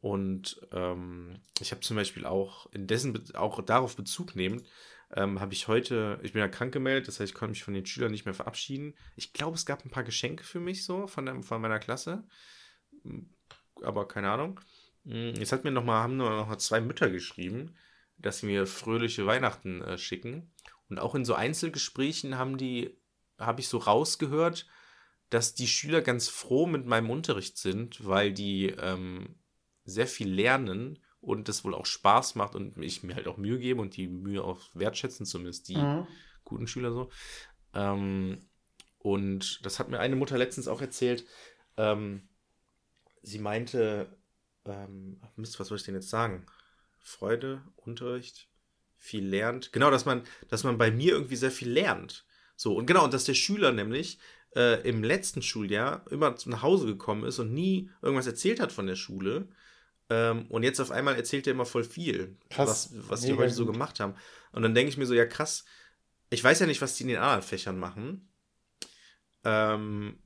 Und 0.03 0.59
ähm, 0.73 1.39
ich 1.61 1.71
habe 1.71 1.79
zum 1.79 1.95
Beispiel 1.95 2.25
auch 2.25 2.69
in 2.73 2.87
dessen, 2.87 3.33
auch 3.35 3.61
darauf 3.61 3.95
Bezug 3.95 4.35
nehmend, 4.35 4.65
ähm, 5.15 5.39
habe 5.39 5.53
ich 5.53 5.69
heute, 5.69 6.19
ich 6.23 6.33
bin 6.33 6.41
ja 6.41 6.49
krank 6.49 6.73
gemeldet, 6.73 7.07
das 7.07 7.21
heißt, 7.21 7.31
ich 7.31 7.33
konnte 7.33 7.51
mich 7.51 7.63
von 7.63 7.73
den 7.73 7.85
Schülern 7.85 8.11
nicht 8.11 8.25
mehr 8.25 8.33
verabschieden. 8.33 8.95
Ich 9.15 9.31
glaube, 9.31 9.55
es 9.55 9.65
gab 9.65 9.85
ein 9.85 9.91
paar 9.91 10.03
Geschenke 10.03 10.43
für 10.43 10.59
mich 10.59 10.83
so 10.83 11.07
von, 11.07 11.25
der, 11.25 11.41
von 11.41 11.61
meiner 11.61 11.79
Klasse. 11.79 12.25
Hm, 13.03 13.29
aber 13.81 14.05
keine 14.05 14.29
Ahnung. 14.29 14.59
Hm, 15.05 15.35
jetzt 15.35 15.53
hat 15.53 15.63
mir 15.63 15.71
noch 15.71 15.85
mal, 15.85 16.03
haben 16.03 16.17
nur 16.17 16.31
noch 16.31 16.49
mal 16.49 16.57
zwei 16.57 16.81
Mütter 16.81 17.09
geschrieben, 17.09 17.73
dass 18.17 18.39
sie 18.39 18.47
mir 18.47 18.67
fröhliche 18.67 19.25
Weihnachten 19.25 19.81
äh, 19.83 19.97
schicken. 19.97 20.51
Und 20.89 20.99
auch 20.99 21.15
in 21.15 21.23
so 21.23 21.33
Einzelgesprächen 21.33 22.37
haben 22.37 22.57
die, 22.57 22.93
habe 23.37 23.61
ich 23.61 23.69
so 23.69 23.77
rausgehört, 23.77 24.67
dass 25.29 25.55
die 25.55 25.67
Schüler 25.67 26.01
ganz 26.01 26.27
froh 26.27 26.65
mit 26.65 26.85
meinem 26.85 27.09
Unterricht 27.09 27.57
sind, 27.57 28.05
weil 28.05 28.33
die 28.33 28.67
ähm, 28.67 29.35
sehr 29.85 30.07
viel 30.07 30.31
lernen 30.31 30.99
und 31.21 31.47
das 31.47 31.63
wohl 31.63 31.73
auch 31.73 31.85
Spaß 31.85 32.35
macht 32.35 32.55
und 32.55 32.77
ich 32.81 33.03
mir 33.03 33.15
halt 33.15 33.27
auch 33.27 33.37
Mühe 33.37 33.59
gebe 33.59 33.81
und 33.81 33.95
die 33.95 34.07
Mühe 34.07 34.43
auch 34.43 34.61
wertschätzen, 34.73 35.25
zumindest 35.25 35.69
die 35.69 35.77
mhm. 35.77 36.07
guten 36.43 36.67
Schüler 36.67 36.91
so. 36.91 37.09
Ähm, 37.73 38.39
und 38.99 39.65
das 39.65 39.79
hat 39.79 39.89
mir 39.89 39.99
eine 39.99 40.15
Mutter 40.15 40.37
letztens 40.37 40.67
auch 40.67 40.81
erzählt. 40.81 41.25
Ähm, 41.77 42.27
sie 43.21 43.39
meinte, 43.39 44.07
ähm, 44.65 45.21
Mist, 45.35 45.59
was 45.59 45.67
soll 45.67 45.77
ich 45.77 45.83
denn 45.83 45.95
jetzt 45.95 46.09
sagen? 46.09 46.45
Freude, 46.99 47.61
Unterricht, 47.75 48.47
viel 48.97 49.25
lernt. 49.25 49.73
Genau, 49.73 49.91
dass 49.91 50.05
man, 50.05 50.23
dass 50.49 50.63
man 50.63 50.77
bei 50.77 50.91
mir 50.91 51.13
irgendwie 51.13 51.35
sehr 51.35 51.51
viel 51.51 51.69
lernt. 51.69 52.25
So, 52.55 52.75
und 52.75 52.85
genau, 52.85 53.03
und 53.03 53.13
dass 53.13 53.25
der 53.25 53.33
Schüler 53.33 53.71
nämlich 53.71 54.19
äh, 54.55 54.87
im 54.87 55.03
letzten 55.03 55.41
Schuljahr 55.41 56.05
immer 56.09 56.35
nach 56.45 56.61
Hause 56.61 56.85
gekommen 56.85 57.25
ist 57.25 57.39
und 57.39 57.53
nie 57.53 57.89
irgendwas 58.01 58.27
erzählt 58.27 58.59
hat 58.59 58.71
von 58.71 58.87
der 58.87 58.95
Schule, 58.95 59.49
ähm, 60.09 60.47
und 60.49 60.63
jetzt 60.63 60.79
auf 60.79 60.91
einmal 60.91 61.15
erzählt 61.15 61.47
er 61.47 61.53
immer 61.53 61.65
voll 61.65 61.83
viel, 61.83 62.37
krass, 62.49 62.91
was, 62.93 63.09
was 63.09 63.21
die 63.21 63.33
heute 63.33 63.53
so 63.53 63.65
gemacht 63.65 63.99
haben. 63.99 64.15
Und 64.51 64.63
dann 64.63 64.75
denke 64.75 64.89
ich 64.89 64.97
mir 64.97 65.05
so, 65.05 65.13
ja 65.13 65.25
krass, 65.25 65.65
ich 66.29 66.43
weiß 66.43 66.59
ja 66.59 66.67
nicht, 66.67 66.81
was 66.81 66.95
die 66.95 67.03
in 67.03 67.09
den 67.09 67.17
anderen 67.17 67.41
Fächern 67.41 67.77
machen. 67.77 68.29
Ähm, 69.43 70.19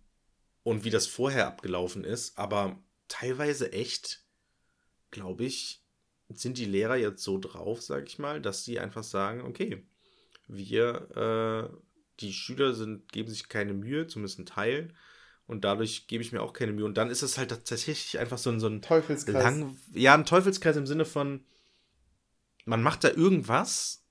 und 0.64 0.84
wie 0.84 0.90
das 0.90 1.08
vorher 1.08 1.48
abgelaufen 1.48 2.04
ist, 2.04 2.38
aber 2.38 2.78
teilweise 3.08 3.72
echt, 3.72 4.24
glaube 5.12 5.46
ich, 5.46 5.82
sind 6.30 6.58
die 6.58 6.66
Lehrer 6.66 6.98
jetzt 6.98 7.24
so 7.24 7.38
drauf, 7.40 7.82
sage 7.82 8.06
ich 8.06 8.20
mal, 8.20 8.42
dass 8.42 8.66
sie 8.66 8.80
einfach 8.80 9.04
sagen, 9.04 9.42
okay, 9.42 9.88
wir, 10.48 11.72
äh, 11.72 11.78
die 12.20 12.34
Schüler 12.34 12.74
sind, 12.74 13.12
geben 13.12 13.30
sich 13.30 13.48
keine 13.48 13.74
Mühe, 13.74 14.08
zumindest 14.08 14.40
ein 14.40 14.46
Teil, 14.46 14.94
und 15.48 15.64
dadurch 15.64 16.08
gebe 16.08 16.22
ich 16.22 16.32
mir 16.32 16.42
auch 16.42 16.54
keine 16.54 16.74
Mühe. 16.74 16.86
Und 16.86 16.98
dann 16.98 17.10
ist 17.10 17.24
es 17.24 17.38
halt 17.38 17.50
tatsächlich 17.50 18.20
einfach 18.20 18.38
so 18.38 18.50
ein, 18.50 18.60
so 18.60 18.68
ein 18.68 18.82
Teufelskreis. 18.82 19.44
Lang, 19.44 19.78
ja, 19.94 20.14
ein 20.14 20.26
Teufelskreis 20.26 20.76
im 20.76 20.86
Sinne 20.86 21.06
von, 21.06 21.42
man 22.66 22.84
macht 22.84 23.04
da 23.04 23.10
irgendwas, 23.10 24.04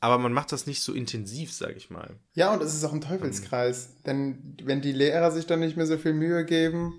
aber 0.00 0.18
man 0.18 0.32
macht 0.32 0.52
das 0.52 0.66
nicht 0.66 0.82
so 0.82 0.92
intensiv, 0.92 1.52
sage 1.52 1.74
ich 1.74 1.90
mal. 1.90 2.16
Ja, 2.34 2.52
und 2.52 2.62
es 2.62 2.74
ist 2.74 2.84
auch 2.84 2.92
ein 2.92 3.00
Teufelskreis. 3.00 3.88
Um, 3.96 4.02
Denn 4.06 4.56
wenn 4.62 4.80
die 4.80 4.92
Lehrer 4.92 5.30
sich 5.30 5.46
dann 5.46 5.60
nicht 5.60 5.76
mehr 5.76 5.86
so 5.86 5.98
viel 5.98 6.12
Mühe 6.12 6.44
geben, 6.44 6.94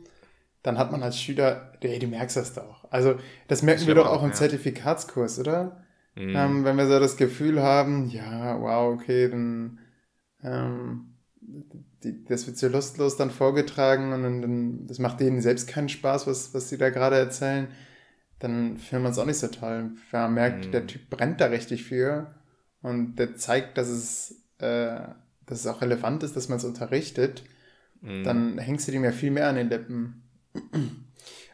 dann 0.61 0.77
hat 0.77 0.91
man 0.91 1.03
als 1.03 1.21
Schüler, 1.21 1.73
ey, 1.79 1.99
du 1.99 2.07
merkst 2.07 2.35
das 2.35 2.53
doch. 2.53 2.91
Also, 2.91 3.17
das 3.47 3.61
merken 3.61 3.87
wir 3.87 3.95
doch 3.95 4.07
auch, 4.07 4.17
auch 4.17 4.23
im 4.23 4.29
ja. 4.29 4.35
Zertifikatskurs, 4.35 5.39
oder? 5.39 5.83
Mhm. 6.15 6.35
Ähm, 6.35 6.63
wenn 6.65 6.77
wir 6.77 6.87
so 6.87 6.99
das 6.99 7.17
Gefühl 7.17 7.61
haben, 7.61 8.09
ja, 8.09 8.59
wow, 8.59 8.93
okay, 8.93 9.29
dann 9.29 9.79
ähm, 10.43 11.14
die, 12.03 12.23
das 12.25 12.47
wird 12.47 12.57
so 12.57 12.67
lustlos 12.67 13.17
dann 13.17 13.31
vorgetragen 13.31 14.13
und 14.13 14.23
dann, 14.23 14.41
dann, 14.41 14.87
das 14.87 14.99
macht 14.99 15.19
denen 15.19 15.41
selbst 15.41 15.67
keinen 15.67 15.89
Spaß, 15.89 16.27
was, 16.27 16.53
was 16.53 16.69
sie 16.69 16.77
da 16.77 16.89
gerade 16.89 17.17
erzählen, 17.17 17.67
dann 18.39 18.77
findet 18.77 19.03
man 19.03 19.11
es 19.11 19.17
auch 19.17 19.25
nicht 19.25 19.39
so 19.39 19.47
toll. 19.47 19.91
Wenn 20.11 20.21
man 20.21 20.33
merkt, 20.33 20.67
mhm. 20.67 20.71
der 20.71 20.87
Typ 20.87 21.09
brennt 21.09 21.41
da 21.41 21.47
richtig 21.47 21.83
für 21.83 22.35
und 22.81 23.15
der 23.15 23.35
zeigt, 23.35 23.77
dass 23.77 23.87
es, 23.87 24.43
äh, 24.59 24.99
dass 25.45 25.59
es 25.59 25.67
auch 25.67 25.81
relevant 25.81 26.23
ist, 26.23 26.35
dass 26.35 26.49
man 26.49 26.57
es 26.57 26.65
unterrichtet, 26.65 27.43
mhm. 28.01 28.23
dann 28.23 28.57
hängst 28.57 28.87
du 28.87 28.91
dem 28.91 29.03
ja 29.03 29.11
viel 29.11 29.31
mehr 29.31 29.47
an 29.47 29.55
den 29.55 29.69
Lippen. 29.69 30.23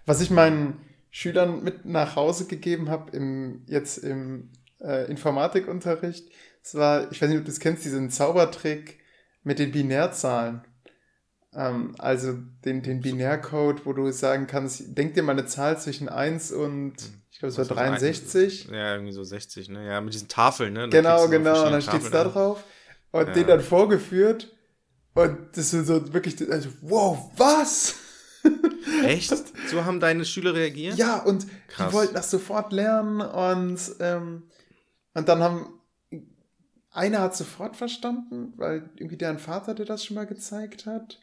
Was 0.06 0.22
ich 0.22 0.32
meinen 0.32 0.80
Schülern 1.12 1.64
mit 1.64 1.86
nach 1.86 2.16
Hause 2.16 2.46
gegeben 2.46 2.90
habe, 2.90 3.16
im, 3.16 3.64
jetzt 3.68 3.98
im 3.98 4.50
äh, 4.80 5.10
Informatikunterricht, 5.10 6.30
das 6.64 6.76
war, 6.76 7.12
ich 7.12 7.22
weiß 7.22 7.30
nicht, 7.30 7.40
ob 7.40 7.46
du 7.46 7.52
das 7.52 7.60
kennst, 7.60 7.86
diesen 7.86 8.10
Zaubertrick, 8.10 9.01
mit 9.44 9.60
den 9.60 9.72
Binärzahlen. 9.72 10.62
Ähm, 11.54 11.96
also 11.98 12.38
den, 12.64 12.82
den 12.82 13.02
Binärcode, 13.02 13.86
wo 13.86 13.94
du 13.94 14.12
sagen 14.12 14.48
kannst, 14.48 14.98
denk 14.98 15.16
dir 15.16 15.24
mal 15.24 15.34
eine 15.34 15.46
Zahl 15.46 15.80
zwischen 15.80 16.08
1 16.08 16.52
und, 16.52 16.94
ich 17.30 17.40
glaube, 17.40 17.52
es 17.52 17.58
war 17.58 17.66
63. 17.66 18.70
Ja, 18.72 18.94
irgendwie 18.94 19.12
so 19.12 19.24
60, 19.24 19.70
ne? 19.70 19.86
Ja, 19.86 20.00
mit 20.02 20.14
diesen 20.14 20.30
Tafeln, 20.30 20.74
ne? 20.74 20.88
Da 20.88 20.98
genau, 20.98 21.28
genau, 21.28 21.66
und 21.66 21.72
dann 21.72 21.82
steht 21.82 22.04
es 22.04 22.12
da 22.12 22.24
drauf. 22.24 22.64
Und 23.12 23.28
ja. 23.28 23.34
den 23.34 23.48
dann 23.48 23.62
vorgeführt. 23.62 24.56
Und 25.14 25.38
das 25.58 25.74
ist 25.74 25.88
so 25.88 26.14
wirklich, 26.14 26.50
also, 26.50 26.70
wow, 26.82 27.30
was? 27.36 27.96
Echt? 29.04 29.34
So 29.70 29.84
haben 29.84 30.00
deine 30.00 30.24
Schüler 30.24 30.54
reagiert? 30.54 30.98
Ja, 30.98 31.20
und 31.20 31.46
Krass. 31.68 31.90
die 31.90 31.94
wollten 31.94 32.14
das 32.14 32.32
sofort 32.32 32.72
lernen 32.72 33.20
und, 33.20 33.80
ähm, 34.00 34.44
und 35.14 35.28
dann 35.28 35.42
haben 35.42 35.81
einer 36.92 37.20
hat 37.20 37.36
sofort 37.36 37.76
verstanden, 37.76 38.54
weil 38.58 38.90
irgendwie 38.96 39.18
deren 39.18 39.40
Vater 39.40 39.74
dir 39.74 39.86
das 39.86 40.04
schon 40.06 40.16
mal 40.16 40.28
gezeigt 40.28 40.86
hat. 40.86 41.20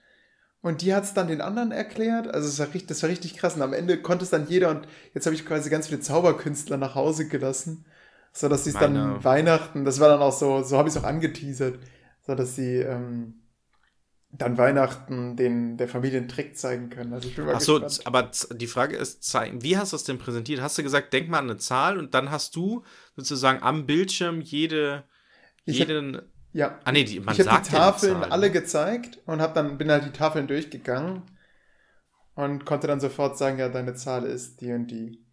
Und 0.61 0.83
die 0.83 0.93
hat 0.93 1.05
es 1.05 1.15
dann 1.15 1.29
den 1.29 1.41
anderen 1.41 1.71
erklärt. 1.71 2.27
Also 2.27 2.49
das 2.49 2.59
war, 2.59 2.67
richtig, 2.67 2.89
das 2.89 3.03
war 3.03 3.11
richtig 3.11 3.37
krass. 3.37 3.55
Und 3.55 3.63
am 3.63 3.73
Ende 3.73 4.03
konnte 4.03 4.25
es 4.25 4.31
dann 4.31 4.49
jeder. 4.49 4.71
Und 4.71 4.89
jetzt 5.15 5.25
habe 5.27 5.37
ich 5.37 5.47
quasi 5.47 5.71
ganz 5.71 5.87
viele 5.87 6.01
Zauberkünstler 6.01 6.77
nach 6.77 6.95
Hause 6.95 7.29
gelassen. 7.29 7.85
So 8.33 8.49
dass 8.49 8.65
sie 8.65 8.71
es 8.71 8.77
dann 8.77 9.25
Weihnachten, 9.25 9.85
das 9.85 10.01
war 10.01 10.09
dann 10.09 10.21
auch 10.21 10.33
so, 10.33 10.63
so 10.63 10.77
habe 10.77 10.89
ich 10.89 10.95
es 10.95 11.01
auch 11.01 11.07
angeteasert. 11.07 11.79
So 12.27 12.35
dass 12.35 12.57
sie 12.57 12.77
ähm, 12.77 13.35
dann 14.31 14.59
Weihnachten 14.59 15.37
den, 15.37 15.77
der 15.77 15.89
Familie 15.89 16.19
einen 16.19 16.29
Trick 16.29 16.57
zeigen 16.57 16.91
können. 16.91 17.13
Also 17.13 17.29
ich 17.29 17.37
bin 17.37 17.47
mal 17.47 17.55
Ach 17.57 17.61
so, 17.61 17.81
aber 18.05 18.31
die 18.53 18.67
Frage 18.67 18.97
ist, 18.97 19.35
wie 19.61 19.79
hast 19.79 19.93
du 19.93 19.97
das 19.97 20.05
denn 20.05 20.19
präsentiert? 20.19 20.61
Hast 20.61 20.77
du 20.77 20.83
gesagt, 20.83 21.13
denk 21.13 21.29
mal 21.29 21.39
an 21.39 21.51
eine 21.51 21.59
Zahl 21.59 21.99
und 21.99 22.15
dann 22.15 22.31
hast 22.31 22.55
du 22.55 22.85
sozusagen 23.17 23.63
am 23.63 23.87
Bildschirm 23.87 24.41
jede, 24.41 25.05
jeden... 25.77 26.17
Hab, 26.17 26.25
ja. 26.53 26.79
Ah, 26.85 26.93
nee, 26.93 27.05
die, 27.05 27.21
man 27.21 27.35
ich 27.35 27.47
habe 27.47 27.63
die 27.63 27.71
Tafeln 27.71 28.23
ja 28.23 28.29
alle 28.29 28.51
gezeigt 28.51 29.21
und 29.27 29.41
hab 29.41 29.55
dann, 29.55 29.79
bin 29.79 29.91
halt 29.91 30.05
die 30.05 30.13
Tafeln 30.13 30.47
durchgegangen 30.47 31.23
und 32.35 32.65
konnte 32.65 32.87
dann 32.87 33.01
sofort 33.01 33.37
sagen, 33.37 33.59
ja, 33.59 33.69
deine 33.69 33.95
Zahl 33.95 34.25
ist 34.25 34.61
die 34.61 34.73
und 34.73 34.87
die. 34.89 35.25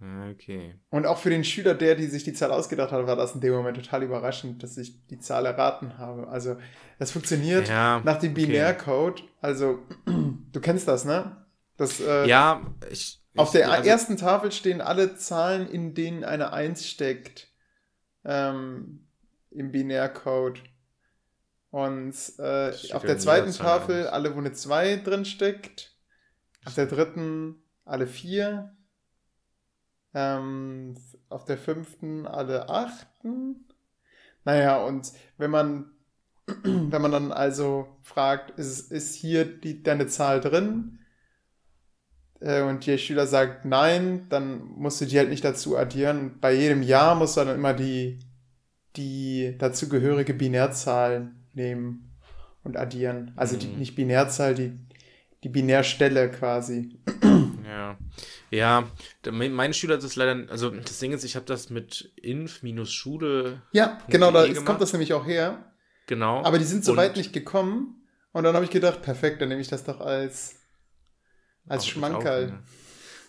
Ah, 0.00 0.30
okay. 0.30 0.74
Und 0.90 1.06
auch 1.06 1.18
für 1.18 1.30
den 1.30 1.44
Schüler, 1.44 1.74
der 1.74 1.94
die 1.94 2.06
sich 2.06 2.24
die 2.24 2.32
Zahl 2.32 2.50
ausgedacht 2.50 2.90
hat, 2.90 3.06
war 3.06 3.16
das 3.16 3.34
in 3.34 3.40
dem 3.40 3.52
Moment 3.52 3.76
total 3.76 4.02
überraschend, 4.02 4.62
dass 4.62 4.76
ich 4.76 5.06
die 5.06 5.18
Zahl 5.18 5.46
erraten 5.46 5.98
habe. 5.98 6.28
Also, 6.28 6.56
das 6.98 7.12
funktioniert 7.12 7.68
ja, 7.68 8.00
nach 8.04 8.18
dem 8.18 8.34
Binärcode. 8.34 9.20
Okay. 9.20 9.30
Also, 9.40 9.78
du 10.06 10.60
kennst 10.60 10.88
das, 10.88 11.04
ne? 11.04 11.46
Das, 11.76 12.00
äh, 12.00 12.26
ja, 12.26 12.62
ich. 12.90 13.20
Auf 13.36 13.52
der 13.52 13.70
also, 13.70 13.88
ersten 13.88 14.16
Tafel 14.16 14.52
stehen 14.52 14.80
alle 14.80 15.16
Zahlen, 15.16 15.68
in 15.68 15.94
denen 15.94 16.22
eine 16.22 16.52
1 16.52 16.86
steckt 16.86 17.51
ähm, 18.24 19.06
im 19.50 19.72
Binärcode. 19.72 20.62
Und 21.70 22.14
äh, 22.38 22.72
auf 22.92 23.02
der 23.02 23.18
zweiten 23.18 23.52
Tafel 23.52 24.06
alle, 24.06 24.34
wo 24.34 24.38
eine 24.38 24.52
2 24.52 24.96
drin 24.96 25.24
steckt. 25.24 25.96
Auf 26.64 26.74
der 26.74 26.86
dritten 26.86 27.62
alle 27.84 28.06
4. 28.06 28.76
Ähm, 30.14 30.94
auf 31.30 31.46
der 31.46 31.56
fünften 31.56 32.26
alle 32.26 32.68
achten. 32.68 33.66
Naja, 34.44 34.84
und 34.84 35.12
wenn 35.38 35.50
man, 35.50 35.92
wenn 36.62 37.02
man 37.02 37.12
dann 37.12 37.32
also 37.32 37.88
fragt, 38.02 38.58
ist, 38.58 38.92
ist 38.92 39.14
hier 39.14 39.44
die, 39.44 39.82
deine 39.82 40.08
Zahl 40.08 40.40
drin? 40.40 40.98
Äh, 42.42 42.62
und 42.62 42.86
der 42.86 42.98
Schüler 42.98 43.26
sagt 43.26 43.64
nein, 43.64 44.26
dann 44.28 44.62
musst 44.76 45.00
du 45.00 45.06
die 45.06 45.18
halt 45.18 45.30
nicht 45.30 45.44
dazu 45.44 45.76
addieren. 45.76 46.38
Bei 46.40 46.52
jedem 46.52 46.82
Jahr 46.82 47.14
musst 47.14 47.36
du 47.36 47.44
dann 47.44 47.54
immer 47.54 47.74
die, 47.74 48.18
die 48.96 49.54
dazugehörige 49.58 50.34
Binärzahl 50.34 51.30
nehmen 51.54 52.12
und 52.64 52.76
addieren. 52.76 53.32
Also 53.36 53.56
die, 53.56 53.68
mhm. 53.68 53.78
nicht 53.78 53.94
Binärzahl, 53.94 54.54
die, 54.54 54.72
die 55.44 55.48
Binärstelle 55.48 56.30
quasi. 56.30 56.98
Ja. 57.64 57.96
Ja, 58.50 58.84
meine 59.30 59.72
Schüler 59.72 59.94
hat 59.94 60.02
das 60.02 60.14
leider, 60.14 60.50
also 60.50 60.68
das 60.68 60.98
Ding 60.98 61.12
ist, 61.12 61.24
ich 61.24 61.36
habe 61.36 61.46
das 61.46 61.70
mit 61.70 62.12
inf-schule. 62.16 63.62
Ja, 63.72 63.98
genau, 64.08 64.30
da 64.30 64.44
ist, 64.44 64.62
kommt 64.66 64.82
das 64.82 64.92
nämlich 64.92 65.14
auch 65.14 65.26
her. 65.26 65.72
Genau. 66.06 66.42
Aber 66.44 66.58
die 66.58 66.66
sind 66.66 66.84
so 66.84 66.94
weit 66.96 67.16
nicht 67.16 67.32
gekommen. 67.32 68.02
Und 68.32 68.44
dann 68.44 68.54
habe 68.54 68.66
ich 68.66 68.70
gedacht, 68.70 69.00
perfekt, 69.00 69.40
dann 69.40 69.48
nehme 69.48 69.62
ich 69.62 69.68
das 69.68 69.84
doch 69.84 70.00
als 70.00 70.61
als 71.68 71.86
Schmankerl. 71.86 72.58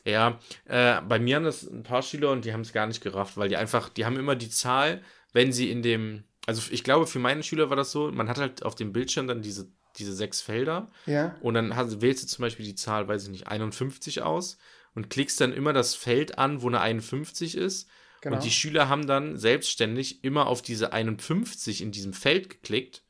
Ja, 0.05 0.39
äh, 0.65 1.01
bei 1.01 1.19
mir 1.19 1.38
haben 1.38 1.45
das 1.45 1.63
ein 1.63 1.84
paar 1.84 2.01
Schüler 2.01 2.31
und 2.31 2.43
die 2.45 2.53
haben 2.53 2.61
es 2.61 2.73
gar 2.73 2.88
nicht 2.88 3.01
gerafft, 3.01 3.38
weil 3.38 3.49
die 3.49 3.57
einfach, 3.57 3.89
die 3.89 4.05
haben 4.05 4.17
immer 4.17 4.36
die 4.36 4.49
Zahl, 4.49 5.01
wenn 5.31 5.53
sie 5.53 5.71
in 5.71 5.81
dem, 5.81 6.23
also 6.45 6.61
ich 6.71 6.84
glaube, 6.84 7.07
für 7.07 7.19
meine 7.19 7.43
Schüler 7.43 7.69
war 7.69 7.77
das 7.77 7.91
so, 7.91 8.11
man 8.11 8.27
hat 8.27 8.38
halt 8.38 8.63
auf 8.63 8.75
dem 8.75 8.91
Bildschirm 8.91 9.27
dann 9.27 9.41
diese, 9.41 9.67
diese 9.97 10.13
sechs 10.13 10.41
Felder. 10.41 10.91
Ja. 11.05 11.36
Und 11.41 11.53
dann 11.53 11.75
hast, 11.75 12.01
wählst 12.01 12.23
du 12.23 12.27
zum 12.27 12.43
Beispiel 12.43 12.65
die 12.65 12.75
Zahl, 12.75 13.07
weiß 13.07 13.23
ich 13.23 13.29
nicht, 13.29 13.47
51 13.47 14.21
aus 14.21 14.57
und 14.93 15.09
klickst 15.09 15.39
dann 15.39 15.53
immer 15.53 15.71
das 15.71 15.95
Feld 15.95 16.38
an, 16.38 16.61
wo 16.61 16.67
eine 16.67 16.81
51 16.81 17.55
ist. 17.55 17.88
Genau. 18.21 18.36
Und 18.36 18.43
die 18.43 18.51
Schüler 18.51 18.89
haben 18.89 19.07
dann 19.07 19.38
selbstständig 19.38 20.23
immer 20.23 20.47
auf 20.47 20.61
diese 20.61 20.93
51 20.93 21.81
in 21.81 21.91
diesem 21.91 22.13
Feld 22.13 22.49
geklickt. 22.49 23.03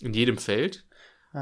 In 0.00 0.14
jedem 0.14 0.38
Feld. 0.38 0.84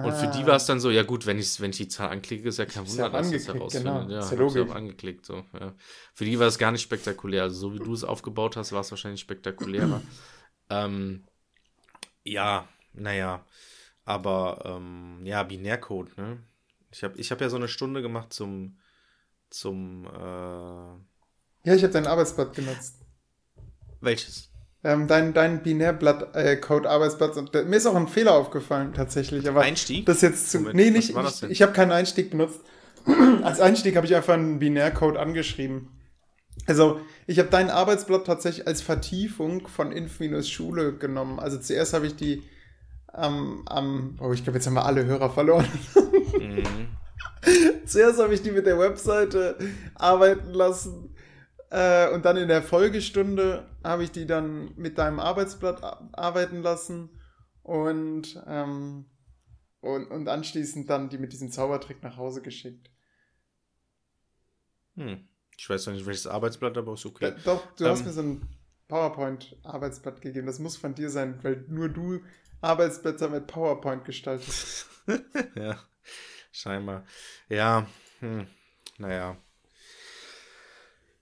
Und 0.04 0.12
für 0.12 0.26
die 0.28 0.42
ah. 0.42 0.46
war 0.48 0.56
es 0.56 0.66
dann 0.66 0.80
so, 0.80 0.90
ja 0.90 1.02
gut, 1.02 1.26
wenn 1.26 1.38
ich, 1.38 1.60
wenn 1.60 1.70
ich 1.70 1.76
die 1.76 1.88
Zahl 1.88 2.10
anklicke, 2.10 2.48
ist 2.48 2.58
ja 2.58 2.66
kein 2.66 2.88
Wunder, 2.88 3.10
dass 3.10 3.30
ich 3.30 3.36
es 3.36 3.48
herausfinde. 3.48 3.90
Genau. 3.90 4.10
Ja, 4.10 4.20
ist 4.20 4.30
ja 4.32 4.38
logisch. 4.38 4.70
angeklickt. 4.70 5.26
So, 5.26 5.44
ja. 5.58 5.74
Für 6.14 6.24
die 6.24 6.38
war 6.38 6.46
es 6.46 6.58
gar 6.58 6.72
nicht 6.72 6.82
spektakulär. 6.82 7.44
Also 7.44 7.56
so 7.56 7.74
wie 7.74 7.78
du 7.78 7.92
es 7.92 8.04
aufgebaut 8.04 8.56
hast, 8.56 8.72
war 8.72 8.80
es 8.80 8.90
wahrscheinlich 8.90 9.20
spektakulärer. 9.20 10.02
ähm, 10.70 11.24
ja, 12.24 12.68
naja. 12.92 13.44
Aber 14.04 14.62
ähm, 14.64 15.20
ja, 15.24 15.42
Binärcode, 15.42 16.16
ne? 16.16 16.38
Ich 16.92 17.02
habe 17.02 17.18
ich 17.18 17.30
hab 17.30 17.40
ja 17.40 17.48
so 17.48 17.56
eine 17.56 17.68
Stunde 17.68 18.02
gemacht 18.02 18.32
zum, 18.32 18.78
zum 19.50 20.06
äh 20.06 21.68
Ja, 21.68 21.74
ich 21.74 21.82
habe 21.82 21.92
dein 21.92 22.06
Arbeitsblatt 22.06 22.54
genutzt. 22.54 23.04
Welches? 24.00 24.50
Ähm, 24.84 25.06
dein, 25.08 25.34
dein 25.34 25.62
Binärblatt-Code-Arbeitsblatt. 25.62 27.36
Und 27.36 27.52
mir 27.52 27.76
ist 27.76 27.86
auch 27.86 27.94
ein 27.94 28.08
Fehler 28.08 28.34
aufgefallen, 28.34 28.92
tatsächlich. 28.94 29.48
Aber 29.48 29.62
Einstieg? 29.62 30.06
Das 30.06 30.20
jetzt 30.20 30.50
zu. 30.50 30.58
Moment, 30.58 30.76
nee, 30.76 30.90
nicht. 30.90 31.10
Ich, 31.10 31.42
ich 31.50 31.62
habe 31.62 31.72
keinen 31.72 31.92
Einstieg 31.92 32.30
benutzt. 32.30 32.60
Als 33.42 33.60
Einstieg 33.60 33.96
habe 33.96 34.06
ich 34.06 34.14
einfach 34.14 34.34
einen 34.34 34.58
Binärcode 34.58 35.16
angeschrieben. 35.16 35.88
Also, 36.66 37.00
ich 37.26 37.38
habe 37.38 37.48
dein 37.50 37.70
Arbeitsblatt 37.70 38.26
tatsächlich 38.26 38.66
als 38.66 38.80
Vertiefung 38.80 39.68
von 39.68 39.92
Inf-Schule 39.92 40.94
genommen. 40.94 41.38
Also, 41.38 41.58
zuerst 41.58 41.92
habe 41.92 42.06
ich 42.06 42.16
die 42.16 42.42
am, 43.12 43.34
ähm, 43.34 43.62
am, 43.66 44.16
oh, 44.20 44.32
ich 44.32 44.42
glaube, 44.42 44.58
jetzt 44.58 44.66
haben 44.66 44.74
wir 44.74 44.86
alle 44.86 45.04
Hörer 45.04 45.30
verloren. 45.30 45.66
Mhm. 46.38 46.88
zuerst 47.86 48.20
habe 48.20 48.34
ich 48.34 48.42
die 48.42 48.50
mit 48.50 48.66
der 48.66 48.78
Webseite 48.78 49.56
arbeiten 49.94 50.52
lassen 50.52 51.05
äh, 51.70 52.10
und 52.10 52.24
dann 52.24 52.36
in 52.36 52.48
der 52.48 52.62
Folgestunde 52.62 53.68
habe 53.82 54.04
ich 54.04 54.12
die 54.12 54.26
dann 54.26 54.74
mit 54.76 54.98
deinem 54.98 55.20
Arbeitsblatt 55.20 55.82
arbeiten 56.12 56.62
lassen 56.62 57.10
und, 57.62 58.42
ähm, 58.46 59.06
und, 59.80 60.06
und 60.06 60.28
anschließend 60.28 60.88
dann 60.88 61.08
die 61.08 61.18
mit 61.18 61.32
diesem 61.32 61.50
Zaubertrick 61.50 62.02
nach 62.02 62.16
Hause 62.16 62.42
geschickt. 62.42 62.90
Hm. 64.94 65.28
Ich 65.58 65.68
weiß 65.68 65.86
noch 65.86 65.94
nicht, 65.94 66.06
welches 66.06 66.26
Arbeitsblatt, 66.26 66.76
aber 66.76 66.94
ist 66.94 67.06
okay. 67.06 67.30
Ja, 67.30 67.36
doch, 67.44 67.74
du 67.76 67.84
ähm, 67.84 67.90
hast 67.90 68.04
mir 68.04 68.12
so 68.12 68.22
ein 68.22 68.48
PowerPoint-Arbeitsblatt 68.88 70.20
gegeben. 70.20 70.46
Das 70.46 70.58
muss 70.58 70.76
von 70.76 70.94
dir 70.94 71.10
sein, 71.10 71.42
weil 71.42 71.64
nur 71.68 71.88
du 71.88 72.20
Arbeitsblätter 72.60 73.28
mit 73.28 73.46
PowerPoint 73.46 74.04
gestaltest. 74.04 74.86
ja, 75.54 75.78
scheinbar. 76.52 77.04
Ja, 77.48 77.86
hm. 78.20 78.46
naja. 78.98 79.36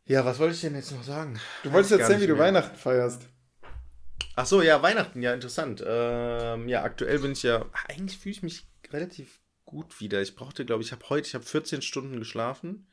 Ja, 0.06 0.24
was 0.24 0.38
wollte 0.38 0.54
ich 0.54 0.60
denn 0.60 0.74
jetzt 0.74 0.92
noch 0.92 1.02
sagen? 1.02 1.40
Du 1.62 1.72
wolltest 1.72 1.92
erzählen, 1.92 2.20
wie 2.20 2.26
du 2.26 2.34
mehr. 2.34 2.44
Weihnachten 2.44 2.76
feierst. 2.76 3.26
Ach 4.36 4.44
so, 4.44 4.60
ja, 4.60 4.82
Weihnachten, 4.82 5.22
ja, 5.22 5.32
interessant. 5.32 5.82
Ähm, 5.86 6.68
ja, 6.68 6.82
aktuell 6.82 7.20
bin 7.20 7.32
ich 7.32 7.42
ja, 7.42 7.64
eigentlich 7.88 8.18
fühle 8.18 8.34
ich 8.34 8.42
mich 8.42 8.66
relativ 8.90 9.40
gut 9.64 10.00
wieder. 10.00 10.20
Ich 10.20 10.34
brauchte, 10.34 10.66
glaube 10.66 10.82
ich, 10.82 10.92
habe 10.92 11.08
heute, 11.08 11.26
ich 11.26 11.34
habe 11.34 11.44
14 11.44 11.80
Stunden 11.80 12.18
geschlafen. 12.18 12.86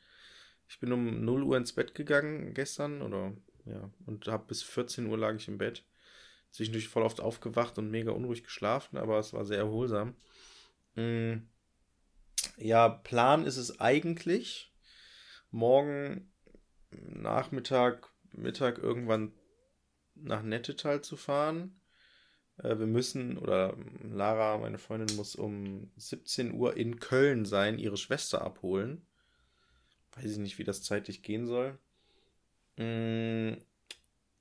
Ich 0.68 0.80
bin 0.80 0.90
um 0.90 1.22
0 1.22 1.42
Uhr 1.42 1.56
ins 1.58 1.74
Bett 1.74 1.94
gegangen 1.94 2.54
gestern 2.54 3.02
oder 3.02 3.32
ja, 3.66 3.90
und 4.06 4.26
habe 4.26 4.46
bis 4.46 4.62
14 4.62 5.06
Uhr 5.06 5.18
lag 5.18 5.34
ich 5.34 5.48
im 5.48 5.58
Bett. 5.58 5.84
Zwischendurch 6.50 6.88
voll 6.88 7.02
oft 7.02 7.20
aufgewacht 7.20 7.76
und 7.76 7.90
mega 7.90 8.12
unruhig 8.12 8.42
geschlafen, 8.42 8.96
aber 8.96 9.18
es 9.18 9.34
war 9.34 9.44
sehr 9.44 9.58
erholsam. 9.58 10.14
Mhm. 10.94 11.48
Ja, 12.56 12.88
Plan 12.88 13.44
ist 13.44 13.58
es 13.58 13.80
eigentlich, 13.80 14.72
morgen 15.50 16.31
Nachmittag, 16.92 18.08
Mittag 18.32 18.78
irgendwann 18.78 19.32
nach 20.14 20.42
Nettetal 20.42 21.02
zu 21.02 21.16
fahren. 21.16 21.80
Äh, 22.58 22.78
wir 22.78 22.86
müssen, 22.86 23.38
oder 23.38 23.76
Lara, 24.02 24.58
meine 24.58 24.78
Freundin, 24.78 25.16
muss 25.16 25.34
um 25.34 25.90
17 25.96 26.52
Uhr 26.52 26.76
in 26.76 27.00
Köln 27.00 27.44
sein, 27.44 27.78
ihre 27.78 27.96
Schwester 27.96 28.42
abholen. 28.42 29.06
Weiß 30.12 30.32
ich 30.32 30.38
nicht, 30.38 30.58
wie 30.58 30.64
das 30.64 30.82
zeitlich 30.82 31.22
gehen 31.22 31.46
soll. 31.46 31.78
Mm, 32.76 33.54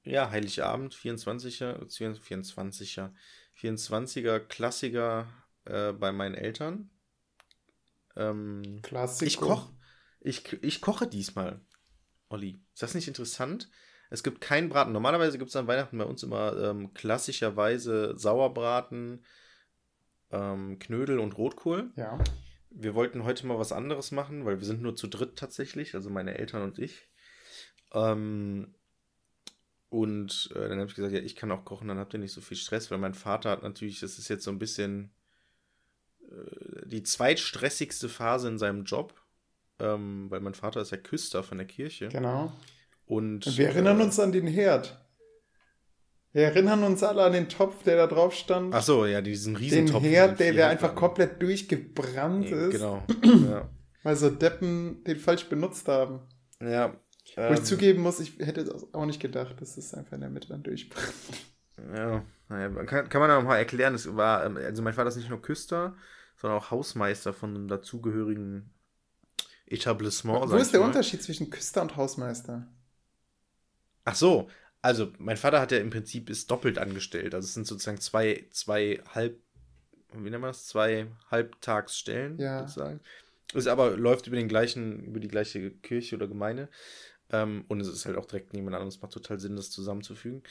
ja, 0.03 0.29
Heiligabend, 0.29 0.93
24er, 0.93 1.79
24er, 1.87 3.13
24er 3.57 4.39
Klassiker 4.39 5.27
äh, 5.65 5.93
bei 5.93 6.11
meinen 6.11 6.35
Eltern. 6.35 6.89
Ähm, 8.15 8.79
Klassiko. 8.81 9.27
ich 9.27 9.37
koche. 9.37 9.73
Ich, 10.23 10.53
ich 10.61 10.81
koche 10.81 11.07
diesmal, 11.07 11.61
Olli. 12.31 12.61
Ist 12.73 12.83
das 12.83 12.95
nicht 12.95 13.07
interessant? 13.07 13.69
Es 14.09 14.23
gibt 14.23 14.41
keinen 14.41 14.69
Braten. 14.69 14.91
Normalerweise 14.91 15.37
gibt 15.37 15.49
es 15.49 15.55
an 15.55 15.67
Weihnachten 15.67 15.97
bei 15.97 16.03
uns 16.03 16.23
immer 16.23 16.57
ähm, 16.57 16.93
klassischerweise 16.93 18.17
Sauerbraten, 18.17 19.23
ähm, 20.31 20.79
Knödel 20.79 21.19
und 21.19 21.37
Rotkohl. 21.37 21.91
Ja. 21.95 22.19
Wir 22.69 22.95
wollten 22.95 23.23
heute 23.23 23.47
mal 23.47 23.59
was 23.59 23.71
anderes 23.71 24.11
machen, 24.11 24.45
weil 24.45 24.59
wir 24.59 24.65
sind 24.65 24.81
nur 24.81 24.95
zu 24.95 25.07
dritt 25.07 25.37
tatsächlich, 25.37 25.95
also 25.95 26.09
meine 26.09 26.37
Eltern 26.37 26.63
und 26.63 26.79
ich. 26.79 27.09
Ähm, 27.93 28.75
und 29.89 30.49
äh, 30.55 30.69
dann 30.69 30.79
habe 30.79 30.87
ich 30.87 30.95
gesagt, 30.95 31.13
ja, 31.13 31.19
ich 31.19 31.35
kann 31.35 31.51
auch 31.51 31.65
kochen, 31.65 31.89
dann 31.89 31.97
habt 31.97 32.13
ihr 32.13 32.19
nicht 32.19 32.31
so 32.31 32.39
viel 32.39 32.57
Stress, 32.57 32.91
weil 32.91 32.97
mein 32.97 33.13
Vater 33.13 33.49
hat 33.49 33.63
natürlich, 33.63 33.99
das 33.99 34.17
ist 34.17 34.29
jetzt 34.29 34.45
so 34.45 34.51
ein 34.51 34.59
bisschen 34.59 35.13
äh, 36.21 36.85
die 36.85 37.03
zweitstressigste 37.03 38.07
Phase 38.07 38.47
in 38.47 38.57
seinem 38.57 38.85
Job, 38.85 39.20
ähm, 39.81 40.27
weil 40.29 40.39
mein 40.41 40.53
Vater 40.53 40.81
ist 40.81 40.91
ja 40.91 40.97
Küster 40.97 41.43
von 41.43 41.57
der 41.57 41.67
Kirche. 41.67 42.07
Genau. 42.09 42.51
Und, 43.05 43.57
wir 43.57 43.67
erinnern 43.67 43.99
äh, 43.99 44.03
uns 44.03 44.19
an 44.19 44.31
den 44.31 44.47
Herd. 44.47 44.97
Wir 46.33 46.43
erinnern 46.43 46.83
uns 46.83 47.03
alle 47.03 47.23
an 47.23 47.33
den 47.33 47.49
Topf, 47.49 47.83
der 47.83 47.97
da 47.97 48.07
drauf 48.07 48.33
stand. 48.33 48.73
Ach 48.73 48.81
so, 48.83 49.05
ja, 49.05 49.19
diesen 49.21 49.53
den 49.55 49.61
Riesentopf. 49.63 50.01
mit 50.03 50.11
Herd, 50.11 50.39
den 50.39 50.45
der, 50.45 50.53
der 50.53 50.69
einfach 50.69 50.89
Herdplatten. 50.89 50.97
komplett 51.17 51.41
durchgebrannt 51.41 52.49
Ja, 52.49 52.57
ist. 52.67 52.71
Genau. 52.71 53.03
ja. 53.51 53.69
Weil 54.03 54.15
so 54.15 54.29
Deppen 54.29 55.03
den 55.03 55.17
falsch 55.19 55.45
benutzt 55.49 55.87
haben. 55.87 56.21
ja. 56.61 56.95
Wo 57.35 57.41
ähm, 57.41 57.53
ich 57.53 57.63
zugeben 57.63 58.01
muss, 58.01 58.19
ich 58.19 58.39
hätte 58.39 58.63
das 58.65 58.93
auch 58.93 59.05
nicht 59.05 59.21
gedacht, 59.21 59.61
dass 59.61 59.77
es 59.77 59.93
einfach 59.93 60.13
in 60.13 60.21
der 60.21 60.29
Mitte 60.29 60.49
dann 60.49 60.63
durchbrennt. 60.63 61.13
Ja, 61.95 62.23
naja, 62.49 62.83
kann, 62.83 63.07
kann 63.09 63.21
man 63.21 63.29
ja 63.29 63.39
noch 63.39 63.47
mal 63.47 63.57
erklären, 63.57 63.93
es 63.95 64.15
war, 64.15 64.45
ähm, 64.45 64.57
also 64.57 64.81
mein 64.81 64.93
Vater 64.93 65.07
ist 65.09 65.15
nicht 65.15 65.29
nur 65.29 65.41
Küster, 65.41 65.95
sondern 66.35 66.59
auch 66.59 66.71
Hausmeister 66.71 67.31
von 67.31 67.51
einem 67.55 67.67
dazugehörigen 67.67 68.73
Etablissement. 69.71 70.49
Wo 70.49 70.55
ist 70.55 70.73
der 70.73 70.79
mal. 70.81 70.87
Unterschied 70.87 71.23
zwischen 71.23 71.49
Küster 71.49 71.81
und 71.81 71.95
Hausmeister? 71.95 72.67
Ach 74.05 74.15
so, 74.15 74.49
also 74.81 75.11
mein 75.19 75.37
Vater 75.37 75.61
hat 75.61 75.71
ja 75.71 75.77
im 75.77 75.89
Prinzip 75.89 76.29
ist 76.29 76.49
doppelt 76.49 76.77
angestellt. 76.77 77.35
Also 77.35 77.45
es 77.45 77.53
sind 77.53 77.67
sozusagen 77.67 77.99
zwei, 77.99 78.45
zwei 78.51 79.01
halb, 79.13 79.39
wie 80.13 80.29
nennt 80.29 80.41
man 80.41 80.49
das? 80.49 80.65
Zwei 80.67 81.07
Halbtagsstellen 81.29 82.39
Ja. 82.39 82.61
sozusagen. 82.61 82.99
Ist 83.53 83.67
aber 83.67 83.97
läuft 83.97 84.27
über 84.27 84.37
den 84.37 84.47
gleichen, 84.47 85.03
über 85.03 85.19
die 85.19 85.27
gleiche 85.27 85.71
Kirche 85.71 86.15
oder 86.15 86.27
Gemeinde. 86.27 86.69
Ähm, 87.29 87.65
und 87.67 87.79
es 87.81 87.87
ist 87.87 88.05
halt 88.05 88.17
auch 88.17 88.25
direkt 88.25 88.53
nebeneinander. 88.53 88.87
Es 88.87 89.01
macht 89.01 89.13
total 89.13 89.39
Sinn, 89.39 89.55
das 89.55 89.69
zusammenzufügen. 89.71 90.41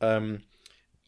Ähm, 0.00 0.42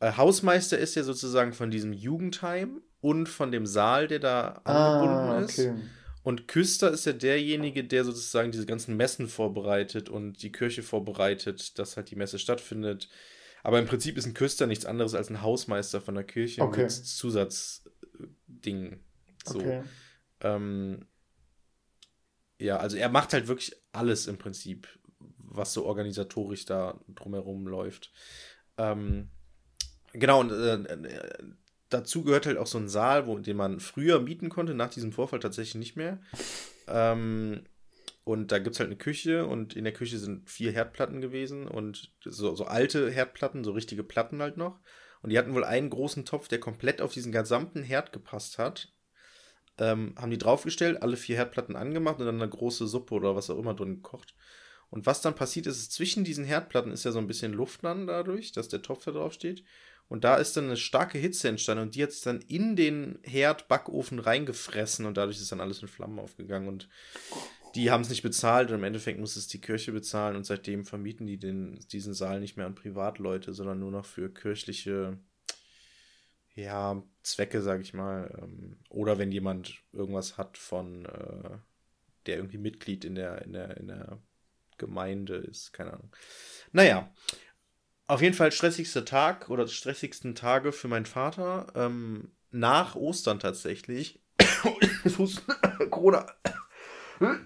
äh, 0.01 0.13
Hausmeister 0.13 0.79
ist 0.79 0.95
ja 0.95 1.03
sozusagen 1.03 1.53
von 1.53 1.71
diesem 1.71 1.93
Jugendheim 1.93 2.83
und 3.01 3.29
von 3.29 3.51
dem 3.53 3.67
Saal, 3.67 4.09
der 4.09 4.19
da 4.19 4.61
angebunden 4.65 5.45
ist. 5.45 5.59
Ah, 5.59 5.63
okay. 5.63 5.81
Und 6.27 6.49
Küster 6.49 6.91
ist 6.91 7.07
ja 7.07 7.13
derjenige, 7.13 7.85
der 7.85 8.05
sozusagen 8.05 8.51
diese 8.51 8.67
ganzen 8.67 8.97
Messen 8.97 9.29
vorbereitet 9.29 10.09
und 10.09 10.43
die 10.43 10.51
Kirche 10.51 10.83
vorbereitet, 10.83 11.79
dass 11.79 11.97
halt 11.97 12.11
die 12.11 12.17
Messe 12.17 12.41
stattfindet. 12.41 13.09
Aber 13.63 13.79
im 13.79 13.87
Prinzip 13.87 14.19
ist 14.19 14.27
ein 14.27 14.35
Küster 14.35 14.67
nichts 14.67 14.87
anderes 14.87 15.15
als 15.15 15.31
ein 15.31 15.43
Hausmeister 15.43 16.01
von 16.01 16.17
der 16.17 16.25
Kirche 16.25 16.63
Okay. 16.63 16.83
mit 16.83 16.91
Zusatzding. 16.91 18.99
So. 19.45 19.61
okay. 19.61 19.85
Ähm, 20.41 21.07
ja, 22.59 22.79
also 22.79 22.97
er 22.97 23.09
macht 23.09 23.33
halt 23.33 23.47
wirklich 23.47 23.77
alles 23.93 24.27
im 24.27 24.37
Prinzip, 24.37 24.89
was 25.39 25.75
so 25.75 25.87
organisatorisch 25.87 26.65
da 26.65 26.99
drumherum 27.07 27.69
läuft. 27.69 28.11
Ähm, 28.79 29.29
genau, 30.13 30.41
und 30.41 30.51
äh, 30.51 30.75
äh, 30.75 31.29
dazu 31.89 32.25
gehört 32.25 32.47
halt 32.47 32.59
auch 32.59 32.67
so 32.67 32.79
ein 32.79 32.89
Saal, 32.89 33.27
wo, 33.27 33.39
den 33.39 33.57
man 33.57 33.81
früher 33.81 34.21
mieten 34.21 34.49
konnte, 34.49 34.75
nach 34.75 34.91
diesem 34.91 35.13
Vorfall 35.13 35.41
tatsächlich 35.41 35.77
nicht 35.77 35.97
mehr. 35.97 36.21
Ähm, 36.89 37.63
und 38.25 38.51
da 38.51 38.59
gibt 38.59 38.75
es 38.75 38.81
halt 38.81 38.89
eine 38.89 38.99
Küche 38.99 39.47
und 39.47 39.77
in 39.77 39.85
der 39.85 39.93
Küche 39.93 40.19
sind 40.19 40.51
vier 40.51 40.73
Herdplatten 40.73 41.21
gewesen 41.21 41.69
und 41.69 42.13
so, 42.25 42.55
so 42.57 42.65
alte 42.65 43.09
Herdplatten, 43.11 43.63
so 43.63 43.71
richtige 43.71 44.03
Platten 44.03 44.43
halt 44.43 44.57
noch. 44.57 44.81
Und 45.23 45.31
die 45.31 45.39
hatten 45.39 45.55
wohl 45.55 45.65
einen 45.65 45.91
großen 45.91 46.25
Topf, 46.25 46.49
der 46.49 46.61
komplett 46.61 47.01
auf 47.01 47.13
diesen 47.13 47.33
gesamten 47.33 47.83
Herd 47.83 48.13
gepasst 48.13 48.59
hat. 48.59 48.93
Ähm, 49.79 50.15
haben 50.17 50.31
die 50.31 50.39
draufgestellt, 50.39 51.03
alle 51.03 51.17
vier 51.17 51.37
Herdplatten 51.37 51.77
angemacht 51.77 52.19
und 52.19 52.27
dann 52.27 52.41
eine 52.41 52.51
große 52.51 52.87
Suppe 52.87 53.15
oder 53.15 53.37
was 53.37 53.51
auch 53.51 53.59
immer 53.59 53.75
drin 53.75 53.97
gekocht. 53.97 54.35
Und 54.89 55.07
was 55.07 55.21
dann 55.21 55.35
passiert 55.35 55.67
ist, 55.67 55.79
ist, 55.79 55.93
zwischen 55.93 56.25
diesen 56.25 56.45
Herdplatten 56.45 56.93
ist 56.93 57.05
ja 57.05 57.13
so 57.13 57.19
ein 57.19 57.27
bisschen 57.27 57.53
Luft 57.53 57.85
dann 57.85 58.07
dadurch, 58.07 58.53
dass 58.53 58.69
der 58.69 58.83
Topf 58.83 59.05
da 59.05 59.11
drauf 59.11 59.33
steht. 59.33 59.65
Und 60.09 60.25
da 60.25 60.37
ist 60.37 60.57
dann 60.57 60.67
eine 60.67 60.77
starke 60.77 61.19
Hitze 61.19 61.49
entstanden 61.49 61.83
und 61.83 61.95
die 61.95 62.03
hat 62.03 62.13
sich 62.13 62.23
dann 62.23 62.41
in 62.43 62.77
den 62.77 63.19
Herd-Backofen 63.23 64.21
reingefressen 64.21 65.05
und 65.05 65.17
dadurch 65.17 65.39
ist 65.39 65.51
dann 65.51 65.61
alles 65.61 65.83
in 65.83 65.89
Flammen 65.89 66.21
aufgegangen 66.21 66.69
und 66.69 66.89
die 67.75 67.91
haben 67.91 68.03
es 68.03 68.09
nicht 68.09 68.23
bezahlt 68.23 68.71
und 68.71 68.77
im 68.77 68.85
Endeffekt 68.85 69.19
muss 69.19 69.37
es 69.37 69.49
die 69.49 69.61
Kirche 69.61 69.93
bezahlen 69.93 70.37
und 70.37 70.47
seitdem 70.47 70.85
vermieten 70.85 71.27
die 71.27 71.39
den, 71.39 71.79
diesen 71.91 72.15
Saal 72.15 72.41
nicht 72.41 72.57
mehr 72.57 72.67
an 72.67 72.75
Privatleute, 72.75 73.53
sondern 73.53 73.81
nur 73.81 73.91
noch 73.91 74.07
für 74.07 74.33
kirchliche 74.33 75.19
ja, 76.57 77.03
Zwecke, 77.23 77.61
sag 77.61 77.83
ich 77.83 77.93
mal. 77.93 78.35
Ähm, 78.43 78.79
Oder 78.89 79.19
wenn 79.19 79.31
jemand 79.31 79.83
irgendwas 79.93 80.39
hat 80.39 80.57
von, 80.57 81.05
äh, 81.05 81.59
der 82.25 82.37
irgendwie 82.37 82.59
Mitglied 82.59 83.05
in 83.05 83.15
der, 83.15 83.43
in 83.43 83.53
der, 83.53 83.77
in 83.77 83.89
der 83.89 84.19
Gemeinde 84.79 85.37
ist, 85.37 85.73
keine 85.73 85.93
Ahnung. 85.93 86.15
Naja, 86.73 87.13
auf 88.07 88.23
jeden 88.23 88.35
Fall 88.35 88.53
stressigster 88.53 89.05
Tag 89.05 89.51
oder 89.51 89.67
stressigsten 89.67 90.35
Tage 90.35 90.73
für 90.73 90.89
meinen 90.89 91.07
Vater. 91.07 91.67
Ähm, 91.75 92.31
nach 92.51 92.95
Ostern 92.95 93.41
tatsächlich. 93.41 94.21
Corona. 95.91 96.27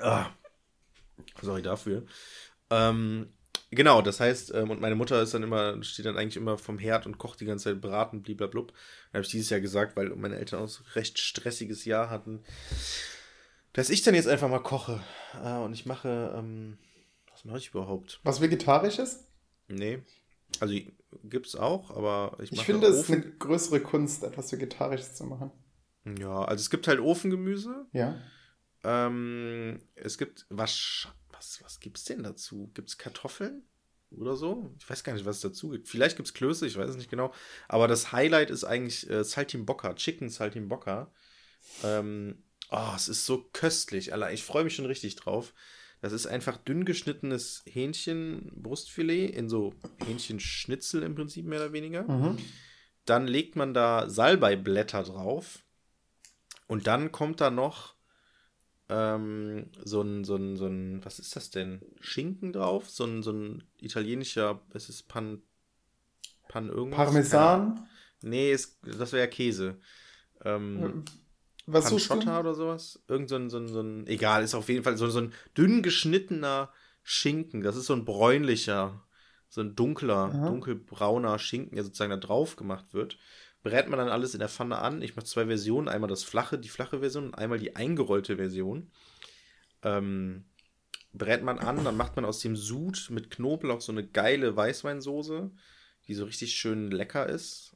ah. 0.00 0.26
Sorry 1.40 1.62
dafür. 1.62 2.04
Ähm, 2.70 3.32
genau, 3.70 4.02
das 4.02 4.20
heißt, 4.20 4.54
ähm, 4.54 4.70
und 4.70 4.80
meine 4.80 4.94
Mutter 4.94 5.22
ist 5.22 5.34
dann 5.34 5.42
immer, 5.42 5.82
steht 5.82 6.06
dann 6.06 6.16
eigentlich 6.16 6.36
immer 6.36 6.58
vom 6.58 6.78
Herd 6.78 7.06
und 7.06 7.18
kocht 7.18 7.40
die 7.40 7.46
ganze 7.46 7.64
Zeit 7.64 7.80
braten, 7.80 8.22
bliblablub. 8.22 8.68
Dann 8.68 9.18
habe 9.18 9.24
ich 9.24 9.30
dieses 9.30 9.50
Jahr 9.50 9.60
gesagt, 9.60 9.96
weil 9.96 10.10
meine 10.10 10.36
Eltern 10.36 10.62
auch 10.62 10.68
so 10.68 10.84
recht 10.94 11.18
stressiges 11.18 11.84
Jahr 11.84 12.10
hatten, 12.10 12.42
dass 13.72 13.90
ich 13.90 14.02
dann 14.02 14.14
jetzt 14.14 14.28
einfach 14.28 14.48
mal 14.48 14.62
koche. 14.62 15.02
Äh, 15.42 15.56
und 15.58 15.72
ich 15.72 15.86
mache, 15.86 16.34
ähm, 16.36 16.78
was 17.42 17.50
mache 17.50 17.58
ich 17.58 17.68
überhaupt? 17.70 18.20
Was 18.22 18.40
Vegetarisches? 18.40 19.26
Nee. 19.68 20.02
Also 20.60 20.74
gibt's 21.24 21.56
auch, 21.56 21.90
aber 21.90 22.36
ich 22.40 22.52
Ich 22.52 22.58
mache 22.58 22.66
finde, 22.66 22.86
es 22.86 23.00
ist 23.00 23.10
eine 23.10 23.22
größere 23.22 23.80
Kunst, 23.80 24.22
etwas 24.22 24.52
Vegetarisches 24.52 25.14
zu 25.14 25.24
machen. 25.24 25.50
Ja, 26.18 26.44
also 26.44 26.60
es 26.60 26.70
gibt 26.70 26.86
halt 26.88 27.00
Ofengemüse. 27.00 27.86
Ja. 27.92 28.20
Ähm, 28.84 29.80
es 29.94 30.18
gibt, 30.18 30.46
was, 30.50 31.08
was, 31.30 31.60
was 31.62 31.80
gibt's 31.80 32.04
denn 32.04 32.22
dazu? 32.22 32.70
Gibt's 32.74 32.98
Kartoffeln 32.98 33.62
oder 34.10 34.36
so? 34.36 34.74
Ich 34.78 34.88
weiß 34.88 35.04
gar 35.04 35.14
nicht, 35.14 35.24
was 35.24 35.36
es 35.36 35.42
dazu 35.42 35.70
gibt. 35.70 35.88
Vielleicht 35.88 36.16
gibt's 36.16 36.34
Klöße, 36.34 36.66
ich 36.66 36.76
weiß 36.76 36.90
es 36.90 36.96
nicht 36.96 37.10
genau. 37.10 37.32
Aber 37.68 37.88
das 37.88 38.12
Highlight 38.12 38.50
ist 38.50 38.64
eigentlich 38.64 39.08
äh, 39.08 39.24
Saltimbocca, 39.24 39.94
Chicken 39.94 40.28
Saltimbocca. 40.28 41.12
Ähm, 41.82 42.42
oh, 42.70 42.92
es 42.94 43.08
ist 43.08 43.24
so 43.24 43.48
köstlich. 43.52 44.12
Allein, 44.12 44.34
ich 44.34 44.42
freue 44.44 44.64
mich 44.64 44.74
schon 44.74 44.86
richtig 44.86 45.16
drauf. 45.16 45.54
Das 46.02 46.12
ist 46.12 46.26
einfach 46.26 46.56
dünn 46.56 46.84
geschnittenes 46.84 47.62
Hähnchenbrustfilet 47.64 49.30
in 49.30 49.48
so 49.48 49.72
Hähnchenschnitzel 50.04 51.04
im 51.04 51.14
Prinzip 51.14 51.46
mehr 51.46 51.60
oder 51.60 51.72
weniger. 51.72 52.02
Mhm. 52.02 52.38
Dann 53.04 53.28
legt 53.28 53.54
man 53.54 53.72
da 53.72 54.10
Salbeiblätter 54.10 55.04
drauf. 55.04 55.60
Und 56.66 56.88
dann 56.88 57.12
kommt 57.12 57.40
da 57.40 57.50
noch 57.50 57.94
ähm, 58.88 59.70
so 59.84 60.02
ein, 60.02 60.24
so 60.24 60.34
ein, 60.34 60.56
so 60.56 60.66
ein, 60.66 61.04
was 61.04 61.20
ist 61.20 61.36
das 61.36 61.50
denn? 61.50 61.80
Schinken 62.00 62.52
drauf? 62.52 62.90
So 62.90 63.04
ein, 63.04 63.22
so 63.22 63.30
ein 63.30 63.62
italienischer, 63.78 64.60
es 64.74 64.88
ist 64.88 65.04
Pan, 65.04 65.40
Pan 66.48 66.68
irgendwas? 66.68 67.06
Parmesan. 67.06 67.88
Nee, 68.22 68.50
es, 68.50 68.80
das 68.82 69.12
wäre 69.12 69.28
Käse. 69.28 69.78
Ähm, 70.44 71.04
Was 71.66 71.88
Panciotta 71.88 72.40
oder 72.40 72.54
sowas? 72.54 73.02
Irgend 73.08 73.28
so 73.28 73.36
ein, 73.36 73.50
so 73.50 73.58
ein, 73.58 73.68
so 73.68 73.80
ein, 73.80 74.06
egal, 74.06 74.42
ist 74.42 74.54
auf 74.54 74.68
jeden 74.68 74.82
Fall 74.82 74.96
so, 74.96 75.08
so 75.08 75.20
ein 75.20 75.32
dünn 75.56 75.82
geschnittener 75.82 76.70
Schinken. 77.02 77.62
Das 77.62 77.76
ist 77.76 77.86
so 77.86 77.94
ein 77.94 78.04
bräunlicher, 78.04 79.02
so 79.48 79.60
ein 79.60 79.76
dunkler, 79.76 80.32
Aha. 80.32 80.48
dunkelbrauner 80.48 81.38
Schinken, 81.38 81.76
der 81.76 81.84
sozusagen 81.84 82.10
da 82.10 82.16
drauf 82.16 82.56
gemacht 82.56 82.94
wird. 82.94 83.18
Brät 83.62 83.88
man 83.88 83.98
dann 83.98 84.08
alles 84.08 84.34
in 84.34 84.40
der 84.40 84.48
Pfanne 84.48 84.78
an. 84.78 85.02
Ich 85.02 85.14
mache 85.14 85.26
zwei 85.26 85.46
Versionen. 85.46 85.88
Einmal 85.88 86.10
das 86.10 86.24
flache, 86.24 86.58
die 86.58 86.68
flache 86.68 86.98
Version 86.98 87.26
und 87.26 87.34
einmal 87.36 87.58
die 87.58 87.76
eingerollte 87.76 88.36
Version. 88.36 88.90
Ähm, 89.82 90.44
brät 91.12 91.42
man 91.42 91.58
an, 91.58 91.84
dann 91.84 91.96
macht 91.96 92.16
man 92.16 92.24
aus 92.24 92.40
dem 92.40 92.56
Sud 92.56 93.08
mit 93.10 93.30
Knoblauch 93.30 93.80
so 93.80 93.92
eine 93.92 94.06
geile 94.06 94.56
Weißweinsoße, 94.56 95.50
die 96.08 96.14
so 96.14 96.24
richtig 96.24 96.54
schön 96.54 96.90
lecker 96.90 97.28
ist. 97.28 97.71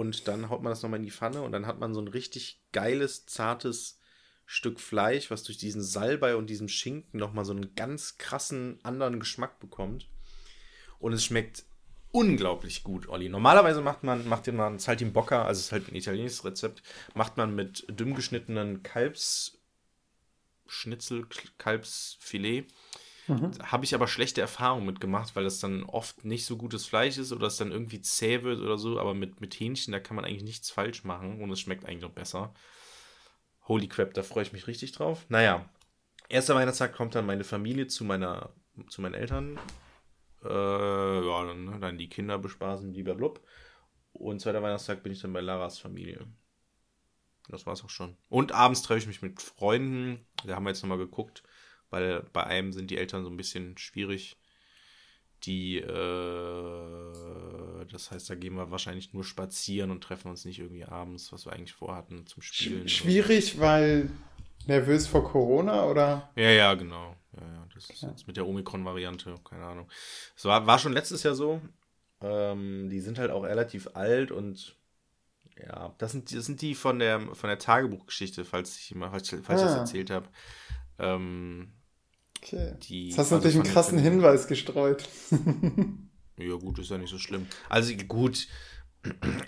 Und 0.00 0.26
dann 0.28 0.48
haut 0.48 0.62
man 0.62 0.70
das 0.70 0.82
nochmal 0.82 1.00
in 1.00 1.04
die 1.04 1.10
Pfanne 1.10 1.42
und 1.42 1.52
dann 1.52 1.66
hat 1.66 1.78
man 1.78 1.92
so 1.92 2.00
ein 2.00 2.08
richtig 2.08 2.62
geiles, 2.72 3.26
zartes 3.26 4.00
Stück 4.46 4.80
Fleisch, 4.80 5.30
was 5.30 5.42
durch 5.42 5.58
diesen 5.58 5.82
Salbei 5.82 6.36
und 6.36 6.48
diesem 6.48 6.68
Schinken 6.68 7.20
nochmal 7.20 7.44
so 7.44 7.52
einen 7.52 7.74
ganz 7.74 8.16
krassen 8.16 8.78
anderen 8.82 9.20
Geschmack 9.20 9.60
bekommt. 9.60 10.08
Und 11.00 11.12
es 11.12 11.22
schmeckt 11.22 11.64
unglaublich 12.12 12.82
gut, 12.82 13.10
Olli. 13.10 13.28
Normalerweise 13.28 13.82
macht 13.82 14.02
man, 14.02 14.26
macht 14.26 14.50
man 14.50 14.78
Saltimbocca, 14.78 15.42
also 15.42 15.58
es 15.58 15.66
ist 15.66 15.72
halt 15.72 15.88
ein 15.88 15.96
italienisches 15.96 16.46
Rezept, 16.46 16.82
macht 17.12 17.36
man 17.36 17.54
mit 17.54 17.84
dünn 17.90 18.14
geschnittenen 18.14 18.82
Kalbsschnitzel, 18.82 21.26
Kalbsfilet. 21.58 22.72
Mhm. 23.30 23.52
Habe 23.62 23.84
ich 23.84 23.94
aber 23.94 24.08
schlechte 24.08 24.40
Erfahrungen 24.40 24.86
mitgemacht, 24.86 25.36
weil 25.36 25.44
das 25.44 25.60
dann 25.60 25.84
oft 25.84 26.24
nicht 26.24 26.44
so 26.44 26.56
gutes 26.56 26.86
Fleisch 26.86 27.16
ist 27.16 27.32
oder 27.32 27.46
es 27.46 27.56
dann 27.56 27.70
irgendwie 27.70 28.00
zäh 28.00 28.42
wird 28.42 28.60
oder 28.60 28.76
so. 28.76 28.98
Aber 28.98 29.14
mit, 29.14 29.40
mit 29.40 29.54
Hähnchen, 29.54 29.92
da 29.92 30.00
kann 30.00 30.16
man 30.16 30.24
eigentlich 30.24 30.42
nichts 30.42 30.70
falsch 30.70 31.04
machen 31.04 31.40
und 31.40 31.50
es 31.50 31.60
schmeckt 31.60 31.84
eigentlich 31.84 32.02
noch 32.02 32.10
besser. 32.10 32.52
Holy 33.68 33.88
crap, 33.88 34.14
da 34.14 34.22
freue 34.22 34.42
ich 34.42 34.52
mich 34.52 34.66
richtig 34.66 34.92
drauf. 34.92 35.26
Naja, 35.28 35.68
erster 36.28 36.56
Weihnachtstag 36.56 36.92
kommt 36.92 37.14
dann 37.14 37.26
meine 37.26 37.44
Familie 37.44 37.86
zu 37.86 38.04
meiner, 38.04 38.50
zu 38.88 39.00
meinen 39.00 39.14
Eltern. 39.14 39.58
Äh, 40.42 40.48
ja, 40.48 41.44
dann, 41.44 41.64
ne, 41.66 41.78
dann 41.80 41.98
die 41.98 42.08
Kinder 42.08 42.38
bespaßen, 42.38 42.92
blub. 42.92 43.40
Und 44.12 44.40
zweiter 44.40 44.62
Weihnachtstag 44.62 45.02
bin 45.02 45.12
ich 45.12 45.20
dann 45.20 45.32
bei 45.32 45.40
Laras 45.40 45.78
Familie. 45.78 46.26
Das 47.48 47.66
war's 47.66 47.84
auch 47.84 47.90
schon. 47.90 48.16
Und 48.28 48.52
abends 48.52 48.82
treffe 48.82 49.00
ich 49.00 49.06
mich 49.06 49.22
mit 49.22 49.40
Freunden. 49.40 50.26
Da 50.44 50.56
haben 50.56 50.64
wir 50.64 50.70
jetzt 50.70 50.82
nochmal 50.82 50.98
geguckt, 50.98 51.42
weil 51.90 52.22
bei 52.32 52.44
einem 52.44 52.72
sind 52.72 52.90
die 52.90 52.98
Eltern 52.98 53.24
so 53.24 53.30
ein 53.30 53.36
bisschen 53.36 53.76
schwierig. 53.78 54.36
Die, 55.44 55.78
äh, 55.78 55.86
das 57.90 58.10
heißt, 58.10 58.28
da 58.28 58.34
gehen 58.34 58.54
wir 58.54 58.70
wahrscheinlich 58.70 59.14
nur 59.14 59.24
spazieren 59.24 59.90
und 59.90 60.04
treffen 60.04 60.28
uns 60.28 60.44
nicht 60.44 60.58
irgendwie 60.58 60.84
abends, 60.84 61.32
was 61.32 61.46
wir 61.46 61.52
eigentlich 61.52 61.72
vorhatten 61.72 62.26
zum 62.26 62.42
Spielen. 62.42 62.88
Schwierig, 62.88 63.58
weil 63.58 64.10
nervös 64.66 65.06
vor 65.06 65.24
Corona 65.24 65.86
oder? 65.86 66.30
Ja, 66.36 66.50
ja, 66.50 66.74
genau. 66.74 67.16
Ja, 67.32 67.46
ja, 67.46 67.66
das 67.74 67.88
ist 67.88 68.02
jetzt 68.02 68.26
mit 68.26 68.36
der 68.36 68.46
Omikron-Variante, 68.46 69.34
keine 69.48 69.64
Ahnung. 69.64 69.88
Es 70.36 70.44
war, 70.44 70.66
war 70.66 70.78
schon 70.78 70.92
letztes 70.92 71.22
Jahr 71.22 71.34
so. 71.34 71.62
Ähm, 72.20 72.90
die 72.90 73.00
sind 73.00 73.18
halt 73.18 73.30
auch 73.30 73.44
relativ 73.44 73.88
alt 73.94 74.30
und 74.30 74.76
ja, 75.56 75.94
das 75.98 76.12
sind, 76.12 76.34
das 76.34 76.44
sind 76.44 76.60
die 76.60 76.74
von 76.74 76.98
der, 76.98 77.20
von 77.20 77.48
der 77.48 77.58
Tagebuchgeschichte, 77.58 78.44
falls 78.44 78.78
ich, 78.78 78.94
mal, 78.94 79.10
falls, 79.10 79.30
falls 79.42 79.48
ah. 79.48 79.54
ich 79.54 79.62
das 79.62 79.74
erzählt 79.74 80.10
habe. 80.10 80.28
Ähm, 80.98 81.72
okay. 82.42 82.74
Die, 82.82 83.10
das 83.10 83.18
hast 83.18 83.30
du 83.30 83.34
also 83.36 83.46
natürlich 83.46 83.66
einen 83.66 83.74
krassen 83.74 83.98
Hinweis 83.98 84.46
gestreut. 84.46 85.08
ja, 86.38 86.54
gut, 86.56 86.78
ist 86.78 86.90
ja 86.90 86.98
nicht 86.98 87.10
so 87.10 87.18
schlimm. 87.18 87.46
Also 87.68 87.94
gut, 88.08 88.48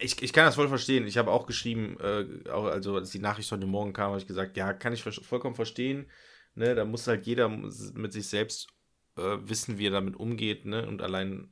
ich, 0.00 0.22
ich 0.22 0.32
kann 0.32 0.46
das 0.46 0.54
voll 0.54 0.68
verstehen. 0.68 1.06
Ich 1.06 1.18
habe 1.18 1.30
auch 1.30 1.46
geschrieben, 1.46 1.96
äh, 2.00 2.48
auch, 2.50 2.64
also 2.64 2.96
als 2.96 3.10
die 3.10 3.18
Nachricht 3.18 3.50
heute 3.52 3.66
Morgen 3.66 3.92
kam, 3.92 4.10
habe 4.10 4.18
ich 4.18 4.26
gesagt, 4.26 4.56
ja, 4.56 4.72
kann 4.72 4.92
ich 4.92 5.02
vollkommen 5.02 5.54
verstehen. 5.54 6.06
Ne, 6.54 6.74
da 6.74 6.84
muss 6.84 7.06
halt 7.06 7.26
jeder 7.26 7.48
mit 7.48 8.12
sich 8.12 8.26
selbst 8.26 8.68
äh, 9.16 9.38
wissen, 9.40 9.78
wie 9.78 9.86
er 9.86 9.92
damit 9.92 10.16
umgeht. 10.16 10.66
Ne? 10.66 10.86
Und 10.86 11.02
allein, 11.02 11.50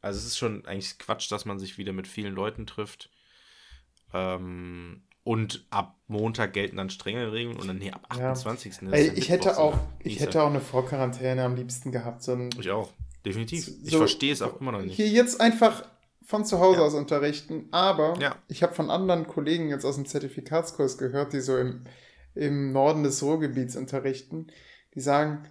also 0.00 0.18
es 0.18 0.26
ist 0.26 0.38
schon 0.38 0.64
eigentlich 0.66 0.98
Quatsch, 0.98 1.30
dass 1.30 1.44
man 1.44 1.58
sich 1.58 1.78
wieder 1.78 1.92
mit 1.92 2.06
vielen 2.06 2.34
Leuten 2.34 2.66
trifft. 2.66 3.10
Ähm, 4.12 5.02
und 5.28 5.66
ab 5.68 5.98
Montag 6.06 6.54
gelten 6.54 6.78
dann 6.78 6.88
strengere 6.88 7.34
Regeln 7.34 7.56
und 7.58 7.68
dann 7.68 7.76
nee, 7.76 7.90
ab 7.90 8.06
28. 8.08 8.80
Ja. 8.80 8.92
Ey, 8.92 9.12
ich 9.14 9.28
hätte 9.28 9.58
auch, 9.58 9.76
ich 10.02 10.20
hätte 10.20 10.42
auch 10.42 10.48
eine 10.48 10.62
Vorquarantäne 10.62 11.44
am 11.44 11.54
liebsten 11.54 11.92
gehabt. 11.92 12.22
So 12.22 12.32
ein, 12.32 12.48
ich 12.58 12.70
auch, 12.70 12.94
definitiv. 13.26 13.66
So, 13.66 13.72
ich 13.84 13.94
verstehe 13.94 14.32
es 14.32 14.40
auch 14.40 14.58
immer 14.58 14.72
noch 14.72 14.80
nicht. 14.80 14.96
Hier 14.96 15.06
jetzt 15.06 15.38
einfach 15.38 15.84
von 16.24 16.46
zu 16.46 16.60
Hause 16.60 16.78
ja. 16.78 16.86
aus 16.86 16.94
unterrichten, 16.94 17.68
aber 17.72 18.18
ja. 18.18 18.36
ich 18.48 18.62
habe 18.62 18.74
von 18.74 18.88
anderen 18.88 19.26
Kollegen 19.26 19.68
jetzt 19.68 19.84
aus 19.84 19.96
dem 19.96 20.06
Zertifikatskurs 20.06 20.96
gehört, 20.96 21.34
die 21.34 21.40
so 21.40 21.58
im, 21.58 21.84
im 22.34 22.72
Norden 22.72 23.02
des 23.02 23.22
Ruhrgebiets 23.22 23.76
unterrichten, 23.76 24.46
die 24.94 25.00
sagen, 25.00 25.46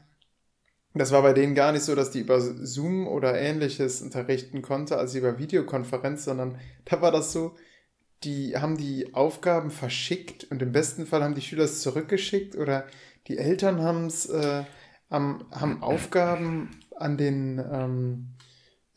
das 0.96 1.12
war 1.12 1.22
bei 1.22 1.34
denen 1.34 1.54
gar 1.54 1.72
nicht 1.72 1.84
so, 1.84 1.94
dass 1.94 2.10
die 2.10 2.22
über 2.22 2.42
Zoom 2.42 3.08
oder 3.08 3.40
ähnliches 3.40 4.02
unterrichten 4.02 4.64
konnte, 4.64 4.98
als 4.98 5.14
über 5.14 5.38
Videokonferenz, 5.38 6.26
sondern 6.26 6.58
da 6.86 7.00
war 7.00 7.12
das 7.12 7.32
so, 7.32 7.56
die 8.24 8.58
haben 8.58 8.78
die 8.78 9.14
Aufgaben 9.14 9.72
verschickt 9.72 10.46
und 10.46 10.62
im 10.62 10.72
besten 10.72 11.06
Fall 11.06 11.24
haben 11.24 11.36
die 11.36 11.42
Schüler 11.42 11.66
es 11.66 11.82
zurückgeschickt 11.82 12.56
oder 12.56 12.86
die 13.28 13.38
Eltern 13.38 13.82
äh, 14.30 14.64
haben, 15.10 15.46
haben 15.52 15.84
Aufgaben 15.84 16.80
an 16.96 17.18
den 17.18 17.60
ähm, 17.60 18.28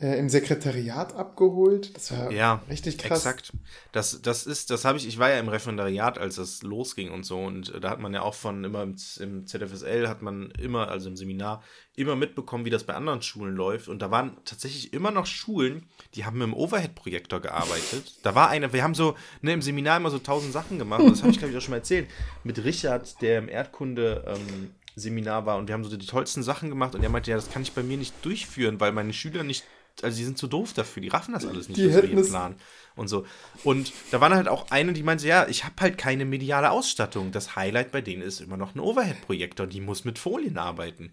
äh, 0.00 0.18
im 0.18 0.28
Sekretariat 0.28 1.14
abgeholt. 1.14 1.94
Das 1.94 2.12
war 2.12 2.32
ja, 2.32 2.62
richtig 2.70 2.96
krass. 2.98 3.26
Exakt. 3.26 3.52
Das, 3.92 4.22
das 4.22 4.46
ist, 4.46 4.70
das 4.70 4.84
habe 4.84 4.96
ich, 4.96 5.06
ich 5.06 5.18
war 5.18 5.30
ja 5.30 5.38
im 5.38 5.48
Referendariat, 5.48 6.18
als 6.18 6.36
das 6.36 6.62
losging 6.62 7.10
und 7.10 7.24
so. 7.24 7.38
Und 7.38 7.72
da 7.80 7.90
hat 7.90 8.00
man 8.00 8.14
ja 8.14 8.22
auch 8.22 8.34
von 8.34 8.64
immer 8.64 8.82
im, 8.82 8.96
im 9.20 9.46
ZFSL 9.46 10.08
hat 10.08 10.22
man 10.22 10.50
immer, 10.52 10.88
also 10.88 11.08
im 11.08 11.16
Seminar, 11.16 11.62
immer 11.96 12.16
mitbekommen, 12.16 12.64
wie 12.64 12.70
das 12.70 12.84
bei 12.84 12.94
anderen 12.94 13.20
Schulen 13.20 13.54
läuft. 13.54 13.88
Und 13.88 14.00
da 14.00 14.10
waren 14.10 14.38
tatsächlich 14.44 14.94
immer 14.94 15.10
noch 15.10 15.26
Schulen, 15.26 15.86
die 16.14 16.24
haben 16.24 16.38
mit 16.38 16.46
dem 16.46 16.54
Overhead-Projektor 16.54 17.40
gearbeitet. 17.40 18.14
Da 18.22 18.34
war 18.34 18.48
eine, 18.48 18.72
wir 18.72 18.82
haben 18.82 18.94
so 18.94 19.16
ne, 19.42 19.52
im 19.52 19.62
Seminar 19.62 19.98
immer 19.98 20.10
so 20.10 20.18
tausend 20.18 20.54
Sachen 20.54 20.78
gemacht. 20.78 21.02
Das 21.06 21.20
habe 21.20 21.30
ich, 21.30 21.38
glaube 21.38 21.52
ich, 21.52 21.58
auch 21.58 21.62
schon 21.62 21.72
mal 21.72 21.78
erzählt. 21.78 22.08
Mit 22.42 22.64
Richard, 22.64 23.20
der 23.20 23.38
im 23.38 23.48
Erdkunde. 23.48 24.24
Ähm, 24.26 24.70
Seminar 24.96 25.46
war 25.46 25.56
und 25.56 25.68
wir 25.68 25.74
haben 25.74 25.84
so 25.84 25.96
die 25.96 26.04
tollsten 26.04 26.42
Sachen 26.42 26.68
gemacht 26.68 26.94
und 26.94 27.02
er 27.02 27.08
meinte, 27.08 27.30
ja, 27.30 27.36
das 27.36 27.50
kann 27.50 27.62
ich 27.62 27.72
bei 27.72 27.82
mir 27.82 27.96
nicht 27.96 28.12
durchführen, 28.22 28.80
weil 28.80 28.92
meine 28.92 29.12
Schüler 29.12 29.44
nicht 29.44 29.64
also 30.02 30.16
die 30.16 30.24
sind 30.24 30.38
zu 30.38 30.46
doof 30.46 30.72
dafür, 30.72 31.02
die 31.02 31.08
raffen 31.08 31.34
das 31.34 31.46
alles 31.46 31.68
nicht, 31.68 31.78
die 31.78 31.90
hätten 31.90 32.18
es 32.18 32.30
Plan 32.30 32.56
und 32.96 33.08
so. 33.08 33.24
Und 33.64 33.92
da 34.10 34.20
waren 34.20 34.34
halt 34.34 34.48
auch 34.48 34.70
eine, 34.70 34.92
die 34.92 35.02
meinte, 35.02 35.26
ja, 35.26 35.46
ich 35.48 35.64
habe 35.64 35.74
halt 35.80 35.98
keine 35.98 36.24
mediale 36.24 36.70
Ausstattung. 36.70 37.32
Das 37.32 37.56
Highlight 37.56 37.92
bei 37.92 38.00
denen 38.00 38.22
ist 38.22 38.40
immer 38.40 38.56
noch 38.56 38.74
ein 38.74 38.80
Overhead-Projektor, 38.80 39.66
die 39.66 39.80
muss 39.80 40.04
mit 40.04 40.18
Folien 40.18 40.58
arbeiten. 40.58 41.12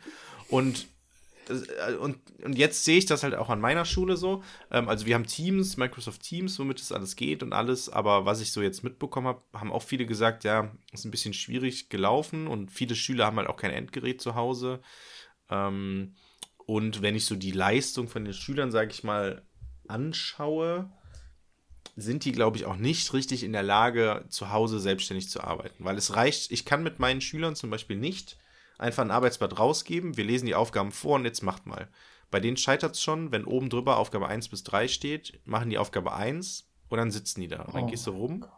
Und 0.49 0.87
äh, 1.49 1.93
und, 1.95 2.17
und 2.43 2.57
jetzt 2.57 2.83
sehe 2.83 2.97
ich 2.97 3.05
das 3.05 3.23
halt 3.23 3.35
auch 3.35 3.49
an 3.49 3.61
meiner 3.61 3.85
Schule 3.85 4.17
so. 4.17 4.43
Ähm, 4.71 4.89
also 4.89 5.05
wir 5.05 5.15
haben 5.15 5.25
Teams, 5.25 5.77
Microsoft 5.77 6.21
Teams, 6.21 6.57
womit 6.59 6.81
es 6.81 6.91
alles 6.91 7.15
geht 7.15 7.43
und 7.43 7.53
alles. 7.53 7.89
Aber 7.89 8.25
was 8.25 8.41
ich 8.41 8.51
so 8.51 8.61
jetzt 8.61 8.83
mitbekommen 8.83 9.27
habe, 9.27 9.41
haben 9.53 9.71
auch 9.71 9.83
viele 9.83 10.05
gesagt, 10.05 10.43
ja, 10.43 10.71
ist 10.91 11.05
ein 11.05 11.11
bisschen 11.11 11.33
schwierig 11.33 11.89
gelaufen 11.89 12.47
und 12.47 12.71
viele 12.71 12.95
Schüler 12.95 13.25
haben 13.25 13.37
halt 13.37 13.49
auch 13.49 13.57
kein 13.57 13.71
Endgerät 13.71 14.21
zu 14.21 14.35
Hause. 14.35 14.81
Ähm, 15.49 16.15
und 16.67 17.01
wenn 17.01 17.15
ich 17.15 17.25
so 17.25 17.35
die 17.35 17.51
Leistung 17.51 18.09
von 18.09 18.25
den 18.25 18.33
Schülern, 18.33 18.71
sage 18.71 18.91
ich 18.91 19.01
mal, 19.03 19.41
anschaue, 19.87 20.91
sind 21.95 22.25
die, 22.25 22.33
glaube 22.33 22.57
ich, 22.57 22.65
auch 22.65 22.75
nicht 22.75 23.13
richtig 23.13 23.43
in 23.43 23.53
der 23.53 23.63
Lage, 23.63 24.25
zu 24.27 24.51
Hause 24.51 24.81
selbstständig 24.81 25.29
zu 25.29 25.41
arbeiten. 25.41 25.85
Weil 25.85 25.97
es 25.97 26.15
reicht, 26.15 26.51
ich 26.51 26.65
kann 26.65 26.83
mit 26.83 26.99
meinen 26.99 27.21
Schülern 27.21 27.55
zum 27.55 27.69
Beispiel 27.69 27.95
nicht 27.95 28.37
einfach 28.77 29.01
ein 29.01 29.11
Arbeitsblatt 29.11 29.57
rausgeben, 29.57 30.17
wir 30.17 30.25
lesen 30.25 30.45
die 30.45 30.55
Aufgaben 30.55 30.91
vor 30.91 31.15
und 31.15 31.23
jetzt 31.23 31.41
macht 31.41 31.65
mal. 31.65 31.87
Bei 32.31 32.41
denen 32.41 32.57
scheitert 32.57 32.95
es 32.95 33.01
schon, 33.01 33.31
wenn 33.31 33.45
oben 33.45 33.69
drüber 33.69 33.95
Aufgabe 33.95 34.27
1 34.27 34.49
bis 34.49 34.63
3 34.65 34.89
steht, 34.89 35.39
machen 35.45 35.69
die 35.69 35.77
Aufgabe 35.77 36.13
1 36.13 36.67
und 36.89 36.97
dann 36.97 37.11
sitzen 37.11 37.39
die 37.39 37.47
da. 37.47 37.61
Und 37.61 37.75
dann 37.75 37.85
oh 37.85 37.87
gehst 37.87 38.05
du 38.05 38.11
rum, 38.11 38.41
Gott. 38.41 38.51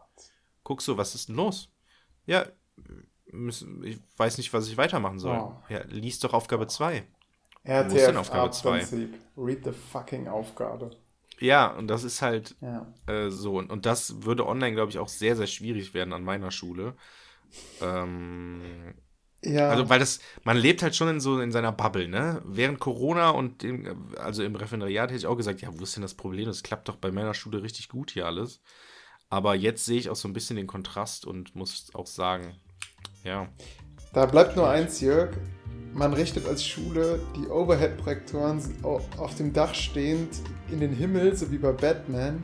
guckst 0.64 0.88
du, 0.88 0.96
was 0.96 1.14
ist 1.14 1.28
denn 1.28 1.36
los? 1.36 1.68
Ja, 2.26 2.44
ich 3.84 4.00
weiß 4.16 4.36
nicht, 4.38 4.52
was 4.52 4.66
ich 4.66 4.76
weitermachen 4.76 5.20
soll. 5.20 5.38
Oh. 5.38 5.62
Ja, 5.68 5.84
lies 5.84 6.18
doch 6.18 6.34
Aufgabe 6.34 6.66
2. 6.66 7.06
RTFA-Prinzip. 7.64 9.14
Read 9.36 9.64
the 9.64 9.72
fucking 9.72 10.28
Aufgabe. 10.28 10.90
Ja, 11.40 11.68
und 11.68 11.88
das 11.88 12.04
ist 12.04 12.20
halt 12.22 12.54
ja. 12.60 12.86
äh, 13.06 13.30
so. 13.30 13.58
Und 13.58 13.86
das 13.86 14.22
würde 14.24 14.46
online, 14.46 14.74
glaube 14.74 14.90
ich, 14.90 14.98
auch 14.98 15.08
sehr, 15.08 15.36
sehr 15.36 15.46
schwierig 15.46 15.94
werden 15.94 16.12
an 16.12 16.22
meiner 16.22 16.50
Schule. 16.50 16.94
Ähm, 17.80 18.94
ja. 19.42 19.70
Also, 19.70 19.88
weil 19.88 19.98
das, 19.98 20.20
man 20.44 20.58
lebt 20.58 20.82
halt 20.82 20.94
schon 20.94 21.08
in 21.08 21.20
so 21.20 21.40
in 21.40 21.50
seiner 21.50 21.72
Bubble, 21.72 22.08
ne? 22.08 22.42
Während 22.44 22.78
Corona 22.78 23.30
und 23.30 23.62
dem, 23.62 24.14
also 24.18 24.42
im 24.42 24.54
Referendariat 24.54 25.08
hätte 25.08 25.18
ich 25.18 25.26
auch 25.26 25.36
gesagt, 25.36 25.62
ja, 25.62 25.70
wo 25.72 25.82
ist 25.82 25.96
denn 25.96 26.02
das 26.02 26.14
Problem? 26.14 26.44
Das 26.44 26.62
klappt 26.62 26.88
doch 26.88 26.96
bei 26.96 27.10
meiner 27.10 27.32
Schule 27.32 27.62
richtig 27.62 27.88
gut 27.88 28.10
hier 28.10 28.26
alles. 28.26 28.60
Aber 29.30 29.54
jetzt 29.54 29.86
sehe 29.86 29.98
ich 29.98 30.10
auch 30.10 30.16
so 30.16 30.28
ein 30.28 30.34
bisschen 30.34 30.56
den 30.56 30.66
Kontrast 30.66 31.24
und 31.24 31.54
muss 31.56 31.90
auch 31.94 32.06
sagen, 32.06 32.60
ja. 33.24 33.48
Da 34.12 34.26
bleibt 34.26 34.56
nur 34.56 34.68
eins, 34.68 35.00
Jörg 35.00 35.30
man 35.92 36.12
richtet 36.12 36.46
als 36.46 36.64
Schule 36.64 37.20
die 37.36 37.48
Overhead-Projektoren 37.48 38.60
auf 38.82 39.34
dem 39.36 39.52
Dach 39.52 39.74
stehend 39.74 40.28
in 40.70 40.80
den 40.80 40.92
Himmel, 40.92 41.36
so 41.36 41.50
wie 41.50 41.58
bei 41.58 41.72
Batman. 41.72 42.42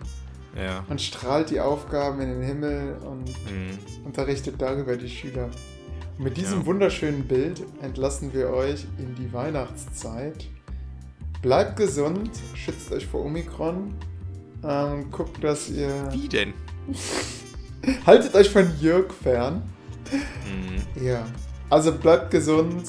Ja. 0.56 0.84
Man 0.88 0.98
strahlt 0.98 1.50
die 1.50 1.60
Aufgaben 1.60 2.20
in 2.20 2.28
den 2.28 2.42
Himmel 2.42 2.96
und 3.04 3.28
mhm. 3.28 3.78
unterrichtet 4.04 4.54
darüber 4.58 4.96
die 4.96 5.08
Schüler. 5.08 5.50
Und 6.16 6.24
mit 6.24 6.36
diesem 6.36 6.60
ja. 6.60 6.66
wunderschönen 6.66 7.26
Bild 7.28 7.62
entlassen 7.82 8.32
wir 8.32 8.50
euch 8.50 8.86
in 8.98 9.14
die 9.14 9.32
Weihnachtszeit. 9.32 10.46
Bleibt 11.42 11.76
gesund, 11.76 12.30
schützt 12.54 12.90
euch 12.90 13.06
vor 13.06 13.24
Omikron. 13.24 13.94
Ähm, 14.64 15.10
guckt, 15.10 15.44
dass 15.44 15.68
ihr. 15.68 16.08
Wie 16.12 16.28
denn? 16.28 16.54
Haltet 18.06 18.34
euch 18.34 18.50
von 18.50 18.66
Jörg 18.80 19.12
fern. 19.12 19.62
Mhm. 20.10 21.04
Ja. 21.04 21.26
Also 21.68 21.92
bleibt 21.92 22.30
gesund, 22.30 22.82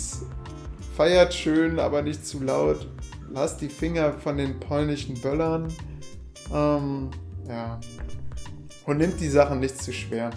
Feiert 0.97 1.31
schön, 1.31 1.79
aber 1.79 2.01
nicht 2.01 2.25
zu 2.25 2.43
laut. 2.43 2.87
Lasst 3.31 3.61
die 3.61 3.69
Finger 3.69 4.13
von 4.13 4.35
den 4.35 4.59
polnischen 4.59 5.13
Böllern. 5.21 5.71
Ähm, 6.51 7.11
ja. 7.47 7.79
Und 8.87 8.97
nimmt 8.97 9.19
die 9.19 9.29
Sachen 9.29 9.59
nicht 9.59 9.79
zu 9.79 9.93
schwer. 9.93 10.31